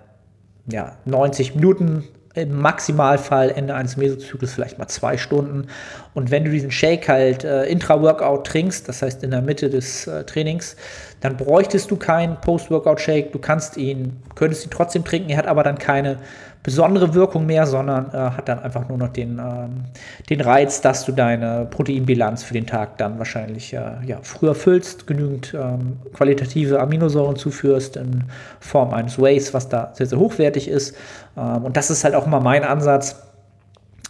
ja, 0.70 0.92
90 1.04 1.54
Minuten, 1.54 2.04
im 2.36 2.60
Maximalfall 2.60 3.50
Ende 3.50 3.74
eines 3.74 3.96
Mesozyklus 3.96 4.52
vielleicht 4.52 4.78
mal 4.78 4.88
zwei 4.88 5.16
Stunden. 5.16 5.68
Und 6.14 6.30
wenn 6.30 6.44
du 6.44 6.50
diesen 6.50 6.70
Shake 6.70 7.08
halt 7.08 7.44
äh, 7.44 7.64
intra-Workout 7.64 8.46
trinkst, 8.46 8.88
das 8.88 9.02
heißt 9.02 9.22
in 9.24 9.30
der 9.30 9.42
Mitte 9.42 9.70
des 9.70 10.06
äh, 10.06 10.24
Trainings, 10.24 10.76
dann 11.20 11.36
bräuchtest 11.36 11.90
du 11.90 11.96
keinen 11.96 12.40
Post-Workout-Shake. 12.40 13.32
Du 13.32 13.38
kannst 13.38 13.76
ihn, 13.76 14.20
könntest 14.34 14.64
ihn 14.66 14.70
trotzdem 14.70 15.04
trinken. 15.04 15.30
Er 15.30 15.38
hat 15.38 15.46
aber 15.46 15.62
dann 15.62 15.78
keine 15.78 16.18
besondere 16.66 17.14
Wirkung 17.14 17.46
mehr, 17.46 17.64
sondern 17.64 18.10
äh, 18.12 18.16
hat 18.16 18.48
dann 18.48 18.58
einfach 18.58 18.88
nur 18.88 18.98
noch 18.98 19.10
den, 19.10 19.38
ähm, 19.38 19.84
den 20.28 20.40
Reiz, 20.40 20.80
dass 20.80 21.06
du 21.06 21.12
deine 21.12 21.64
Proteinbilanz 21.70 22.42
für 22.42 22.54
den 22.54 22.66
Tag 22.66 22.98
dann 22.98 23.18
wahrscheinlich 23.18 23.72
äh, 23.72 23.78
ja, 24.04 24.18
früher 24.22 24.56
füllst, 24.56 25.06
genügend 25.06 25.54
ähm, 25.54 25.98
qualitative 26.12 26.80
Aminosäuren 26.80 27.36
zuführst 27.36 27.96
in 27.96 28.24
Form 28.58 28.92
eines 28.92 29.16
Ways, 29.16 29.54
was 29.54 29.68
da 29.68 29.92
sehr, 29.94 30.06
sehr 30.06 30.18
hochwertig 30.18 30.66
ist. 30.66 30.96
Ähm, 31.36 31.64
und 31.64 31.76
das 31.76 31.88
ist 31.88 32.02
halt 32.02 32.16
auch 32.16 32.26
immer 32.26 32.40
mein 32.40 32.64
Ansatz. 32.64 33.14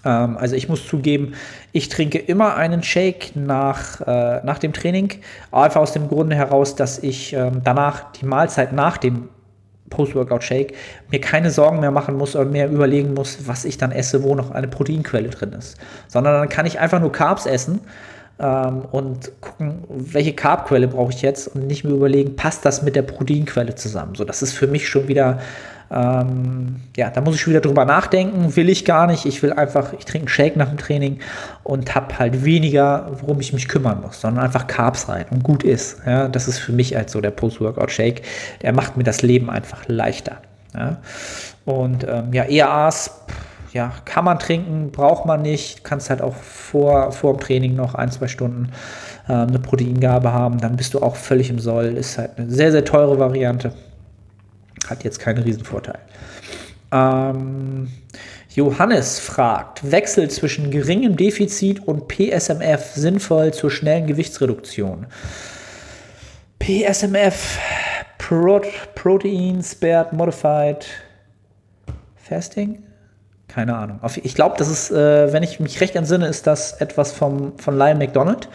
Ähm, 0.07 0.39
also 0.39 0.57
ich 0.57 0.71
muss 0.71 0.87
zugeben, 0.87 1.35
ich 1.73 1.91
trinke 1.91 2.17
immer 2.17 2.57
einen 2.57 2.83
Shake 2.83 3.33
nach, 3.37 4.01
äh, 4.01 4.41
nach 4.45 4.59
dem 4.59 4.73
Training, 4.73 5.11
einfach 5.53 5.83
aus 5.83 5.93
dem 5.93 6.09
Grunde 6.09 6.35
heraus, 6.35 6.75
dass 6.75 6.99
ich 6.99 7.35
ähm, 7.35 7.61
danach 7.63 8.13
die 8.13 8.25
Mahlzeit 8.25 8.73
nach 8.73 8.97
dem 8.97 9.29
Post-Workout-Shake, 9.91 10.75
mir 11.11 11.21
keine 11.21 11.51
Sorgen 11.51 11.81
mehr 11.81 11.91
machen 11.91 12.17
muss 12.17 12.37
oder 12.37 12.45
mehr 12.45 12.69
überlegen 12.71 13.15
muss, 13.15 13.47
was 13.47 13.65
ich 13.65 13.79
dann 13.79 13.93
esse, 13.93 14.23
wo 14.23 14.35
noch 14.35 14.51
eine 14.51 14.69
Proteinquelle 14.69 15.29
drin 15.29 15.53
ist. 15.53 15.77
Sondern 16.09 16.35
dann 16.35 16.49
kann 16.49 16.67
ich 16.67 16.79
einfach 16.79 17.01
nur 17.01 17.13
Carbs 17.13 17.47
essen 17.47 17.81
ähm, 18.39 18.83
und 18.91 19.33
gucken, 19.41 19.85
welche 19.89 20.35
Carbquelle 20.35 20.89
brauche 20.89 21.13
ich 21.13 21.23
jetzt 21.23 21.49
und 21.49 21.67
nicht 21.67 21.85
mehr 21.85 21.95
überlegen, 21.95 22.37
passt 22.37 22.65
das 22.65 22.83
mit 22.83 22.97
der 22.97 23.03
Proteinquelle 23.03 23.75
zusammen. 23.75 24.15
So, 24.15 24.25
das 24.25 24.43
ist 24.43 24.53
für 24.53 24.67
mich 24.67 24.89
schon 24.89 25.09
wieder 25.09 25.39
ähm, 25.91 26.77
ja, 26.97 27.11
da 27.11 27.21
muss 27.21 27.37
ich 27.37 27.47
wieder 27.47 27.61
drüber 27.61 27.85
nachdenken. 27.85 28.57
Will 28.57 28.69
ich 28.69 28.85
gar 28.85 29.07
nicht. 29.07 29.25
Ich 29.25 29.43
will 29.43 29.53
einfach, 29.53 29.93
ich 29.93 30.05
trinke 30.05 30.27
einen 30.27 30.29
Shake 30.29 30.57
nach 30.57 30.69
dem 30.69 30.79
Training 30.79 31.21
und 31.63 31.95
habe 31.95 32.19
halt 32.19 32.45
weniger, 32.45 33.11
worum 33.21 33.41
ich 33.41 33.53
mich 33.53 33.69
kümmern 33.69 34.01
muss, 34.01 34.21
sondern 34.21 34.45
einfach 34.45 34.67
Carbs 34.67 35.09
rein 35.09 35.27
und 35.31 35.45
gut 35.45 35.63
ist. 35.63 35.99
Ja, 36.05 36.29
das 36.29 36.49
ist 36.49 36.59
für 36.59 36.73
mich 36.73 36.95
halt 36.97 37.11
so 37.11 37.21
der 37.21 37.31
Post-Workout-Shake. 37.31 38.23
Der 38.63 38.73
macht 38.73 38.97
mir 38.97 39.05
das 39.05 39.23
Leben 39.23 39.49
einfach 39.49 39.87
leichter. 39.87 40.39
Ja. 40.75 40.99
Und 41.65 42.05
ähm, 42.09 42.33
ja, 42.33 42.45
EAAs, 42.45 43.11
ja, 43.73 43.93
kann 44.05 44.25
man 44.25 44.39
trinken, 44.39 44.91
braucht 44.91 45.27
man 45.27 45.43
nicht. 45.43 45.85
Kannst 45.85 46.11
halt 46.11 46.23
auch 46.23 46.35
vor, 46.35 47.13
vor 47.13 47.35
dem 47.35 47.41
Training 47.41 47.77
noch 47.77 47.95
ein, 47.95 48.11
zwei 48.11 48.27
Stunden 48.27 48.71
äh, 49.29 49.33
eine 49.33 49.59
Proteingabe 49.59 50.33
haben. 50.33 50.59
Dann 50.59 50.77
bist 50.77 50.95
du 50.95 51.01
auch 51.01 51.15
völlig 51.15 51.51
im 51.51 51.59
Soll. 51.59 51.97
Ist 51.97 52.19
halt 52.19 52.33
eine 52.37 52.51
sehr, 52.51 52.73
sehr 52.73 52.85
teure 52.85 53.19
Variante. 53.19 53.73
Hat 54.89 55.05
jetzt 55.05 55.19
keinen 55.19 55.43
Riesenvorteil. 55.43 55.99
Ähm, 56.93 57.89
Johannes 58.55 59.19
fragt, 59.19 59.91
Wechsel 59.91 60.31
zwischen 60.31 60.71
geringem 60.71 61.17
Defizit 61.17 61.87
und 61.87 62.09
PSMF 62.09 62.93
sinnvoll 62.95 63.53
zur 63.53 63.71
schnellen 63.71 64.07
Gewichtsreduktion? 64.07 65.07
PSMF, 66.59 67.59
Pro 68.19 68.63
Protein 68.95 69.63
Spared 69.63 70.13
Modified 70.13 70.87
Fasting? 72.17 72.83
Keine 73.49 73.77
Ahnung. 73.77 74.01
Ich 74.23 74.35
glaube, 74.35 74.57
das 74.59 74.69
ist, 74.69 74.91
äh, 74.91 75.33
wenn 75.33 75.43
ich 75.43 75.61
mich 75.61 75.81
recht 75.81 75.95
entsinne, 75.95 76.27
ist 76.27 76.47
das 76.47 76.73
etwas 76.81 77.13
vom, 77.13 77.59
von 77.59 77.77
Lyle 77.79 77.95
McDonald. 77.95 78.49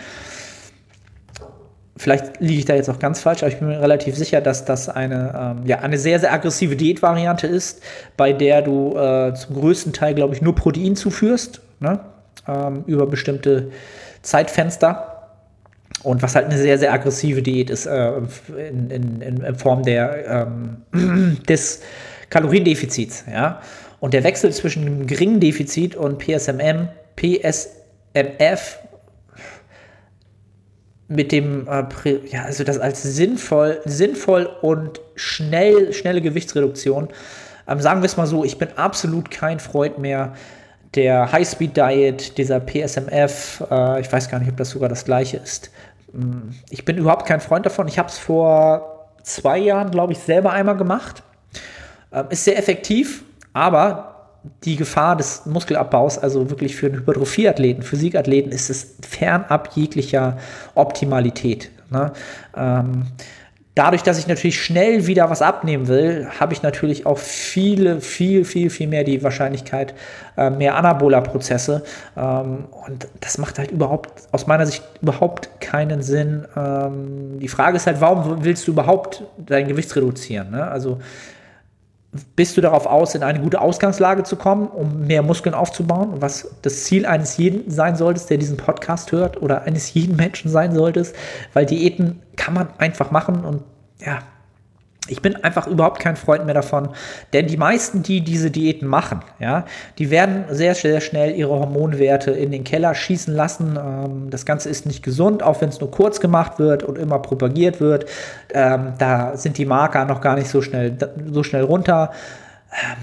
Vielleicht 2.02 2.41
liege 2.41 2.58
ich 2.58 2.66
da 2.66 2.74
jetzt 2.74 2.89
auch 2.89 2.97
ganz 2.97 3.20
falsch, 3.20 3.43
aber 3.43 3.52
ich 3.52 3.60
bin 3.60 3.68
mir 3.68 3.80
relativ 3.80 4.16
sicher, 4.16 4.41
dass 4.41 4.66
das 4.66 4.89
eine, 4.89 5.56
ähm, 5.62 5.68
ja, 5.68 5.82
eine 5.82 5.99
sehr, 5.99 6.20
sehr 6.20 6.34
aggressive 6.34 6.76
Diätvariante 6.76 7.45
ist, 7.45 7.84
bei 8.18 8.34
der 8.34 8.64
du 8.64 8.97
äh, 8.97 9.36
zum 9.36 9.56
größten 9.56 9.93
Teil, 9.93 10.16
glaube 10.16 10.34
ich, 10.34 10.41
nur 10.41 10.56
Protein 10.56 10.95
zuführst, 10.95 11.62
ne? 11.80 11.99
ähm, 12.47 12.86
über 12.88 13.06
bestimmte 13.06 13.70
Zeitfenster. 14.24 15.30
Und 16.02 16.24
was 16.24 16.34
halt 16.34 16.47
eine 16.47 16.58
sehr, 16.58 16.80
sehr 16.80 16.91
aggressive 16.91 17.43
Diät 17.43 17.70
ist, 17.70 17.86
äh, 17.86 18.14
in, 18.58 18.89
in, 18.89 19.22
in, 19.22 19.56
Form 19.56 19.84
der, 19.84 20.47
ähm, 20.91 21.38
des 21.47 21.84
Kaloriendefizits. 22.32 23.26
Ja? 23.32 23.62
Und 23.99 24.16
der 24.16 24.24
Wechsel 24.24 24.52
zwischen 24.52 25.06
geringen 25.06 25.39
Defizit 25.39 25.95
und 25.95 26.18
PSMM, 26.18 26.88
PSMF 27.16 28.80
mit 31.12 31.32
dem, 31.32 31.68
äh, 31.68 31.84
ja, 32.28 32.43
also 32.43 32.64
das 32.64 32.80
als 32.80 33.03
sinnvoll, 33.03 33.82
sinnvoll 33.86 34.49
und 34.62 35.01
schnell, 35.16 35.93
schnelle 35.93 36.22
Gewichtsreduktion. 36.22 37.09
Ähm, 37.68 37.80
sagen 37.80 38.01
wir 38.01 38.05
es 38.05 38.18
mal 38.18 38.28
so, 38.28 38.43
ich 38.43 38.57
bin 38.57 38.70
absolut 38.78 39.30
kein 39.30 39.59
Freund 39.59 39.99
mehr 39.99 40.34
der 40.95 41.32
High-Speed-Diet, 41.32 42.38
dieser 42.38 42.59
PSMF. 42.59 43.64
Äh, 43.70 44.01
ich 44.01 44.12
weiß 44.12 44.30
gar 44.30 44.39
nicht, 44.39 44.49
ob 44.49 44.57
das 44.57 44.70
sogar 44.70 44.89
das 44.89 45.03
gleiche 45.03 45.38
ist. 45.38 45.70
Mm, 46.14 46.49
ich 46.70 46.86
bin 46.86 46.97
überhaupt 46.97 47.26
kein 47.26 47.41
Freund 47.41 47.66
davon. 47.66 47.88
Ich 47.88 47.99
habe 47.99 48.09
es 48.09 48.18
vor 48.18 49.09
zwei 49.24 49.57
Jahren, 49.57 49.91
glaube 49.91 50.14
ich, 50.14 50.20
selber 50.20 50.51
einmal 50.51 50.78
gemacht. 50.78 51.24
Ähm, 52.14 52.28
ist 52.30 52.45
sehr 52.45 52.57
effektiv, 52.57 53.24
aber 53.53 54.11
die 54.63 54.75
Gefahr 54.75 55.15
des 55.15 55.45
Muskelabbaus, 55.45 56.17
also 56.17 56.49
wirklich 56.49 56.75
für 56.75 56.87
einen 56.87 56.95
Hypertrophieathleten, 56.95 57.83
Physikathleten, 57.83 58.51
ist 58.51 58.69
es 58.69 58.95
fernab 59.01 59.69
jeglicher 59.75 60.37
Optimalität. 60.73 61.69
Ne? 61.91 62.11
Ähm, 62.55 63.07
dadurch, 63.75 64.01
dass 64.01 64.17
ich 64.17 64.27
natürlich 64.27 64.61
schnell 64.61 65.07
wieder 65.07 65.29
was 65.29 65.41
abnehmen 65.41 65.87
will, 65.87 66.27
habe 66.39 66.53
ich 66.53 66.63
natürlich 66.63 67.05
auch 67.05 67.17
viele, 67.17 68.01
viel, 68.01 68.43
viel, 68.45 68.69
viel 68.69 68.87
mehr 68.87 69.03
die 69.03 69.23
Wahrscheinlichkeit, 69.23 69.93
äh, 70.37 70.49
mehr 70.49 70.75
Anabola-Prozesse. 70.75 71.83
Ähm, 72.17 72.65
und 72.87 73.07
das 73.19 73.37
macht 73.37 73.59
halt 73.59 73.71
überhaupt, 73.71 74.09
aus 74.31 74.47
meiner 74.47 74.65
Sicht, 74.65 74.83
überhaupt 75.01 75.61
keinen 75.61 76.01
Sinn. 76.01 76.45
Ähm, 76.55 77.39
die 77.39 77.47
Frage 77.47 77.77
ist 77.77 77.87
halt, 77.87 78.01
warum 78.01 78.43
willst 78.43 78.67
du 78.67 78.71
überhaupt 78.71 79.23
dein 79.37 79.67
Gewicht 79.67 79.95
reduzieren? 79.95 80.51
Ne? 80.51 80.67
Also 80.67 80.99
bist 82.36 82.57
du 82.57 82.62
darauf 82.62 82.86
aus, 82.86 83.16
in 83.16 83.24
eine 83.24 83.39
gute 83.39 83.62
Ausgangslage 83.62 84.24
zu 84.24 84.36
kommen, 84.36 84.68
um 84.68 85.07
mehr 85.07 85.24
Muskeln 85.24 85.55
aufzubauen, 85.55 86.16
was 86.20 86.55
das 86.62 86.84
Ziel 86.84 87.05
eines 87.05 87.38
jeden 87.38 87.70
sein 87.72 87.95
sollte, 87.95 88.26
der 88.28 88.38
diesen 88.38 88.57
Podcast 88.57 89.12
hört 89.12 89.41
oder 89.41 89.64
eines 89.64 89.93
jeden 89.93 90.18
Menschen 90.18 90.51
sein 90.51 90.74
sollte, 90.74 91.05
weil 91.53 91.66
Diäten 91.66 92.22
kann 92.36 92.53
man 92.53 92.68
einfach 92.78 93.12
machen 93.12 93.45
und 93.45 93.64
ja, 94.05 94.20
ich 95.08 95.22
bin 95.22 95.43
einfach 95.43 95.66
überhaupt 95.68 95.99
kein 95.99 96.16
Freund 96.16 96.45
mehr 96.45 96.54
davon, 96.54 96.89
denn 97.34 97.47
die 97.47 97.58
meisten, 97.58 98.04
die 98.04 98.22
diese 98.22 98.52
Diäten 98.52 98.88
machen, 98.88 99.22
ja, 99.39 99.66
die 99.97 100.12
werden 100.12 100.45
sehr, 100.49 100.76
sehr 100.76 101.02
schnell 101.02 101.36
ihre 101.36 101.49
Hormonwerte 101.52 102.32
in 102.32 102.52
den 102.52 102.64
Keller 102.64 102.93
schießen 102.93 103.34
lassen. 103.34 103.78
Ähm, 103.78 104.30
das 104.30 104.45
Ganze 104.45 104.70
ist 104.70 104.86
nicht 104.86 105.04
gesund, 105.04 105.41
auch 105.41 105.60
wenn 105.62 105.70
es 105.70 105.80
nur 105.80 105.89
kurz 105.89 106.20
gemacht 106.20 106.60
wird 106.60 106.84
und 106.84 106.97
immer 106.97 107.20
propagiert 107.20 107.82
wird. 107.82 108.06
Ähm, 108.54 108.93
da 108.99 109.36
sind 109.36 109.58
die 109.58 109.66
Marker 109.66 110.06
noch 110.06 110.22
gar 110.22 110.36
nicht 110.36 110.49
so 110.49 110.62
schnell, 110.62 110.95
so 111.32 111.43
schnell 111.43 111.64
runter. 111.64 112.12
Ähm, 112.72 112.97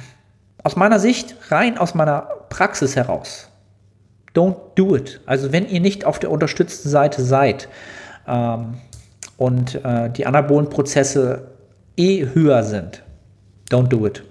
aus 0.63 0.77
meiner 0.77 1.01
Sicht, 1.01 1.35
rein 1.51 1.79
aus 1.79 1.95
meiner 1.95 2.29
Praxis 2.49 2.95
heraus, 2.95 3.51
don't 4.35 4.57
do 4.77 4.95
it. 4.95 5.21
Also 5.27 5.53
wenn 5.53 5.69
ihr 5.69 5.81
nicht 5.81 6.05
auf 6.05 6.21
der 6.21 6.31
unterstützten 6.31 6.89
Seite 6.89 7.23
seid 7.23 7.69
ähm, 8.27 8.75
und 9.37 9.85
äh, 9.85 10.11
die 10.11 10.27
anabolen 10.27 10.71
Prozesse 10.71 11.48
eh 11.99 12.29
höher 12.33 12.63
sind, 12.63 13.03
don't 13.71 13.89
do 13.89 14.07
it. 14.07 14.23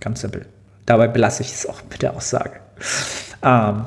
Ganz 0.00 0.20
simpel. 0.20 0.46
Dabei 0.86 1.08
belasse 1.08 1.42
ich 1.42 1.52
es 1.52 1.68
auch 1.68 1.80
mit 1.90 2.02
der 2.02 2.16
Aussage. 2.16 2.60
Ähm, 3.42 3.84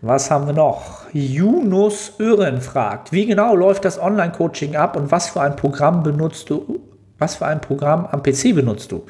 was 0.00 0.30
haben 0.30 0.46
wir 0.46 0.52
noch? 0.52 1.06
Yunus 1.12 2.12
Ören 2.20 2.60
fragt, 2.60 3.12
wie 3.12 3.26
genau 3.26 3.56
läuft 3.56 3.84
das 3.84 3.98
Online-Coaching 3.98 4.76
ab 4.76 4.96
und 4.96 5.10
was 5.10 5.30
für 5.30 5.40
ein 5.40 5.56
Programm 5.56 6.02
benutzt 6.02 6.50
du? 6.50 6.80
Was 7.18 7.36
für 7.36 7.46
ein 7.46 7.60
Programm 7.60 8.06
am 8.06 8.22
PC 8.22 8.54
benutzt 8.54 8.92
du? 8.92 9.06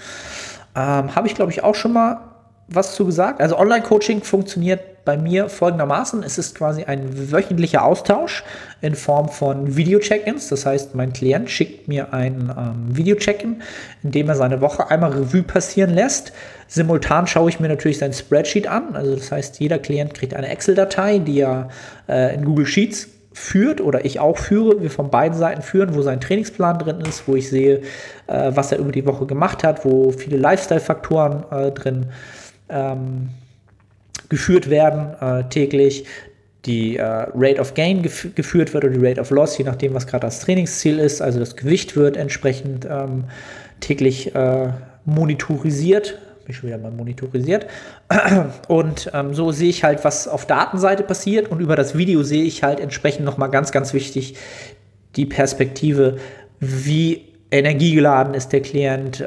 Ähm, 0.75 1.15
Habe 1.15 1.27
ich, 1.27 1.35
glaube 1.35 1.51
ich, 1.51 1.63
auch 1.63 1.75
schon 1.75 1.93
mal 1.93 2.21
was 2.69 2.95
zu 2.95 3.07
gesagt. 3.07 3.41
Also 3.41 3.59
Online-Coaching 3.59 4.23
funktioniert 4.23 5.05
bei 5.07 5.16
mir 5.16 5.49
folgendermaßen. 5.49 6.23
Es 6.23 6.37
ist 6.37 6.55
quasi 6.55 6.85
ein 6.85 7.33
wöchentlicher 7.33 7.83
Austausch 7.83 8.45
in 8.83 8.95
Form 8.95 9.31
von 9.31 9.75
Video-Check-ins. 9.75 10.49
Das 10.49 10.66
heißt, 10.66 10.95
mein 10.95 11.14
Klient 11.14 11.49
schickt 11.49 11.89
mir 11.89 12.12
ein 12.12 12.53
ähm, 12.55 12.95
Video-Check-in, 12.95 13.62
in 14.03 14.11
dem 14.11 14.29
er 14.29 14.35
seine 14.35 14.61
Woche 14.61 14.91
einmal 14.91 15.12
Revue 15.12 15.43
passieren 15.43 15.95
lässt. 15.95 16.33
Simultan 16.66 17.27
schaue 17.27 17.49
ich 17.49 17.59
mir 17.59 17.69
natürlich 17.69 17.97
sein 17.97 18.12
Spreadsheet 18.12 18.66
an. 18.69 18.95
Also 18.95 19.16
das 19.16 19.33
heißt, 19.33 19.61
jeder 19.61 19.79
Klient 19.79 20.12
kriegt 20.12 20.35
eine 20.35 20.49
Excel-Datei, 20.49 21.21
die 21.21 21.41
er 21.41 21.71
äh, 22.07 22.35
in 22.35 22.45
Google 22.45 22.66
Sheets 22.66 23.09
führt 23.33 23.81
oder 23.81 24.05
ich 24.05 24.21
auch 24.21 24.37
führe, 24.37 24.83
wir 24.83 24.91
von 24.91 25.11
beiden 25.11 25.39
Seiten 25.39 25.62
führen, 25.62 25.95
wo 25.95 26.03
sein 26.03 26.21
Trainingsplan 26.21 26.79
drin 26.81 27.01
ist, 27.01 27.27
wo 27.27 27.35
ich 27.35 27.49
sehe, 27.49 27.81
äh, 28.27 28.51
was 28.55 28.73
er 28.73 28.79
über 28.79 28.93
die 28.93 29.07
Woche 29.07 29.25
gemacht 29.25 29.64
hat, 29.64 29.87
wo 29.87 30.11
viele 30.11 30.37
Lifestyle-Faktoren 30.37 31.45
äh, 31.51 31.71
drin 31.71 32.03
sind 32.03 32.38
geführt 34.29 34.71
werden 34.71 35.14
äh, 35.21 35.49
täglich, 35.49 36.05
die 36.66 36.97
äh, 36.97 37.03
Rate 37.03 37.61
of 37.61 37.75
Gain 37.75 38.03
gef 38.03 38.29
geführt 38.35 38.75
wird 38.75 38.85
oder 38.85 38.93
die 38.93 39.05
Rate 39.05 39.21
of 39.21 39.31
Loss, 39.31 39.59
je 39.59 39.64
nachdem, 39.64 39.95
was 39.95 40.07
gerade 40.07 40.27
das 40.27 40.41
Trainingsziel 40.41 40.99
ist. 40.99 41.23
Also 41.23 41.39
das 41.39 41.57
Gewicht 41.57 41.97
wird 41.97 42.16
entsprechend 42.16 42.87
ähm, 42.89 43.25
täglich 43.81 44.35
äh, 44.35 44.69
monitorisiert. 45.05 46.19
Bin 46.45 46.55
schon 46.55 46.69
wieder 46.69 46.79
mal 46.79 46.91
monitorisiert. 46.91 47.66
Und 48.69 49.11
ähm, 49.14 49.35
so 49.35 49.53
sehe 49.53 49.71
ich 49.71 49.85
halt, 49.85 50.05
was 50.05 50.29
auf 50.29 50.47
Datenseite 50.47 51.05
passiert. 51.05 51.51
Und 51.51 51.61
über 51.61 51.77
das 51.77 51.97
Video 51.97 52.23
sehe 52.23 52.45
ich 52.45 52.62
halt 52.62 52.81
entsprechend 52.81 53.25
nochmal 53.25 53.51
ganz, 53.51 53.73
ganz 53.73 53.95
wichtig 53.95 54.35
die 55.16 55.27
Perspektive, 55.27 56.19
wie 56.61 57.25
energiegeladen 57.51 58.35
ist 58.35 58.53
der 58.53 58.61
Klient, 58.61 59.21
äh, 59.21 59.27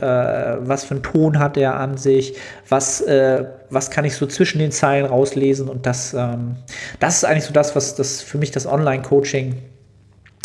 was 0.59 0.83
für 0.83 0.95
einen 0.95 1.03
Ton 1.03 1.39
hat 1.39 1.57
er 1.57 1.79
an 1.79 1.97
sich, 1.97 2.35
was, 2.69 3.01
äh, 3.01 3.45
was 3.69 3.89
kann 3.89 4.05
ich 4.05 4.15
so 4.15 4.27
zwischen 4.27 4.59
den 4.59 4.71
Zeilen 4.71 5.05
rauslesen 5.05 5.67
und 5.67 5.85
das, 5.85 6.13
ähm, 6.13 6.55
das 6.99 7.17
ist 7.17 7.25
eigentlich 7.25 7.45
so 7.45 7.53
das, 7.53 7.75
was 7.75 7.95
das 7.95 8.21
für 8.21 8.37
mich 8.37 8.51
das 8.51 8.67
Online-Coaching 8.67 9.55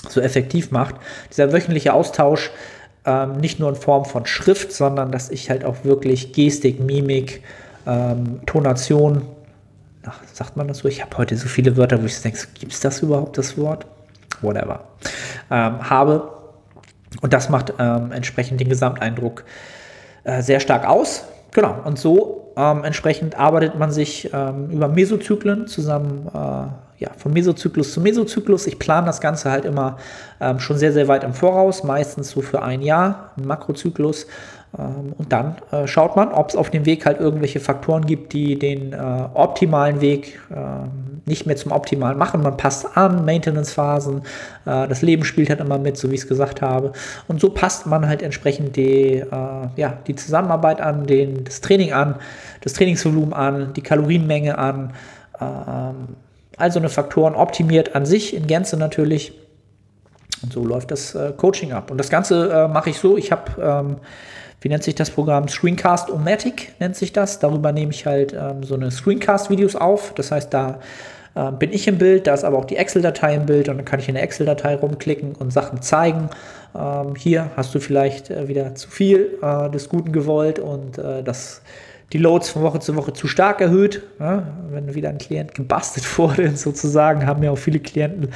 so 0.09 0.21
effektiv 0.21 0.71
macht. 0.71 0.95
Dieser 1.31 1.53
wöchentliche 1.53 1.93
Austausch, 1.93 2.51
ähm, 3.05 3.39
nicht 3.39 3.61
nur 3.61 3.69
in 3.69 3.77
Form 3.77 4.05
von 4.05 4.25
Schrift, 4.25 4.73
sondern 4.73 5.13
dass 5.13 5.31
ich 5.31 5.51
halt 5.51 5.65
auch 5.65 5.85
wirklich 5.85 6.33
Gestik, 6.33 6.81
Mimik, 6.81 7.43
ähm, 7.87 8.41
Tonation, 8.47 9.23
ach, 10.07 10.21
sagt 10.33 10.57
man 10.57 10.69
das 10.69 10.79
so? 10.79 10.89
Ich 10.89 11.03
habe 11.03 11.17
heute 11.19 11.37
so 11.37 11.47
viele 11.47 11.77
Wörter, 11.77 12.01
wo 12.01 12.07
ich 12.07 12.21
denke, 12.21 12.39
gibt 12.59 12.73
es 12.73 12.81
das 12.81 13.01
überhaupt, 13.03 13.37
das 13.37 13.59
Wort? 13.59 13.87
Whatever. 14.41 14.85
Ähm, 15.51 15.89
habe 15.89 16.36
Und 17.21 17.33
das 17.33 17.49
macht 17.49 17.75
ähm, 17.79 18.13
entsprechend 18.13 18.61
den 18.61 18.69
Gesamteindruck 18.69 19.45
äh, 20.25 20.43
sehr 20.43 20.61
stark 20.61 20.87
aus. 20.87 21.25
Genau, 21.53 21.77
und 21.85 21.99
so 21.99 22.53
ähm, 22.57 22.85
entsprechend 22.85 23.39
arbeitet 23.39 23.79
man 23.79 23.91
sich 23.91 24.31
ähm, 24.33 24.71
über 24.71 24.89
Mesozyklen 24.89 25.67
zusammen, 25.67 26.27
äh, 26.33 26.39
ja, 26.99 27.11
vom 27.19 27.33
Mesozyklus 27.33 27.93
zu 27.93 28.01
Mesozyklus. 28.01 28.67
Ich 28.67 28.79
plane 28.79 29.07
das 29.07 29.21
Ganze 29.21 29.51
halt 29.51 29.67
immer 29.67 29.99
ähm, 30.41 30.59
schon 30.59 30.79
sehr, 30.79 30.93
sehr 30.93 31.09
weit 31.09 31.25
im 31.25 31.35
Voraus, 31.35 31.85
meistens 31.85 32.31
so 32.31 32.41
für 32.41 32.63
ein 32.63 32.81
Jahr, 32.81 33.33
ein 33.37 33.47
Makrozyklus. 33.47 34.27
Ähm, 34.79 35.15
und 35.17 35.33
dann 35.33 35.57
äh, 35.71 35.87
schaut 35.87 36.17
man, 36.17 36.33
ob 36.33 36.51
es 36.51 36.57
auf 36.57 36.71
dem 36.71 36.85
Weg 36.85 37.07
halt 37.07 37.21
irgendwelche 37.21 37.61
Faktoren 37.61 38.07
gibt, 38.07 38.33
die 38.33 38.59
den 38.59 38.93
äh, 38.93 38.97
optimalen 39.35 40.01
Weg 40.01 40.41
äh, 40.51 40.57
nicht 41.25 41.47
mehr 41.47 41.57
zum 41.57 41.73
optimalen 41.73 42.19
machen. 42.19 42.43
Man 42.43 42.57
passt 42.57 42.97
an, 42.97 43.25
Maintenance-Phasen, 43.25 44.19
äh, 44.67 44.89
das 44.89 45.03
Leben 45.03 45.25
spielt 45.25 45.49
halt 45.49 45.61
immer 45.61 45.79
mit, 45.79 45.97
so 45.97 46.11
wie 46.11 46.15
ich 46.15 46.23
es 46.23 46.29
gesagt 46.29 46.63
habe. 46.63 46.93
Und 47.27 47.41
so 47.41 47.51
passt 47.51 47.87
man 47.87 48.07
halt 48.07 48.23
entsprechend 48.23 48.77
die, 48.77 49.15
äh, 49.15 49.25
ja, 49.77 49.99
die 50.07 50.15
Zusammenarbeit 50.15 50.81
an, 50.81 51.07
den, 51.07 51.45
das 51.45 51.61
Training 51.61 51.93
an, 51.93 52.17
das 52.63 52.75
Trainingsvolumen 52.75 53.33
an, 53.33 53.73
die 53.75 53.83
Kalorienmenge 53.83 54.59
an. 54.59 54.93
Also 56.57 56.79
eine 56.79 56.89
Faktoren 56.89 57.35
optimiert 57.35 57.95
an 57.95 58.07
sich 58.07 58.35
in 58.35 58.47
Gänze 58.47 58.79
natürlich. 58.79 59.39
Und 60.43 60.51
so 60.51 60.65
läuft 60.65 60.91
das 60.91 61.15
äh, 61.15 61.35
Coaching 61.37 61.73
ab. 61.73 61.91
Und 61.91 61.99
das 61.99 62.09
Ganze 62.09 62.69
mache 62.73 62.89
ich 62.89 62.99
so, 62.99 63.19
ich 63.19 63.33
habe 63.33 63.53
ähm, 63.61 63.97
wie 64.67 64.69
nennt 64.69 64.83
sich 64.83 64.97
das 64.97 65.11
Programm? 65.11 65.47
Screencast-O-Matic 65.47 66.73
nennt 66.81 66.97
sich 66.97 67.13
das. 67.13 67.39
Darüber 67.39 67.71
nehme 67.71 67.93
ich 67.93 68.05
halt 68.05 68.33
ähm, 68.33 68.65
so 68.65 68.75
eine 68.75 68.91
Screencast-Videos 68.91 69.77
auf. 69.77 70.13
Das 70.15 70.33
heißt, 70.33 70.53
da 70.53 70.81
äh, 71.37 71.53
bin 71.53 71.73
ich 71.73 71.87
im 71.87 71.99
Bild, 71.99 72.27
da 72.27 72.35
ist 72.35 72.43
aber 72.43 72.59
auch 72.59 72.65
die 72.65 72.75
Excel-Datei 72.75 73.37
im 73.37 73.47
Bild 73.47 73.69
und 73.69 73.77
dann 73.77 73.85
kann 73.85 74.01
ich 74.01 74.09
in 74.09 74.17
der 74.17 74.25
Excel-Datei 74.25 74.75
rumklicken 74.75 75.37
und 75.37 75.53
Sachen 75.53 75.83
zeigen. 75.83 76.31
Ähm, 76.77 77.15
hier 77.15 77.51
hast 77.57 77.77
du 77.77 77.79
vielleicht 77.79 78.31
äh, 78.31 78.49
wieder 78.49 78.75
zu 78.75 78.91
viel 78.91 79.39
äh, 79.41 79.71
des 79.71 79.89
Guten 79.89 80.11
gewollt 80.11 80.59
und 80.59 80.99
äh, 80.99 81.23
das 81.23 81.63
die 82.13 82.19
Loads 82.19 82.51
von 82.51 82.63
Woche 82.63 82.81
zu 82.81 82.97
Woche 82.97 83.13
zu 83.13 83.29
stark 83.29 83.61
erhöht. 83.61 84.03
Ja, 84.19 84.49
wenn 84.73 84.93
wieder 84.97 85.11
ein 85.11 85.19
Klient 85.19 85.55
gebastelt 85.55 86.19
wurde, 86.19 86.57
sozusagen, 86.57 87.25
haben 87.25 87.39
mir 87.39 87.53
auch 87.53 87.59
viele 87.59 87.79
Klienten 87.79 88.31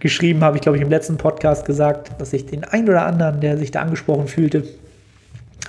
geschrieben, 0.00 0.42
habe 0.42 0.56
ich 0.56 0.62
glaube 0.62 0.76
ich 0.76 0.82
im 0.82 0.90
letzten 0.90 1.18
Podcast 1.18 1.66
gesagt, 1.66 2.20
dass 2.20 2.32
ich 2.32 2.46
den 2.46 2.64
einen 2.64 2.88
oder 2.88 3.06
anderen, 3.06 3.40
der 3.40 3.56
sich 3.58 3.70
da 3.70 3.82
angesprochen 3.82 4.26
fühlte, 4.26 4.64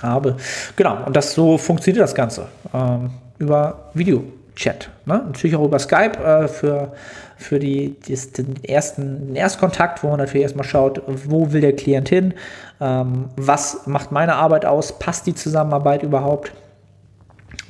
habe. 0.02 0.36
Genau, 0.76 1.04
und 1.04 1.14
das 1.16 1.32
so 1.34 1.58
funktioniert 1.58 2.02
das 2.02 2.14
Ganze. 2.14 2.48
Ähm, 2.72 3.10
über 3.38 3.90
Videochat. 3.94 4.90
Ne? 5.06 5.24
Natürlich 5.26 5.56
auch 5.56 5.64
über 5.64 5.78
Skype 5.78 6.18
äh, 6.18 6.46
für, 6.46 6.92
für 7.36 7.58
die, 7.58 7.96
die, 8.06 8.14
den 8.14 8.62
ersten 8.62 9.26
den 9.28 9.36
Erstkontakt, 9.36 10.04
wo 10.04 10.08
man 10.08 10.18
natürlich 10.18 10.42
erstmal 10.42 10.66
schaut, 10.66 11.02
wo 11.06 11.52
will 11.52 11.60
der 11.60 11.74
Klient 11.74 12.08
hin, 12.08 12.34
ähm, 12.80 13.30
was 13.36 13.86
macht 13.86 14.12
meine 14.12 14.36
Arbeit 14.36 14.64
aus, 14.64 14.98
passt 14.98 15.26
die 15.26 15.34
Zusammenarbeit 15.34 16.02
überhaupt. 16.02 16.52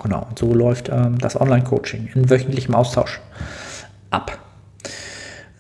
Genau, 0.03 0.27
und 0.29 0.39
so 0.39 0.53
läuft 0.53 0.89
ähm, 0.89 1.19
das 1.19 1.41
Online-Coaching 1.41 2.11
in 2.15 2.29
wöchentlichem 2.29 2.75
Austausch 2.75 3.21
ab. 4.11 4.39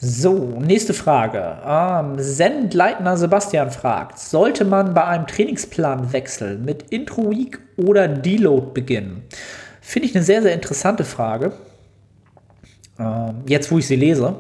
So, 0.02 0.58
nächste 0.58 0.94
Frage. 0.94 1.58
Ähm, 1.62 2.14
Sendleitner 2.16 3.18
Sebastian 3.18 3.70
fragt, 3.70 4.18
sollte 4.18 4.64
man 4.64 4.94
bei 4.94 5.04
einem 5.04 5.26
Trainingsplanwechsel 5.26 6.56
mit 6.56 6.84
Intro 6.84 7.30
Week 7.30 7.58
oder 7.76 8.08
Deload 8.08 8.68
beginnen? 8.72 9.24
Finde 9.82 10.08
ich 10.08 10.14
eine 10.14 10.24
sehr, 10.24 10.40
sehr 10.40 10.54
interessante 10.54 11.04
Frage. 11.04 11.52
Ähm, 12.98 13.42
jetzt, 13.46 13.70
wo 13.70 13.76
ich 13.76 13.86
sie 13.86 13.96
lese, 13.96 14.36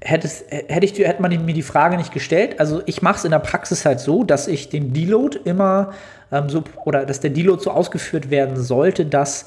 hätte, 0.00 0.26
hätte, 0.48 0.86
ich, 0.86 0.98
hätte 0.98 1.20
man 1.20 1.44
mir 1.44 1.52
die 1.52 1.60
Frage 1.60 1.98
nicht 1.98 2.14
gestellt. 2.14 2.58
Also 2.58 2.80
ich 2.86 3.02
mache 3.02 3.18
es 3.18 3.24
in 3.26 3.32
der 3.32 3.40
Praxis 3.40 3.84
halt 3.84 4.00
so, 4.00 4.24
dass 4.24 4.48
ich 4.48 4.70
den 4.70 4.94
Deload 4.94 5.38
immer 5.44 5.90
ähm, 6.32 6.48
so, 6.48 6.64
oder 6.86 7.04
dass 7.04 7.20
der 7.20 7.28
Deload 7.28 7.62
so 7.62 7.72
ausgeführt 7.72 8.30
werden 8.30 8.56
sollte, 8.56 9.04
dass 9.04 9.44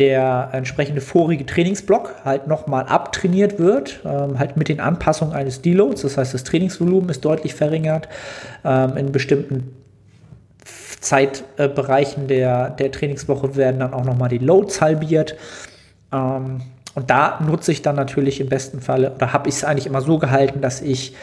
der 0.00 0.48
entsprechende 0.52 1.02
vorige 1.02 1.44
Trainingsblock 1.44 2.16
halt 2.24 2.46
nochmal 2.46 2.86
abtrainiert 2.86 3.58
wird, 3.58 4.00
ähm, 4.04 4.38
halt 4.38 4.56
mit 4.56 4.68
den 4.68 4.80
Anpassungen 4.80 5.34
eines 5.34 5.60
Deloads. 5.60 6.02
Das 6.02 6.16
heißt, 6.16 6.32
das 6.32 6.42
Trainingsvolumen 6.42 7.10
ist 7.10 7.24
deutlich 7.24 7.54
verringert. 7.54 8.08
Ähm, 8.64 8.96
in 8.96 9.12
bestimmten 9.12 9.76
Zeitbereichen 11.00 12.28
der, 12.28 12.70
der 12.70 12.90
Trainingswoche 12.90 13.56
werden 13.56 13.80
dann 13.80 13.92
auch 13.92 14.04
nochmal 14.04 14.30
die 14.30 14.38
Loads 14.38 14.80
halbiert. 14.80 15.36
Ähm, 16.12 16.62
und 16.94 17.10
da 17.10 17.38
nutze 17.46 17.70
ich 17.70 17.82
dann 17.82 17.96
natürlich 17.96 18.40
im 18.40 18.48
besten 18.48 18.80
Falle, 18.80 19.12
oder 19.14 19.34
habe 19.34 19.48
ich 19.50 19.56
es 19.56 19.64
eigentlich 19.64 19.86
immer 19.86 20.00
so 20.00 20.18
gehalten, 20.18 20.62
dass 20.62 20.80
ich 20.80 21.14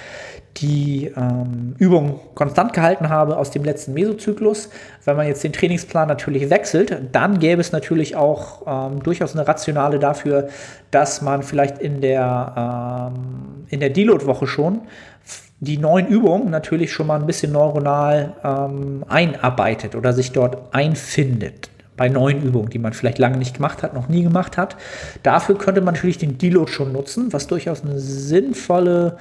die 0.58 1.12
ähm, 1.16 1.76
Übung 1.78 2.20
konstant 2.34 2.74
gehalten 2.74 3.10
habe 3.10 3.38
aus 3.38 3.52
dem 3.52 3.64
letzten 3.64 3.94
Mesozyklus. 3.94 4.70
Wenn 5.06 5.16
man 5.16 5.28
jetzt 5.28 5.44
den 5.44 5.54
Trainingsplan 5.54 6.08
natürlich 6.08 6.50
wechselt, 6.50 6.98
dann 7.12 7.40
gäbe 7.40 7.62
es 7.62 7.72
natürlich 7.72 8.16
auch 8.16 8.64
ähm, 8.66 9.04
durchaus 9.04 9.36
eine 9.36 9.48
Rationale 9.48 10.00
dafür, 10.00 10.50
dass 10.92 11.22
man 11.22 11.44
vielleicht 11.44 11.78
in 11.80 12.02
der, 12.02 13.12
ähm, 13.14 13.66
in 13.70 13.80
der 13.80 13.90
Deload-Woche 13.90 14.48
schon 14.48 14.82
die 15.60 15.78
neuen 15.78 16.08
Übungen 16.08 16.50
natürlich 16.52 16.92
schon 16.92 17.08
mal 17.08 17.20
ein 17.20 17.26
bisschen 17.26 17.52
neuronal 17.52 18.34
ähm, 18.44 19.04
einarbeitet 19.08 19.96
oder 19.96 20.14
sich 20.14 20.32
dort 20.32 20.74
einfindet 20.74 21.72
bei 21.98 22.08
neuen 22.08 22.44
Übungen, 22.44 22.70
die 22.70 22.80
man 22.80 22.94
vielleicht 22.94 23.18
lange 23.18 23.38
nicht 23.38 23.56
gemacht 23.56 23.84
hat, 23.84 23.94
noch 23.94 24.08
nie 24.08 24.24
gemacht 24.24 24.56
hat. 24.58 24.78
Dafür 25.24 25.58
könnte 25.58 25.82
man 25.82 25.96
natürlich 25.96 26.20
den 26.20 26.38
Deload 26.38 26.72
schon 26.72 26.94
nutzen, 26.94 27.34
was 27.34 27.48
durchaus 27.48 27.84
eine 27.84 28.00
sinnvolle 28.00 29.18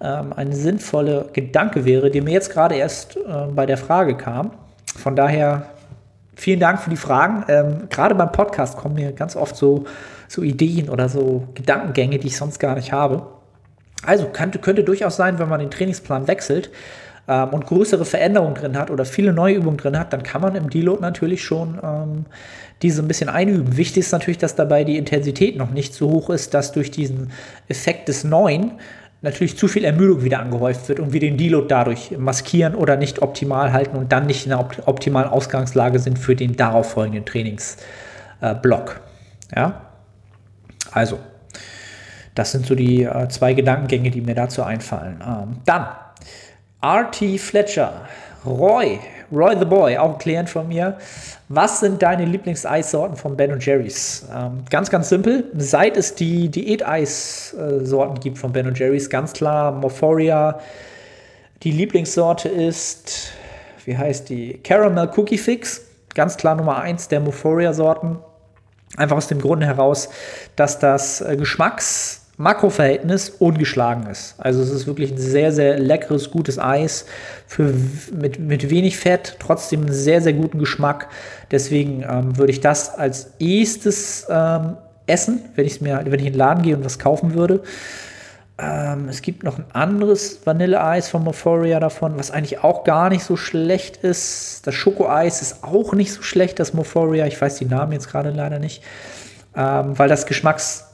ähm, 0.00 0.32
ein 0.34 0.52
sinnvoller 0.52 1.26
Gedanke 1.32 1.84
wäre, 1.84 2.10
der 2.10 2.22
mir 2.22 2.32
jetzt 2.32 2.50
gerade 2.50 2.74
erst 2.74 3.16
äh, 3.16 3.20
bei 3.54 3.66
der 3.66 3.76
Frage 3.76 4.16
kam. 4.16 4.52
Von 4.96 5.14
daher 5.14 5.66
vielen 6.34 6.60
Dank 6.60 6.80
für 6.80 6.90
die 6.90 6.96
Fragen. 6.96 7.44
Ähm, 7.48 7.88
gerade 7.90 8.14
beim 8.14 8.32
Podcast 8.32 8.78
kommen 8.78 8.94
mir 8.94 9.12
ganz 9.12 9.36
oft 9.36 9.56
so, 9.56 9.84
so 10.26 10.42
Ideen 10.42 10.88
oder 10.88 11.08
so 11.08 11.48
Gedankengänge, 11.54 12.18
die 12.18 12.28
ich 12.28 12.36
sonst 12.36 12.58
gar 12.58 12.74
nicht 12.74 12.92
habe. 12.92 13.26
Also 14.04 14.28
könnte, 14.28 14.58
könnte 14.58 14.84
durchaus 14.84 15.16
sein, 15.16 15.38
wenn 15.38 15.50
man 15.50 15.60
den 15.60 15.70
Trainingsplan 15.70 16.26
wechselt 16.26 16.70
ähm, 17.28 17.50
und 17.50 17.66
größere 17.66 18.04
Veränderungen 18.04 18.54
drin 18.54 18.76
hat 18.76 18.90
oder 18.90 19.04
viele 19.04 19.32
neue 19.32 19.54
Übungen 19.54 19.76
drin 19.76 19.98
hat, 19.98 20.12
dann 20.12 20.22
kann 20.22 20.40
man 20.40 20.54
im 20.56 20.70
Deload 20.70 21.00
natürlich 21.00 21.44
schon 21.44 21.78
ähm, 21.82 22.26
diese 22.82 23.02
ein 23.02 23.08
bisschen 23.08 23.28
einüben. 23.28 23.76
Wichtig 23.76 24.00
ist 24.00 24.12
natürlich, 24.12 24.38
dass 24.38 24.54
dabei 24.54 24.84
die 24.84 24.96
Intensität 24.96 25.56
noch 25.56 25.70
nicht 25.70 25.94
so 25.94 26.10
hoch 26.10 26.30
ist, 26.30 26.54
dass 26.54 26.72
durch 26.72 26.90
diesen 26.90 27.30
Effekt 27.68 28.08
des 28.08 28.24
Neuen 28.24 28.72
natürlich 29.22 29.58
zu 29.58 29.68
viel 29.68 29.84
Ermüdung 29.84 30.24
wieder 30.24 30.40
angehäuft 30.40 30.88
wird 30.88 30.98
und 31.00 31.12
wir 31.12 31.20
den 31.20 31.36
Deload 31.36 31.66
dadurch 31.68 32.16
maskieren 32.16 32.74
oder 32.74 32.96
nicht 32.96 33.20
optimal 33.20 33.72
halten 33.72 33.96
und 33.96 34.12
dann 34.12 34.26
nicht 34.26 34.46
in 34.46 34.52
einer 34.52 34.66
optimalen 34.86 35.28
Ausgangslage 35.28 35.98
sind 35.98 36.18
für 36.18 36.34
den 36.34 36.56
darauffolgenden 36.56 37.26
Trainingsblock. 37.26 39.00
Äh, 39.52 39.60
ja? 39.60 39.82
Also, 40.90 41.18
das 42.34 42.52
sind 42.52 42.64
so 42.64 42.74
die 42.74 43.02
äh, 43.02 43.28
zwei 43.28 43.52
Gedankengänge, 43.52 44.10
die 44.10 44.22
mir 44.22 44.34
dazu 44.34 44.62
einfallen. 44.62 45.22
Ähm, 45.26 45.58
dann 45.66 45.86
RT 46.82 47.38
Fletcher, 47.38 48.08
Roy, 48.44 49.00
Roy 49.30 49.56
the 49.58 49.64
Boy, 49.64 49.98
auch 49.98 50.12
ein 50.12 50.18
Klient 50.18 50.48
von 50.48 50.66
mir, 50.66 50.96
was 51.48 51.80
sind 51.80 52.00
deine 52.00 52.24
Lieblingseissorten 52.24 53.16
von 53.16 53.36
Ben 53.36 53.58
Jerry's? 53.60 54.24
Ähm, 54.34 54.64
ganz, 54.70 54.88
ganz 54.88 55.08
simpel. 55.08 55.50
Seit 55.56 55.96
es 55.96 56.14
die 56.14 56.48
Diät-Eis-Sorten 56.48 58.20
gibt 58.20 58.38
von 58.38 58.52
Ben 58.52 58.72
Jerry's, 58.74 59.10
ganz 59.10 59.32
klar 59.32 59.72
Morphoria. 59.72 60.60
Die 61.62 61.72
Lieblingssorte 61.72 62.48
ist, 62.48 63.32
wie 63.84 63.98
heißt 63.98 64.28
die? 64.28 64.58
Caramel 64.62 65.10
Cookie 65.16 65.38
Fix. 65.38 65.82
Ganz 66.14 66.36
klar 66.36 66.54
Nummer 66.54 66.78
1 66.80 67.08
der 67.08 67.20
Morphoria-Sorten. 67.20 68.18
Einfach 68.96 69.16
aus 69.16 69.26
dem 69.28 69.40
Grunde 69.40 69.66
heraus, 69.66 70.08
dass 70.56 70.78
das 70.78 71.20
äh, 71.20 71.36
Geschmacks- 71.36 72.19
Makroverhältnis 72.40 73.28
ungeschlagen 73.28 74.06
ist. 74.06 74.34
Also 74.38 74.62
es 74.62 74.70
ist 74.70 74.86
wirklich 74.86 75.12
ein 75.12 75.18
sehr, 75.18 75.52
sehr 75.52 75.78
leckeres, 75.78 76.30
gutes 76.30 76.58
Eis 76.58 77.04
für, 77.46 77.74
mit, 78.18 78.38
mit 78.38 78.70
wenig 78.70 78.96
Fett, 78.96 79.36
trotzdem 79.38 79.82
einen 79.82 79.92
sehr, 79.92 80.22
sehr 80.22 80.32
guten 80.32 80.58
Geschmack. 80.58 81.08
Deswegen 81.50 82.02
ähm, 82.02 82.38
würde 82.38 82.50
ich 82.50 82.60
das 82.60 82.94
als 82.94 83.32
erstes 83.38 84.26
ähm, 84.30 84.78
essen, 85.06 85.42
wenn, 85.54 85.70
mir, 85.80 86.00
wenn 86.06 86.18
ich 86.18 86.26
in 86.26 86.32
den 86.32 86.38
Laden 86.38 86.62
gehe 86.62 86.74
und 86.74 86.82
was 86.82 86.98
kaufen 86.98 87.34
würde. 87.34 87.60
Ähm, 88.58 89.08
es 89.10 89.20
gibt 89.20 89.42
noch 89.42 89.58
ein 89.58 89.66
anderes 89.74 90.40
Vanilleeis 90.46 91.10
von 91.10 91.22
Morphoria 91.22 91.78
davon, 91.78 92.18
was 92.18 92.30
eigentlich 92.30 92.64
auch 92.64 92.84
gar 92.84 93.10
nicht 93.10 93.22
so 93.22 93.36
schlecht 93.36 93.98
ist. 93.98 94.66
Das 94.66 94.74
Schokoeis 94.74 95.42
ist 95.42 95.62
auch 95.62 95.92
nicht 95.92 96.14
so 96.14 96.22
schlecht, 96.22 96.58
das 96.58 96.72
Morphoria. 96.72 97.26
Ich 97.26 97.38
weiß 97.38 97.56
die 97.56 97.66
Namen 97.66 97.92
jetzt 97.92 98.08
gerade 98.08 98.30
leider 98.30 98.58
nicht, 98.58 98.82
ähm, 99.54 99.98
weil 99.98 100.08
das 100.08 100.24
Geschmacks 100.24 100.86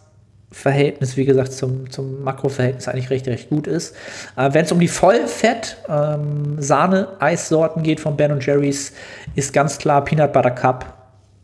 Verhältnis, 0.57 1.17
wie 1.19 1.27
gesagt, 1.27 1.53
zum, 1.53 1.91
zum 1.91 2.25
Makroverhältnis 2.25 2.89
eigentlich 2.89 3.11
recht, 3.11 3.29
recht 3.29 3.51
gut 3.51 3.67
ist. 3.67 3.95
Äh, 4.37 4.55
Wenn 4.55 4.65
es 4.65 4.73
um 4.73 4.81
die 4.81 4.89
Vollfett-Sahne-Eissorten 4.89 7.81
ähm, 7.81 7.85
geht 7.85 8.01
von 8.01 8.17
Ben 8.17 8.41
Jerry's, 8.41 8.95
ist 9.35 9.53
ganz 9.53 9.77
klar 9.77 10.03
Peanut 10.03 10.33
Butter 10.33 10.53
Cup 10.53 10.95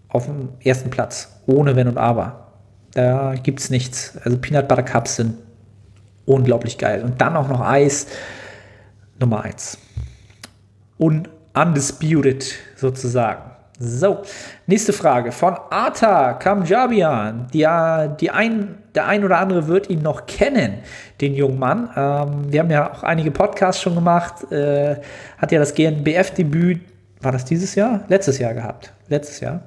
auf 0.09 0.25
dem 0.25 0.49
ersten 0.65 0.89
Platz, 0.89 1.29
ohne 1.47 1.77
Wenn 1.77 1.89
und 1.89 1.99
Aber. 1.99 2.53
Da 2.95 3.35
gibt 3.35 3.61
es 3.61 3.69
nichts. 3.69 4.17
Also 4.25 4.39
Peanut 4.39 4.67
Butter 4.67 4.83
Cups 4.83 5.17
sind 5.17 5.35
unglaublich 6.25 6.79
geil. 6.79 7.03
Und 7.03 7.21
dann 7.21 7.37
auch 7.37 7.49
noch 7.49 7.61
Eis, 7.61 8.07
Nummer 9.21 9.45
1. 9.45 9.77
un 10.99 11.29
undisputed 11.55 12.47
sozusagen. 12.77 13.43
So, 13.79 14.23
nächste 14.67 14.95
Frage 14.95 15.33
von 15.33 15.55
Ata 15.69 16.33
Kamjabian. 16.35 17.49
Die, 17.53 17.67
die 18.21 18.31
ein, 18.31 18.82
der 18.95 19.07
ein 19.07 19.25
oder 19.25 19.39
andere 19.39 19.69
wird 19.69 19.89
ihn 19.91 20.03
noch 20.03 20.27
kennen, 20.27 20.79
den 21.21 21.35
jungen 21.35 21.59
Mann. 21.59 21.91
Ähm, 21.97 22.53
wir 22.53 22.61
haben 22.61 22.71
ja 22.71 22.93
auch 22.93 23.03
einige 23.03 23.31
Podcasts 23.31 23.81
schon 23.81 23.95
gemacht. 23.95 24.51
Äh, 24.53 24.97
hat 25.39 25.53
ja 25.53 25.59
das 25.59 25.75
GNBF-Debüt, 25.75 26.81
war 27.21 27.33
das 27.33 27.45
dieses 27.45 27.75
Jahr? 27.75 28.05
Letztes 28.09 28.39
Jahr 28.39 28.55
gehabt. 28.55 28.93
Letztes 29.09 29.41
Jahr. 29.41 29.63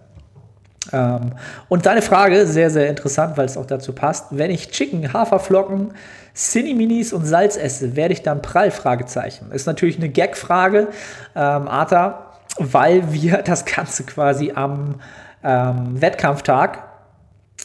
Ähm, 0.91 1.31
und 1.69 1.85
deine 1.85 2.01
Frage, 2.01 2.45
sehr, 2.45 2.69
sehr 2.69 2.89
interessant, 2.89 3.37
weil 3.37 3.45
es 3.45 3.57
auch 3.57 3.65
dazu 3.65 3.93
passt. 3.93 4.27
Wenn 4.31 4.51
ich 4.51 4.69
Chicken, 4.69 5.11
Haferflocken, 5.13 5.93
Cinni-Minis 6.35 7.13
und 7.13 7.25
Salz 7.25 7.57
esse, 7.57 7.95
werde 7.95 8.13
ich 8.13 8.21
dann 8.21 8.41
prall? 8.41 8.71
Fragezeichen. 8.71 9.51
Ist 9.51 9.65
natürlich 9.65 9.97
eine 9.97 10.09
Gag-Frage. 10.09 10.89
Ähm, 11.35 11.67
Arta, 11.67 12.31
weil 12.57 13.11
wir 13.13 13.37
das 13.45 13.65
Ganze 13.65 14.03
quasi 14.03 14.51
am 14.53 14.95
ähm, 15.43 16.01
Wettkampftag 16.01 16.83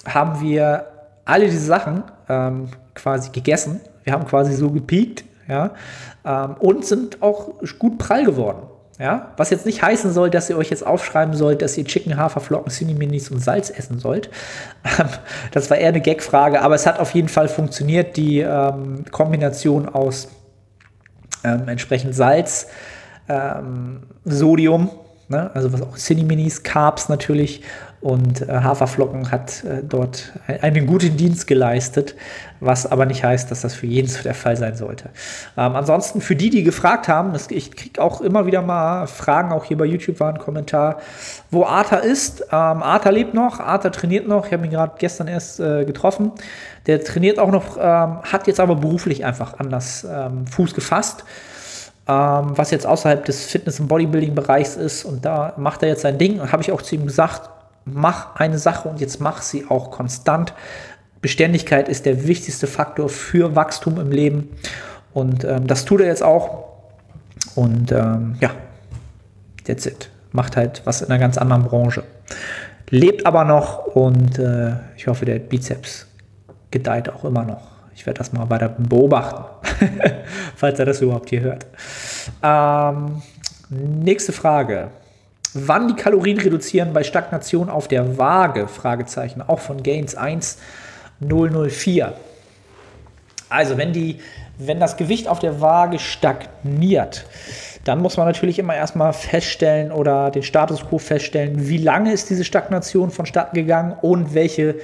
haben 0.07 0.41
wir 0.41 0.87
alle 1.31 1.47
diese 1.47 1.65
Sachen 1.65 2.03
ähm, 2.29 2.69
quasi 2.95 3.31
gegessen. 3.31 3.81
Wir 4.05 4.13
haben 4.13 4.27
quasi 4.27 4.55
so 4.55 4.71
gepiekt, 4.71 5.25
ja, 5.49 5.73
ähm, 6.25 6.57
und 6.59 6.85
sind 6.85 7.23
auch 7.23 7.55
gut 7.79 7.99
prall 7.99 8.25
geworden. 8.25 8.63
Ja, 8.99 9.33
was 9.39 9.49
jetzt 9.49 9.65
nicht 9.65 9.83
heißen 9.83 10.13
soll, 10.13 10.29
dass 10.29 10.51
ihr 10.51 10.59
euch 10.59 10.69
jetzt 10.69 10.87
aufschreiben 10.87 11.35
sollt, 11.35 11.63
dass 11.63 11.79
ihr 11.79 11.87
Chicken, 11.87 12.19
Haferflocken, 12.19 12.71
Cinni-Minis 12.71 13.31
und 13.31 13.43
Salz 13.43 13.71
essen 13.71 13.99
sollt. 13.99 14.29
das 15.53 15.71
war 15.71 15.79
eher 15.79 15.89
eine 15.89 16.03
Gag-Frage, 16.03 16.61
aber 16.61 16.75
es 16.75 16.87
hat 16.87 16.99
auf 16.99 17.15
jeden 17.15 17.29
Fall 17.29 17.49
funktioniert. 17.49 18.19
Die 18.19 18.41
ähm, 18.41 19.07
Kombination 19.11 19.89
aus 19.89 20.29
ähm, 21.45 21.67
entsprechend 21.69 22.15
Salz, 22.15 22.67
ähm, 23.27 24.03
Sodium, 24.27 24.91
ne? 25.29 25.51
also 25.55 25.73
was 25.73 25.81
auch 25.81 25.97
Cineminis, 25.97 26.63
Carbs 26.63 27.09
natürlich 27.09 27.63
und 28.01 28.41
äh, 28.43 28.47
Haferflocken 28.47 29.31
hat 29.31 29.63
äh, 29.65 29.83
dort 29.83 30.33
einen 30.47 30.87
guten 30.87 31.19
Dienst 31.19 31.47
geleistet, 31.47 32.15
was 32.59 32.91
aber 32.91 33.05
nicht 33.05 33.23
heißt, 33.23 33.51
dass 33.51 33.61
das 33.61 33.75
für 33.75 33.87
jeden 33.87 34.11
der 34.25 34.35
Fall 34.35 34.57
sein 34.57 34.75
sollte. 34.75 35.11
Ähm, 35.57 35.77
ansonsten 35.77 36.23
für 36.23 36.35
die, 36.35 36.49
die 36.49 36.63
gefragt 36.63 37.09
haben, 37.09 37.35
das, 37.35 37.51
ich 37.51 37.77
kriege 37.77 38.01
auch 38.01 38.23
immer 38.23 38.47
wieder 38.47 38.63
mal 38.63 39.07
Fragen, 39.07 39.53
auch 39.53 39.65
hier 39.65 39.77
bei 39.77 39.85
YouTube 39.85 40.19
war 40.19 40.33
ein 40.33 40.39
Kommentar, 40.39 40.99
wo 41.51 41.65
Arta 41.65 41.97
ist. 41.97 42.41
Ähm, 42.51 42.83
Arta 42.83 43.11
lebt 43.11 43.35
noch, 43.35 43.61
Arta 43.61 43.91
trainiert 43.91 44.27
noch, 44.27 44.47
ich 44.47 44.53
habe 44.55 44.65
ihn 44.65 44.71
gerade 44.71 44.95
gestern 44.99 45.29
erst 45.29 45.61
äh, 45.61 45.85
getroffen. 45.85 46.33
Der 46.87 47.05
trainiert 47.05 47.39
auch 47.39 47.51
noch, 47.51 47.77
ähm, 47.77 48.23
hat 48.23 48.47
jetzt 48.47 48.61
aber 48.61 48.77
beruflich 48.77 49.27
einfach 49.27 49.59
anders 49.59 50.07
ähm, 50.11 50.47
Fuß 50.47 50.75
gefasst 50.75 51.25
ähm, 52.09 52.57
was 52.57 52.71
jetzt 52.71 52.87
außerhalb 52.87 53.25
des 53.25 53.45
Fitness- 53.45 53.79
und 53.79 53.89
Bodybuilding-Bereichs 53.89 54.77
ist. 54.77 55.05
Und 55.05 55.25
da 55.25 55.53
macht 55.59 55.83
er 55.83 55.91
jetzt 55.91 56.01
sein 56.03 56.19
Ding. 56.19 56.41
Und 56.41 56.51
habe 56.51 56.63
ich 56.63 56.73
auch 56.73 56.83
zu 56.83 56.97
ihm 56.97 57.07
gesagt, 57.07 57.51
mach 57.85 58.37
eine 58.37 58.59
Sache 58.59 58.89
und 58.89 59.01
jetzt 59.01 59.21
mach 59.21 59.43
sie 59.43 59.67
auch 59.69 59.91
konstant. 59.91 60.55
Beständigkeit 61.21 61.89
ist 61.89 62.07
der 62.07 62.27
wichtigste 62.27 62.67
Faktor 62.67 63.09
für 63.09 63.55
Wachstum 63.55 63.99
im 64.01 64.11
Leben. 64.11 64.51
Und 65.13 65.45
ähm, 65.45 65.67
das 65.67 65.85
tut 65.85 66.01
er 66.01 66.07
jetzt 66.07 66.23
auch. 66.23 66.65
Und 67.55 67.93
ähm, 67.93 68.37
ja, 68.41 68.51
that's 69.67 69.87
it. 69.87 70.11
Macht 70.33 70.57
halt 70.57 70.83
was 70.85 71.03
in 71.03 71.09
einer 71.11 71.19
ganz 71.19 71.37
anderen 71.37 71.65
Branche. 71.65 72.05
Lebt 72.91 73.27
aber 73.27 73.45
noch 73.45 73.87
und 73.87 74.39
äh, 74.39 74.73
ich 74.97 75.07
hoffe, 75.07 75.25
der 75.25 75.39
Bizeps 75.39 76.07
gedeiht 76.71 77.09
auch 77.09 77.25
immer 77.25 77.45
noch. 77.45 77.63
Ich 77.95 78.07
werde 78.07 78.19
das 78.19 78.33
mal 78.33 78.49
weiter 78.49 78.69
beobachten, 78.69 79.45
falls 80.57 80.79
er 80.79 80.87
das 80.87 81.01
überhaupt 81.01 81.31
hier 81.31 81.41
hört. 81.43 81.67
Ähm, 82.43 83.23
nächste 83.69 84.33
Frage. 84.33 84.89
Wann 85.55 85.89
die 85.89 85.95
Kalorien 85.95 86.39
reduzieren 86.39 86.93
bei 86.93 87.03
Stagnation 87.03 87.69
auf 87.71 87.89
der 87.89 88.19
Waage? 88.19 88.69
Fragezeichen. 88.69 89.43
Auch 89.43 89.59
von 89.59 89.83
Gains 89.83 90.15
1004. 90.15 92.13
Also, 93.49 93.77
wenn, 93.77 93.93
die, 93.93 94.21
wenn 94.59 94.79
das 94.79 94.97
Gewicht 94.97 95.27
auf 95.27 95.41
der 95.41 95.61
Waage 95.61 95.99
stagniert, 95.99 97.27
dann 97.85 98.01
muss 98.01 98.17
man 98.17 98.27
natürlich 98.27 98.61
immer 98.61 98.77
erstmal 98.77 99.13
feststellen 99.13 99.91
oder 99.91 100.31
den 100.31 100.45
Status 100.45 100.87
quo 100.87 100.99
feststellen, 100.99 101.69
wie 101.69 101.79
lange 101.79 102.13
ist 102.13 102.31
diese 102.31 102.45
Stagnation 102.45 103.11
vonstatten 103.11 103.57
gegangen 103.57 103.97
und 104.01 104.35
welche 104.35 104.77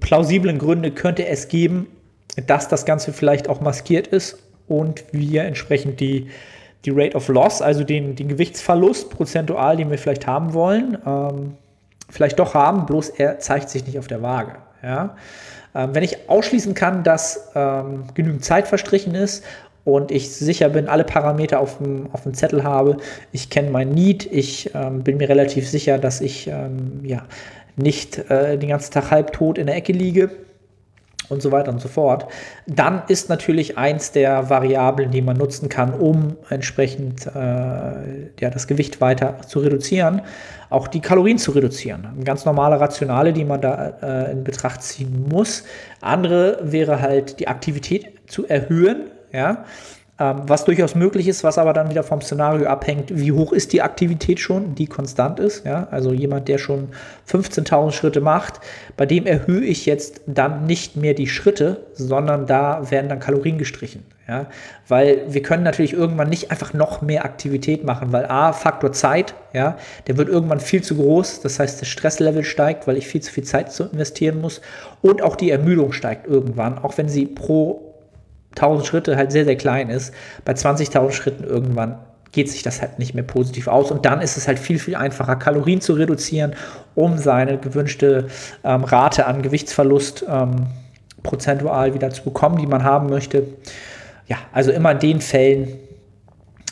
plausiblen 0.00 0.58
Gründe 0.58 0.92
könnte 0.92 1.26
es 1.26 1.48
geben, 1.48 1.88
dass 2.46 2.68
das 2.68 2.86
Ganze 2.86 3.12
vielleicht 3.12 3.48
auch 3.48 3.60
maskiert 3.60 4.06
ist 4.06 4.38
und 4.68 5.04
wir 5.12 5.42
entsprechend 5.42 6.00
die, 6.00 6.28
die 6.84 6.90
Rate 6.90 7.16
of 7.16 7.28
Loss, 7.28 7.60
also 7.60 7.84
den, 7.84 8.14
den 8.14 8.28
Gewichtsverlust 8.28 9.10
prozentual, 9.10 9.76
den 9.76 9.90
wir 9.90 9.98
vielleicht 9.98 10.26
haben 10.26 10.54
wollen, 10.54 10.98
ähm, 11.06 11.54
vielleicht 12.08 12.38
doch 12.38 12.54
haben, 12.54 12.86
bloß 12.86 13.10
er 13.10 13.38
zeigt 13.38 13.68
sich 13.68 13.86
nicht 13.86 13.98
auf 13.98 14.06
der 14.06 14.22
Waage. 14.22 14.52
Ja? 14.82 15.16
Ähm, 15.74 15.94
wenn 15.94 16.02
ich 16.02 16.28
ausschließen 16.28 16.74
kann, 16.74 17.02
dass 17.02 17.50
ähm, 17.54 18.04
genügend 18.14 18.44
Zeit 18.44 18.68
verstrichen 18.68 19.14
ist 19.14 19.44
und 19.84 20.10
ich 20.10 20.30
sicher 20.30 20.68
bin, 20.68 20.88
alle 20.88 21.04
Parameter 21.04 21.60
auf 21.60 21.78
dem, 21.78 22.08
auf 22.12 22.22
dem 22.22 22.34
Zettel 22.34 22.62
habe, 22.64 22.98
ich 23.32 23.50
kenne 23.50 23.70
mein 23.70 23.90
Need, 23.90 24.30
ich 24.30 24.74
ähm, 24.74 25.02
bin 25.02 25.16
mir 25.16 25.28
relativ 25.28 25.68
sicher, 25.68 25.98
dass 25.98 26.20
ich 26.20 26.46
ähm, 26.46 27.00
ja, 27.02 27.24
nicht 27.76 28.18
äh, 28.30 28.56
den 28.56 28.68
ganzen 28.70 28.92
Tag 28.92 29.10
halbtot 29.10 29.58
in 29.58 29.66
der 29.66 29.76
Ecke 29.76 29.92
liege, 29.92 30.30
und 31.28 31.42
so 31.42 31.52
weiter 31.52 31.70
und 31.70 31.80
so 31.80 31.88
fort, 31.88 32.26
dann 32.66 33.02
ist 33.08 33.28
natürlich 33.28 33.78
eins 33.78 34.12
der 34.12 34.50
Variablen, 34.50 35.10
die 35.10 35.22
man 35.22 35.36
nutzen 35.36 35.68
kann, 35.68 35.94
um 35.94 36.36
entsprechend 36.48 37.26
äh, 37.26 37.30
ja, 38.40 38.50
das 38.50 38.66
Gewicht 38.66 39.00
weiter 39.00 39.38
zu 39.46 39.60
reduzieren, 39.60 40.22
auch 40.70 40.88
die 40.88 41.00
Kalorien 41.00 41.38
zu 41.38 41.52
reduzieren. 41.52 42.06
Eine 42.06 42.24
ganz 42.24 42.44
normale 42.44 42.80
Rationale, 42.80 43.32
die 43.32 43.44
man 43.44 43.60
da 43.60 43.94
äh, 44.02 44.32
in 44.32 44.44
Betracht 44.44 44.82
ziehen 44.82 45.26
muss. 45.28 45.64
Andere 46.00 46.58
wäre 46.62 47.00
halt 47.00 47.40
die 47.40 47.48
Aktivität 47.48 48.06
zu 48.26 48.46
erhöhen, 48.46 49.10
ja, 49.32 49.64
was 50.18 50.64
durchaus 50.64 50.96
möglich 50.96 51.28
ist, 51.28 51.44
was 51.44 51.58
aber 51.58 51.72
dann 51.72 51.90
wieder 51.90 52.02
vom 52.02 52.20
Szenario 52.20 52.66
abhängt, 52.66 53.16
wie 53.16 53.30
hoch 53.30 53.52
ist 53.52 53.72
die 53.72 53.82
Aktivität 53.82 54.40
schon, 54.40 54.74
die 54.74 54.86
konstant 54.86 55.38
ist. 55.38 55.64
Ja? 55.64 55.86
Also 55.92 56.12
jemand, 56.12 56.48
der 56.48 56.58
schon 56.58 56.88
15.000 57.30 57.92
Schritte 57.92 58.20
macht, 58.20 58.60
bei 58.96 59.06
dem 59.06 59.26
erhöhe 59.26 59.64
ich 59.64 59.86
jetzt 59.86 60.22
dann 60.26 60.66
nicht 60.66 60.96
mehr 60.96 61.14
die 61.14 61.28
Schritte, 61.28 61.86
sondern 61.94 62.46
da 62.46 62.90
werden 62.90 63.08
dann 63.08 63.20
Kalorien 63.20 63.58
gestrichen. 63.58 64.04
Ja? 64.26 64.46
Weil 64.88 65.22
wir 65.28 65.42
können 65.42 65.62
natürlich 65.62 65.92
irgendwann 65.92 66.28
nicht 66.28 66.50
einfach 66.50 66.74
noch 66.74 67.00
mehr 67.00 67.24
Aktivität 67.24 67.84
machen, 67.84 68.10
weil 68.10 68.26
A, 68.26 68.52
Faktor 68.52 68.90
Zeit, 68.90 69.34
ja, 69.52 69.78
der 70.08 70.16
wird 70.16 70.28
irgendwann 70.28 70.58
viel 70.58 70.82
zu 70.82 70.96
groß. 70.96 71.42
Das 71.42 71.60
heißt, 71.60 71.80
das 71.80 71.86
Stresslevel 71.86 72.42
steigt, 72.42 72.88
weil 72.88 72.96
ich 72.96 73.06
viel 73.06 73.22
zu 73.22 73.32
viel 73.32 73.44
Zeit 73.44 73.78
investieren 73.78 74.40
muss. 74.40 74.60
Und 75.00 75.22
auch 75.22 75.36
die 75.36 75.52
Ermüdung 75.52 75.92
steigt 75.92 76.26
irgendwann, 76.26 76.76
auch 76.78 76.98
wenn 76.98 77.08
sie 77.08 77.26
pro 77.26 77.87
1000 78.62 78.86
Schritte 78.86 79.16
halt 79.16 79.32
sehr, 79.32 79.44
sehr 79.44 79.56
klein 79.56 79.90
ist, 79.90 80.12
bei 80.44 80.52
20.000 80.52 81.12
Schritten 81.12 81.44
irgendwann 81.44 81.98
geht 82.32 82.50
sich 82.50 82.62
das 82.62 82.82
halt 82.82 82.98
nicht 82.98 83.14
mehr 83.14 83.24
positiv 83.24 83.68
aus. 83.68 83.90
Und 83.90 84.04
dann 84.04 84.20
ist 84.20 84.36
es 84.36 84.46
halt 84.46 84.58
viel, 84.58 84.78
viel 84.78 84.94
einfacher, 84.94 85.36
Kalorien 85.36 85.80
zu 85.80 85.94
reduzieren, 85.94 86.54
um 86.94 87.16
seine 87.18 87.58
gewünschte 87.58 88.26
ähm, 88.64 88.84
Rate 88.84 89.26
an 89.26 89.42
Gewichtsverlust 89.42 90.26
ähm, 90.28 90.66
prozentual 91.22 91.94
wieder 91.94 92.10
zu 92.10 92.22
bekommen, 92.22 92.58
die 92.58 92.66
man 92.66 92.84
haben 92.84 93.08
möchte. 93.08 93.44
Ja, 94.26 94.36
also 94.52 94.70
immer 94.70 94.92
in 94.92 94.98
den 94.98 95.20
Fällen 95.20 95.78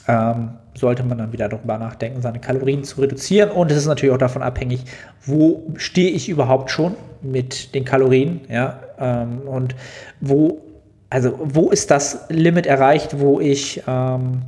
ähm, 0.08 0.50
sollte 0.74 1.02
man 1.02 1.18
dann 1.18 1.32
wieder 1.32 1.48
darüber 1.48 1.78
nachdenken, 1.78 2.20
seine 2.20 2.38
Kalorien 2.38 2.84
zu 2.84 3.00
reduzieren. 3.00 3.50
Und 3.50 3.70
es 3.70 3.78
ist 3.78 3.86
natürlich 3.86 4.14
auch 4.14 4.18
davon 4.18 4.42
abhängig, 4.42 4.84
wo 5.24 5.72
stehe 5.76 6.10
ich 6.10 6.28
überhaupt 6.28 6.70
schon 6.70 6.94
mit 7.22 7.74
den 7.74 7.84
Kalorien, 7.84 8.42
ja, 8.48 8.78
ähm, 8.98 9.40
und 9.46 9.74
wo 10.20 10.65
also 11.10 11.38
wo 11.42 11.70
ist 11.70 11.90
das 11.90 12.26
Limit 12.28 12.66
erreicht, 12.66 13.20
wo 13.20 13.40
ich 13.40 13.82
ähm, 13.86 14.42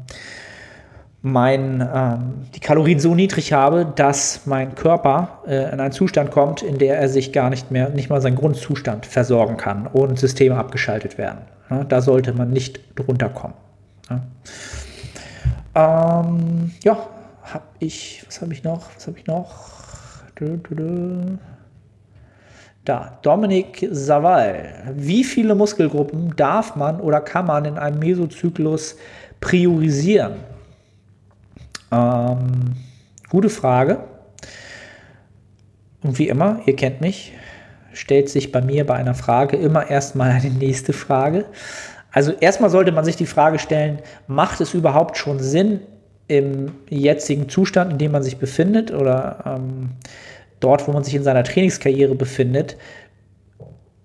mein, 1.22 1.86
ähm, 1.94 2.46
die 2.54 2.60
Kalorien 2.60 3.00
so 3.00 3.14
niedrig 3.14 3.52
habe, 3.52 3.92
dass 3.96 4.46
mein 4.46 4.74
Körper 4.74 5.40
äh, 5.46 5.72
in 5.72 5.80
einen 5.80 5.92
Zustand 5.92 6.30
kommt, 6.30 6.62
in 6.62 6.78
der 6.78 6.98
er 6.98 7.08
sich 7.08 7.32
gar 7.32 7.50
nicht 7.50 7.70
mehr, 7.70 7.90
nicht 7.90 8.08
mal 8.08 8.20
seinen 8.20 8.36
Grundzustand 8.36 9.06
versorgen 9.06 9.56
kann 9.56 9.86
und 9.86 10.18
Systeme 10.18 10.56
abgeschaltet 10.56 11.18
werden. 11.18 11.40
Ja, 11.70 11.84
da 11.84 12.00
sollte 12.00 12.32
man 12.32 12.50
nicht 12.50 12.80
drunter 12.94 13.28
kommen. 13.28 13.54
Ja, 14.08 14.22
ähm, 16.24 16.72
ja 16.82 16.98
habe 17.42 17.64
ich, 17.78 18.24
was 18.26 18.40
habe 18.40 18.52
ich 18.52 18.64
noch? 18.64 18.88
Was 18.94 19.06
habe 19.06 19.18
ich 19.18 19.26
noch? 19.26 19.54
Du, 20.36 20.56
du, 20.56 20.74
du. 20.74 21.38
Da, 22.84 23.18
Dominik 23.22 23.86
Saval. 23.90 24.92
Wie 24.94 25.24
viele 25.24 25.54
Muskelgruppen 25.54 26.34
darf 26.36 26.76
man 26.76 27.00
oder 27.00 27.20
kann 27.20 27.46
man 27.46 27.64
in 27.64 27.78
einem 27.78 27.98
Mesozyklus 27.98 28.96
priorisieren? 29.40 30.36
Ähm, 31.92 32.76
gute 33.28 33.50
Frage. 33.50 33.98
Und 36.02 36.18
wie 36.18 36.28
immer, 36.28 36.60
ihr 36.66 36.76
kennt 36.76 37.00
mich, 37.00 37.32
stellt 37.92 38.28
sich 38.28 38.52
bei 38.52 38.60
mir 38.60 38.86
bei 38.86 38.94
einer 38.94 39.14
Frage 39.14 39.56
immer 39.56 39.90
erstmal 39.90 40.30
eine 40.30 40.50
nächste 40.50 40.92
Frage. 40.92 41.44
Also 42.12 42.32
erstmal 42.32 42.70
sollte 42.70 42.92
man 42.92 43.04
sich 43.04 43.16
die 43.16 43.26
Frage 43.26 43.58
stellen, 43.58 43.98
macht 44.26 44.60
es 44.60 44.74
überhaupt 44.74 45.16
schon 45.16 45.40
Sinn, 45.40 45.80
im 46.28 46.72
jetzigen 46.90 47.48
Zustand, 47.48 47.92
in 47.92 47.98
dem 47.98 48.12
man 48.12 48.22
sich 48.22 48.36
befindet 48.36 48.92
oder 48.92 49.42
ähm, 49.46 49.90
dort, 50.60 50.86
wo 50.88 50.92
man 50.92 51.04
sich 51.04 51.14
in 51.14 51.22
seiner 51.22 51.44
Trainingskarriere 51.44 52.14
befindet, 52.14 52.76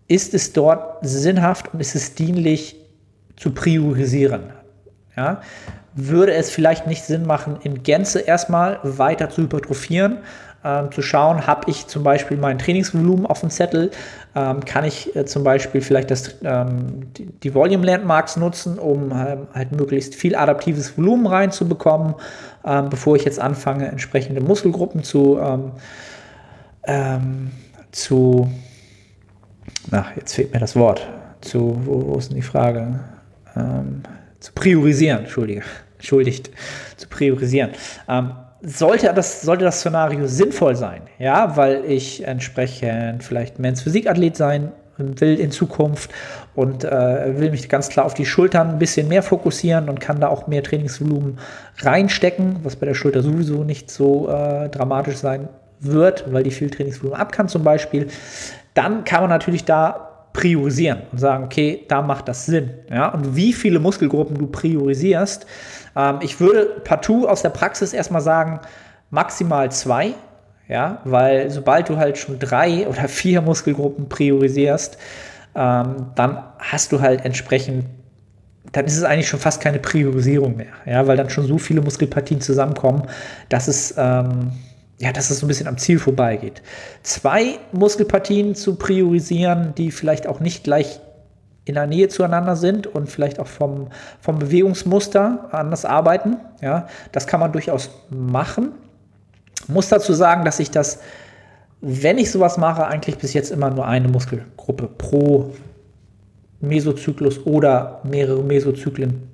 ist 0.07 0.33
es 0.33 0.53
dort 0.53 0.97
sinnhaft 1.01 1.73
und 1.73 1.79
ist 1.79 1.95
es 1.95 2.15
dienlich 2.15 2.75
zu 3.35 3.51
priorisieren? 3.51 4.53
Ja? 5.15 5.41
Würde 5.95 6.33
es 6.33 6.49
vielleicht 6.49 6.87
nicht 6.87 7.03
Sinn 7.03 7.25
machen, 7.25 7.57
in 7.63 7.83
Gänze 7.83 8.19
erstmal 8.19 8.79
weiter 8.83 9.29
zu 9.29 9.43
hypertrophieren, 9.43 10.19
ähm, 10.65 10.91
zu 10.91 11.01
schauen, 11.01 11.45
habe 11.45 11.69
ich 11.69 11.87
zum 11.87 12.03
Beispiel 12.03 12.37
mein 12.37 12.57
Trainingsvolumen 12.57 13.25
auf 13.25 13.41
dem 13.41 13.49
Zettel, 13.49 13.91
ähm, 14.33 14.63
kann 14.63 14.85
ich 14.85 15.15
äh, 15.15 15.25
zum 15.25 15.43
Beispiel 15.43 15.81
vielleicht 15.81 16.09
das, 16.09 16.35
ähm, 16.43 17.13
die, 17.17 17.25
die, 17.25 17.53
Volume 17.53 17.85
Landmarks 17.85 18.37
nutzen, 18.37 18.79
um 18.79 19.11
ähm, 19.11 19.47
halt 19.53 19.73
möglichst 19.73 20.15
viel 20.15 20.35
adaptives 20.35 20.97
Volumen 20.97 21.27
reinzubekommen, 21.27 22.15
ähm, 22.65 22.89
bevor 22.89 23.15
ich 23.17 23.25
jetzt 23.25 23.39
anfange, 23.39 23.87
entsprechende 23.89 24.39
Muskelgruppen 24.41 25.03
zu, 25.03 25.37
ähm, 25.37 25.73
zu 27.91 28.49
na, 29.91 30.07
jetzt 30.15 30.33
fehlt 30.33 30.53
mir 30.53 30.59
das 30.59 30.75
Wort, 30.75 31.07
zu, 31.41 31.77
wo, 31.85 32.07
wo 32.07 32.17
ist 32.17 32.29
denn 32.29 32.35
die 32.35 32.41
Frage? 32.41 32.99
zu 34.39 34.51
priorisieren, 34.53 35.19
entschuldige, 35.19 35.61
entschuldigt, 35.97 36.49
zu 36.97 37.07
priorisieren. 37.07 37.71
Ähm, 38.09 38.31
sollte 38.61 39.13
das, 39.13 39.41
sollte 39.41 39.65
das 39.65 39.79
Szenario 39.79 40.25
sinnvoll 40.25 40.75
sein, 40.75 41.01
ja, 41.19 41.55
weil 41.55 41.83
ich 41.85 42.25
entsprechend 42.25 43.23
vielleicht 43.23 43.59
Men's 43.59 43.81
Physikathlet 43.81 44.35
sein 44.35 44.71
will 44.97 45.39
in 45.39 45.51
Zukunft 45.51 46.11
und 46.55 46.83
äh, 46.83 47.39
will 47.39 47.51
mich 47.51 47.67
ganz 47.67 47.89
klar 47.89 48.05
auf 48.05 48.13
die 48.13 48.25
Schultern 48.25 48.69
ein 48.69 48.79
bisschen 48.79 49.07
mehr 49.07 49.23
fokussieren 49.23 49.89
und 49.89 49.99
kann 49.99 50.19
da 50.19 50.27
auch 50.27 50.47
mehr 50.47 50.63
Trainingsvolumen 50.63 51.39
reinstecken, 51.79 52.57
was 52.63 52.75
bei 52.75 52.85
der 52.85 52.93
Schulter 52.93 53.21
sowieso 53.21 53.63
nicht 53.63 53.89
so 53.89 54.29
äh, 54.29 54.69
dramatisch 54.69 55.17
sein 55.17 55.49
wird, 55.85 56.31
weil 56.31 56.43
die 56.43 56.51
viel 56.51 56.69
Trainingsvolumen 56.69 57.19
ab 57.19 57.31
kann 57.31 57.47
zum 57.47 57.63
Beispiel, 57.63 58.07
dann 58.73 59.03
kann 59.03 59.21
man 59.21 59.29
natürlich 59.29 59.65
da 59.65 60.09
priorisieren 60.33 61.03
und 61.11 61.19
sagen, 61.19 61.43
okay, 61.43 61.85
da 61.87 62.01
macht 62.01 62.27
das 62.27 62.45
Sinn. 62.45 62.71
Ja? 62.89 63.09
Und 63.09 63.35
wie 63.35 63.53
viele 63.53 63.79
Muskelgruppen 63.79 64.37
du 64.37 64.47
priorisierst, 64.47 65.45
ähm, 65.95 66.19
ich 66.21 66.39
würde 66.39 66.81
partout 66.83 67.27
aus 67.27 67.43
der 67.43 67.49
Praxis 67.49 67.93
erstmal 67.93 68.21
sagen, 68.21 68.59
maximal 69.09 69.71
zwei, 69.71 70.15
ja, 70.67 70.99
weil 71.03 71.51
sobald 71.51 71.89
du 71.89 71.97
halt 71.97 72.17
schon 72.17 72.39
drei 72.39 72.87
oder 72.89 73.07
vier 73.07 73.41
Muskelgruppen 73.41 74.09
priorisierst, 74.09 74.97
ähm, 75.55 76.07
dann 76.15 76.43
hast 76.57 76.91
du 76.91 76.99
halt 76.99 77.23
entsprechend, 77.25 77.85
dann 78.71 78.85
ist 78.85 78.97
es 78.97 79.03
eigentlich 79.03 79.27
schon 79.27 79.39
fast 79.39 79.61
keine 79.61 79.77
Priorisierung 79.77 80.55
mehr, 80.55 80.73
ja, 80.85 81.05
weil 81.05 81.15
dann 81.15 81.29
schon 81.29 81.45
so 81.45 81.59
viele 81.59 81.81
Muskelpartien 81.81 82.41
zusammenkommen, 82.41 83.03
dass 83.49 83.67
es, 83.67 83.93
ähm, 83.97 84.51
ja, 84.99 85.11
dass 85.11 85.29
es 85.29 85.39
so 85.39 85.45
ein 85.45 85.47
bisschen 85.47 85.67
am 85.67 85.77
Ziel 85.77 85.99
vorbeigeht. 85.99 86.61
Zwei 87.01 87.59
Muskelpartien 87.71 88.55
zu 88.55 88.75
priorisieren, 88.75 89.73
die 89.75 89.91
vielleicht 89.91 90.27
auch 90.27 90.39
nicht 90.39 90.63
gleich 90.63 90.99
in 91.65 91.75
der 91.75 91.87
Nähe 91.87 92.09
zueinander 92.09 92.55
sind 92.55 92.87
und 92.87 93.09
vielleicht 93.09 93.39
auch 93.39 93.47
vom, 93.47 93.87
vom 94.19 94.39
Bewegungsmuster 94.39 95.49
anders 95.51 95.85
arbeiten. 95.85 96.37
Ja, 96.61 96.87
das 97.11 97.27
kann 97.27 97.39
man 97.39 97.51
durchaus 97.51 97.89
machen. 98.09 98.73
Muss 99.67 99.87
dazu 99.89 100.13
sagen, 100.13 100.43
dass 100.43 100.59
ich 100.59 100.71
das, 100.71 100.99
wenn 101.79 102.17
ich 102.17 102.31
sowas 102.31 102.57
mache, 102.57 102.85
eigentlich 102.85 103.17
bis 103.17 103.33
jetzt 103.33 103.51
immer 103.51 103.69
nur 103.69 103.85
eine 103.85 104.09
Muskelgruppe 104.09 104.87
pro 104.87 105.51
Mesozyklus 106.59 107.45
oder 107.45 108.01
mehrere 108.03 108.43
Mesozyklen 108.43 109.29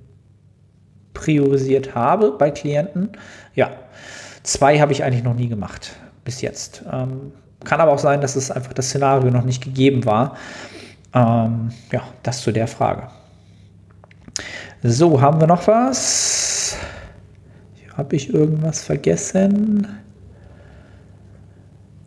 priorisiert 1.13 1.95
habe 1.95 2.31
bei 2.31 2.51
Klienten. 2.51 3.09
Ja, 3.55 3.71
zwei 4.43 4.79
habe 4.79 4.91
ich 4.91 5.03
eigentlich 5.03 5.23
noch 5.23 5.35
nie 5.35 5.47
gemacht 5.47 5.95
bis 6.23 6.41
jetzt. 6.41 6.83
Ähm, 6.91 7.31
kann 7.63 7.81
aber 7.81 7.91
auch 7.91 7.99
sein, 7.99 8.21
dass 8.21 8.35
es 8.35 8.51
einfach 8.51 8.73
das 8.73 8.87
Szenario 8.89 9.31
noch 9.31 9.43
nicht 9.43 9.63
gegeben 9.63 10.05
war. 10.05 10.35
Ähm, 11.13 11.69
ja, 11.91 12.03
das 12.23 12.41
zu 12.41 12.51
der 12.51 12.67
Frage. 12.67 13.09
So, 14.83 15.19
haben 15.19 15.41
wir 15.41 15.47
noch 15.47 15.67
was? 15.67 16.77
Habe 17.97 18.15
ich 18.15 18.33
irgendwas 18.33 18.81
vergessen? 18.81 19.87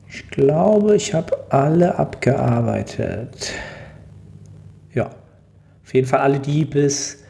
Ich 0.08 0.28
glaube, 0.30 0.96
ich 0.96 1.12
habe 1.12 1.36
alle 1.50 1.98
abgearbeitet. 1.98 3.52
Ja, 4.94 5.10
auf 5.84 5.92
jeden 5.92 6.06
Fall 6.06 6.20
alle, 6.20 6.38
die 6.38 6.64
bis 6.64 7.22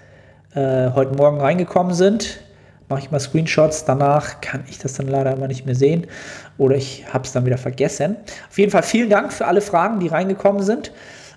äh, 0.54 0.90
heute 0.90 1.16
Morgen 1.16 1.40
reingekommen 1.40 1.94
sind. 1.94 2.41
Mache 2.88 3.00
ich 3.00 3.10
mal 3.10 3.20
Screenshots. 3.20 3.84
Danach 3.84 4.40
kann 4.40 4.64
ich 4.68 4.78
das 4.78 4.94
dann 4.94 5.08
leider 5.08 5.32
immer 5.32 5.48
nicht 5.48 5.66
mehr 5.66 5.74
sehen 5.74 6.06
oder 6.58 6.76
ich 6.76 7.04
habe 7.12 7.24
es 7.24 7.32
dann 7.32 7.46
wieder 7.46 7.58
vergessen. 7.58 8.16
Auf 8.50 8.58
jeden 8.58 8.70
Fall 8.70 8.82
vielen 8.82 9.10
Dank 9.10 9.32
für 9.32 9.46
alle 9.46 9.60
Fragen, 9.60 10.00
die 10.00 10.08
reingekommen 10.08 10.62
sind. 10.62 10.92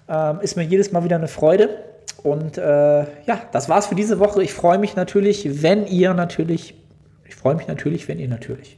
Ähm, 0.08 0.40
ist 0.42 0.56
mir 0.58 0.64
jedes 0.64 0.92
Mal 0.92 1.04
wieder 1.04 1.16
eine 1.16 1.28
Freude. 1.28 1.70
Und 2.24 2.58
äh, 2.58 3.00
ja, 3.00 3.42
das 3.52 3.70
war's 3.70 3.88
für 3.88 3.96
diese 3.96 4.20
Woche. 4.20 4.42
Ich 4.44 4.54
freue 4.54 4.78
mich 4.78 4.96
natürlich, 4.96 5.62
wenn 5.62 5.86
ihr 5.88 6.14
natürlich, 6.14 6.74
ich 7.26 7.36
freue 7.36 7.56
mich 7.56 7.68
natürlich, 7.68 8.08
wenn 8.08 8.20
ihr 8.20 8.28
natürlich. 8.28 8.78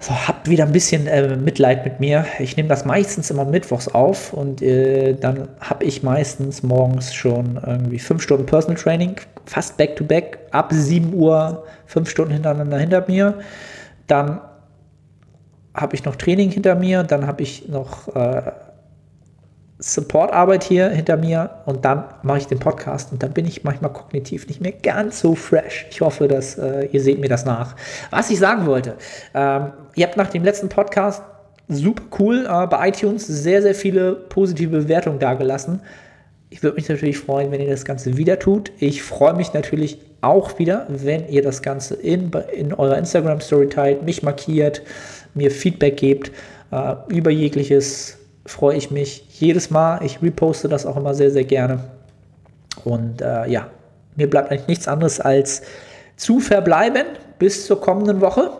So, 0.00 0.12
habt 0.28 0.48
wieder 0.48 0.64
ein 0.64 0.70
bisschen 0.70 1.08
äh, 1.08 1.36
Mitleid 1.36 1.84
mit 1.84 1.98
mir. 1.98 2.24
Ich 2.38 2.56
nehme 2.56 2.68
das 2.68 2.84
meistens 2.84 3.30
immer 3.30 3.44
mittwochs 3.44 3.88
auf 3.88 4.32
und 4.32 4.62
äh, 4.62 5.14
dann 5.14 5.48
habe 5.58 5.84
ich 5.84 6.04
meistens 6.04 6.62
morgens 6.62 7.12
schon 7.12 7.60
irgendwie 7.66 7.98
fünf 7.98 8.22
Stunden 8.22 8.46
Personal 8.46 8.76
Training, 8.80 9.16
fast 9.46 9.76
back 9.76 9.96
to 9.96 10.04
back, 10.04 10.38
ab 10.52 10.72
7 10.72 11.12
Uhr, 11.14 11.64
fünf 11.86 12.08
Stunden 12.10 12.32
hintereinander 12.32 12.78
hinter 12.78 13.04
mir. 13.08 13.40
Dann 14.06 14.40
habe 15.74 15.96
ich 15.96 16.04
noch 16.04 16.14
Training 16.14 16.50
hinter 16.50 16.76
mir, 16.76 17.02
dann 17.02 17.26
habe 17.26 17.42
ich 17.42 17.68
noch 17.68 18.14
äh, 18.14 18.52
Supportarbeit 19.80 20.64
hier 20.64 20.90
hinter 20.90 21.16
mir 21.16 21.50
und 21.64 21.84
dann 21.84 22.04
mache 22.22 22.38
ich 22.38 22.46
den 22.48 22.58
Podcast 22.58 23.12
und 23.12 23.22
dann 23.22 23.32
bin 23.32 23.46
ich 23.46 23.62
manchmal 23.62 23.92
kognitiv 23.92 24.48
nicht 24.48 24.60
mehr 24.60 24.72
ganz 24.72 25.20
so 25.20 25.36
fresh. 25.36 25.86
Ich 25.90 26.00
hoffe, 26.00 26.26
dass 26.26 26.58
äh, 26.58 26.86
ihr 26.86 27.00
seht 27.00 27.20
mir 27.20 27.28
das 27.28 27.44
nach. 27.44 27.76
Was 28.10 28.28
ich 28.30 28.40
sagen 28.40 28.66
wollte, 28.66 28.96
ähm, 29.34 29.70
ihr 29.98 30.06
habt 30.06 30.16
nach 30.16 30.30
dem 30.30 30.44
letzten 30.44 30.68
Podcast 30.68 31.22
super 31.68 32.04
cool 32.18 32.46
äh, 32.48 32.66
bei 32.66 32.88
iTunes 32.88 33.26
sehr, 33.26 33.60
sehr 33.62 33.74
viele 33.74 34.14
positive 34.14 34.70
Bewertungen 34.70 35.18
dagelassen. 35.18 35.80
Ich 36.50 36.62
würde 36.62 36.76
mich 36.76 36.88
natürlich 36.88 37.18
freuen, 37.18 37.50
wenn 37.50 37.60
ihr 37.60 37.68
das 37.68 37.84
Ganze 37.84 38.16
wieder 38.16 38.38
tut. 38.38 38.72
Ich 38.78 39.02
freue 39.02 39.34
mich 39.34 39.52
natürlich 39.52 39.98
auch 40.22 40.58
wieder, 40.58 40.86
wenn 40.88 41.28
ihr 41.28 41.42
das 41.42 41.60
Ganze 41.60 41.94
in, 41.94 42.30
in 42.56 42.72
eurer 42.72 42.96
Instagram 42.96 43.40
Story 43.40 43.68
teilt, 43.68 44.02
mich 44.02 44.22
markiert, 44.22 44.82
mir 45.34 45.50
Feedback 45.50 45.98
gebt 45.98 46.32
äh, 46.70 46.94
über 47.08 47.30
jegliches 47.30 48.18
freue 48.46 48.76
ich 48.76 48.90
mich 48.90 49.24
jedes 49.40 49.70
Mal. 49.70 50.02
Ich 50.04 50.22
reposte 50.22 50.68
das 50.68 50.86
auch 50.86 50.96
immer 50.96 51.14
sehr, 51.14 51.30
sehr 51.30 51.44
gerne. 51.44 51.80
Und 52.84 53.20
äh, 53.20 53.46
ja, 53.48 53.68
mir 54.16 54.28
bleibt 54.28 54.50
eigentlich 54.50 54.68
nichts 54.68 54.88
anderes 54.88 55.20
als 55.20 55.62
zu 56.16 56.40
verbleiben 56.40 57.06
bis 57.38 57.66
zur 57.66 57.80
kommenden 57.80 58.20
Woche 58.20 58.50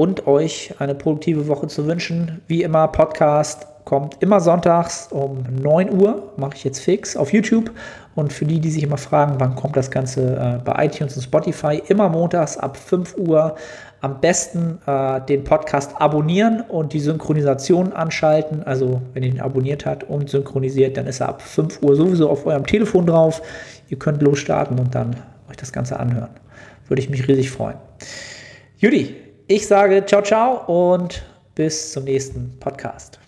und 0.00 0.26
euch 0.26 0.72
eine 0.78 0.94
produktive 0.94 1.46
Woche 1.46 1.66
zu 1.66 1.86
wünschen. 1.86 2.40
Wie 2.46 2.62
immer, 2.62 2.88
Podcast 2.88 3.66
kommt 3.84 4.16
immer 4.22 4.40
sonntags 4.40 5.08
um 5.10 5.44
9 5.60 5.92
Uhr, 5.92 6.32
mache 6.38 6.54
ich 6.54 6.64
jetzt 6.64 6.80
fix 6.80 7.18
auf 7.18 7.34
YouTube. 7.34 7.70
Und 8.14 8.32
für 8.32 8.46
die, 8.46 8.60
die 8.60 8.70
sich 8.70 8.82
immer 8.82 8.96
fragen, 8.96 9.34
wann 9.36 9.56
kommt 9.56 9.76
das 9.76 9.90
Ganze 9.90 10.36
äh, 10.36 10.58
bei 10.64 10.86
iTunes 10.86 11.16
und 11.16 11.22
Spotify, 11.22 11.82
immer 11.88 12.08
montags 12.08 12.56
ab 12.56 12.78
5 12.78 13.18
Uhr 13.18 13.56
am 14.00 14.22
besten 14.22 14.78
äh, 14.86 15.20
den 15.20 15.44
Podcast 15.44 16.00
abonnieren 16.00 16.62
und 16.62 16.94
die 16.94 17.00
Synchronisation 17.00 17.92
anschalten. 17.92 18.62
Also 18.62 19.02
wenn 19.12 19.22
ihr 19.22 19.28
ihn 19.28 19.40
abonniert 19.40 19.84
habt 19.84 20.04
und 20.04 20.30
synchronisiert, 20.30 20.96
dann 20.96 21.08
ist 21.08 21.20
er 21.20 21.28
ab 21.28 21.42
5 21.42 21.82
Uhr 21.82 21.94
sowieso 21.94 22.30
auf 22.30 22.46
eurem 22.46 22.66
Telefon 22.66 23.04
drauf. 23.04 23.42
Ihr 23.90 23.98
könnt 23.98 24.22
losstarten 24.22 24.78
und 24.78 24.94
dann 24.94 25.14
euch 25.50 25.58
das 25.58 25.74
Ganze 25.74 26.00
anhören. 26.00 26.30
Würde 26.88 27.02
ich 27.02 27.10
mich 27.10 27.28
riesig 27.28 27.50
freuen. 27.50 27.76
Judy, 28.78 29.14
ich 29.50 29.66
sage 29.66 30.06
ciao, 30.06 30.22
ciao 30.22 30.92
und 30.92 31.22
bis 31.56 31.92
zum 31.92 32.04
nächsten 32.04 32.56
Podcast. 32.60 33.19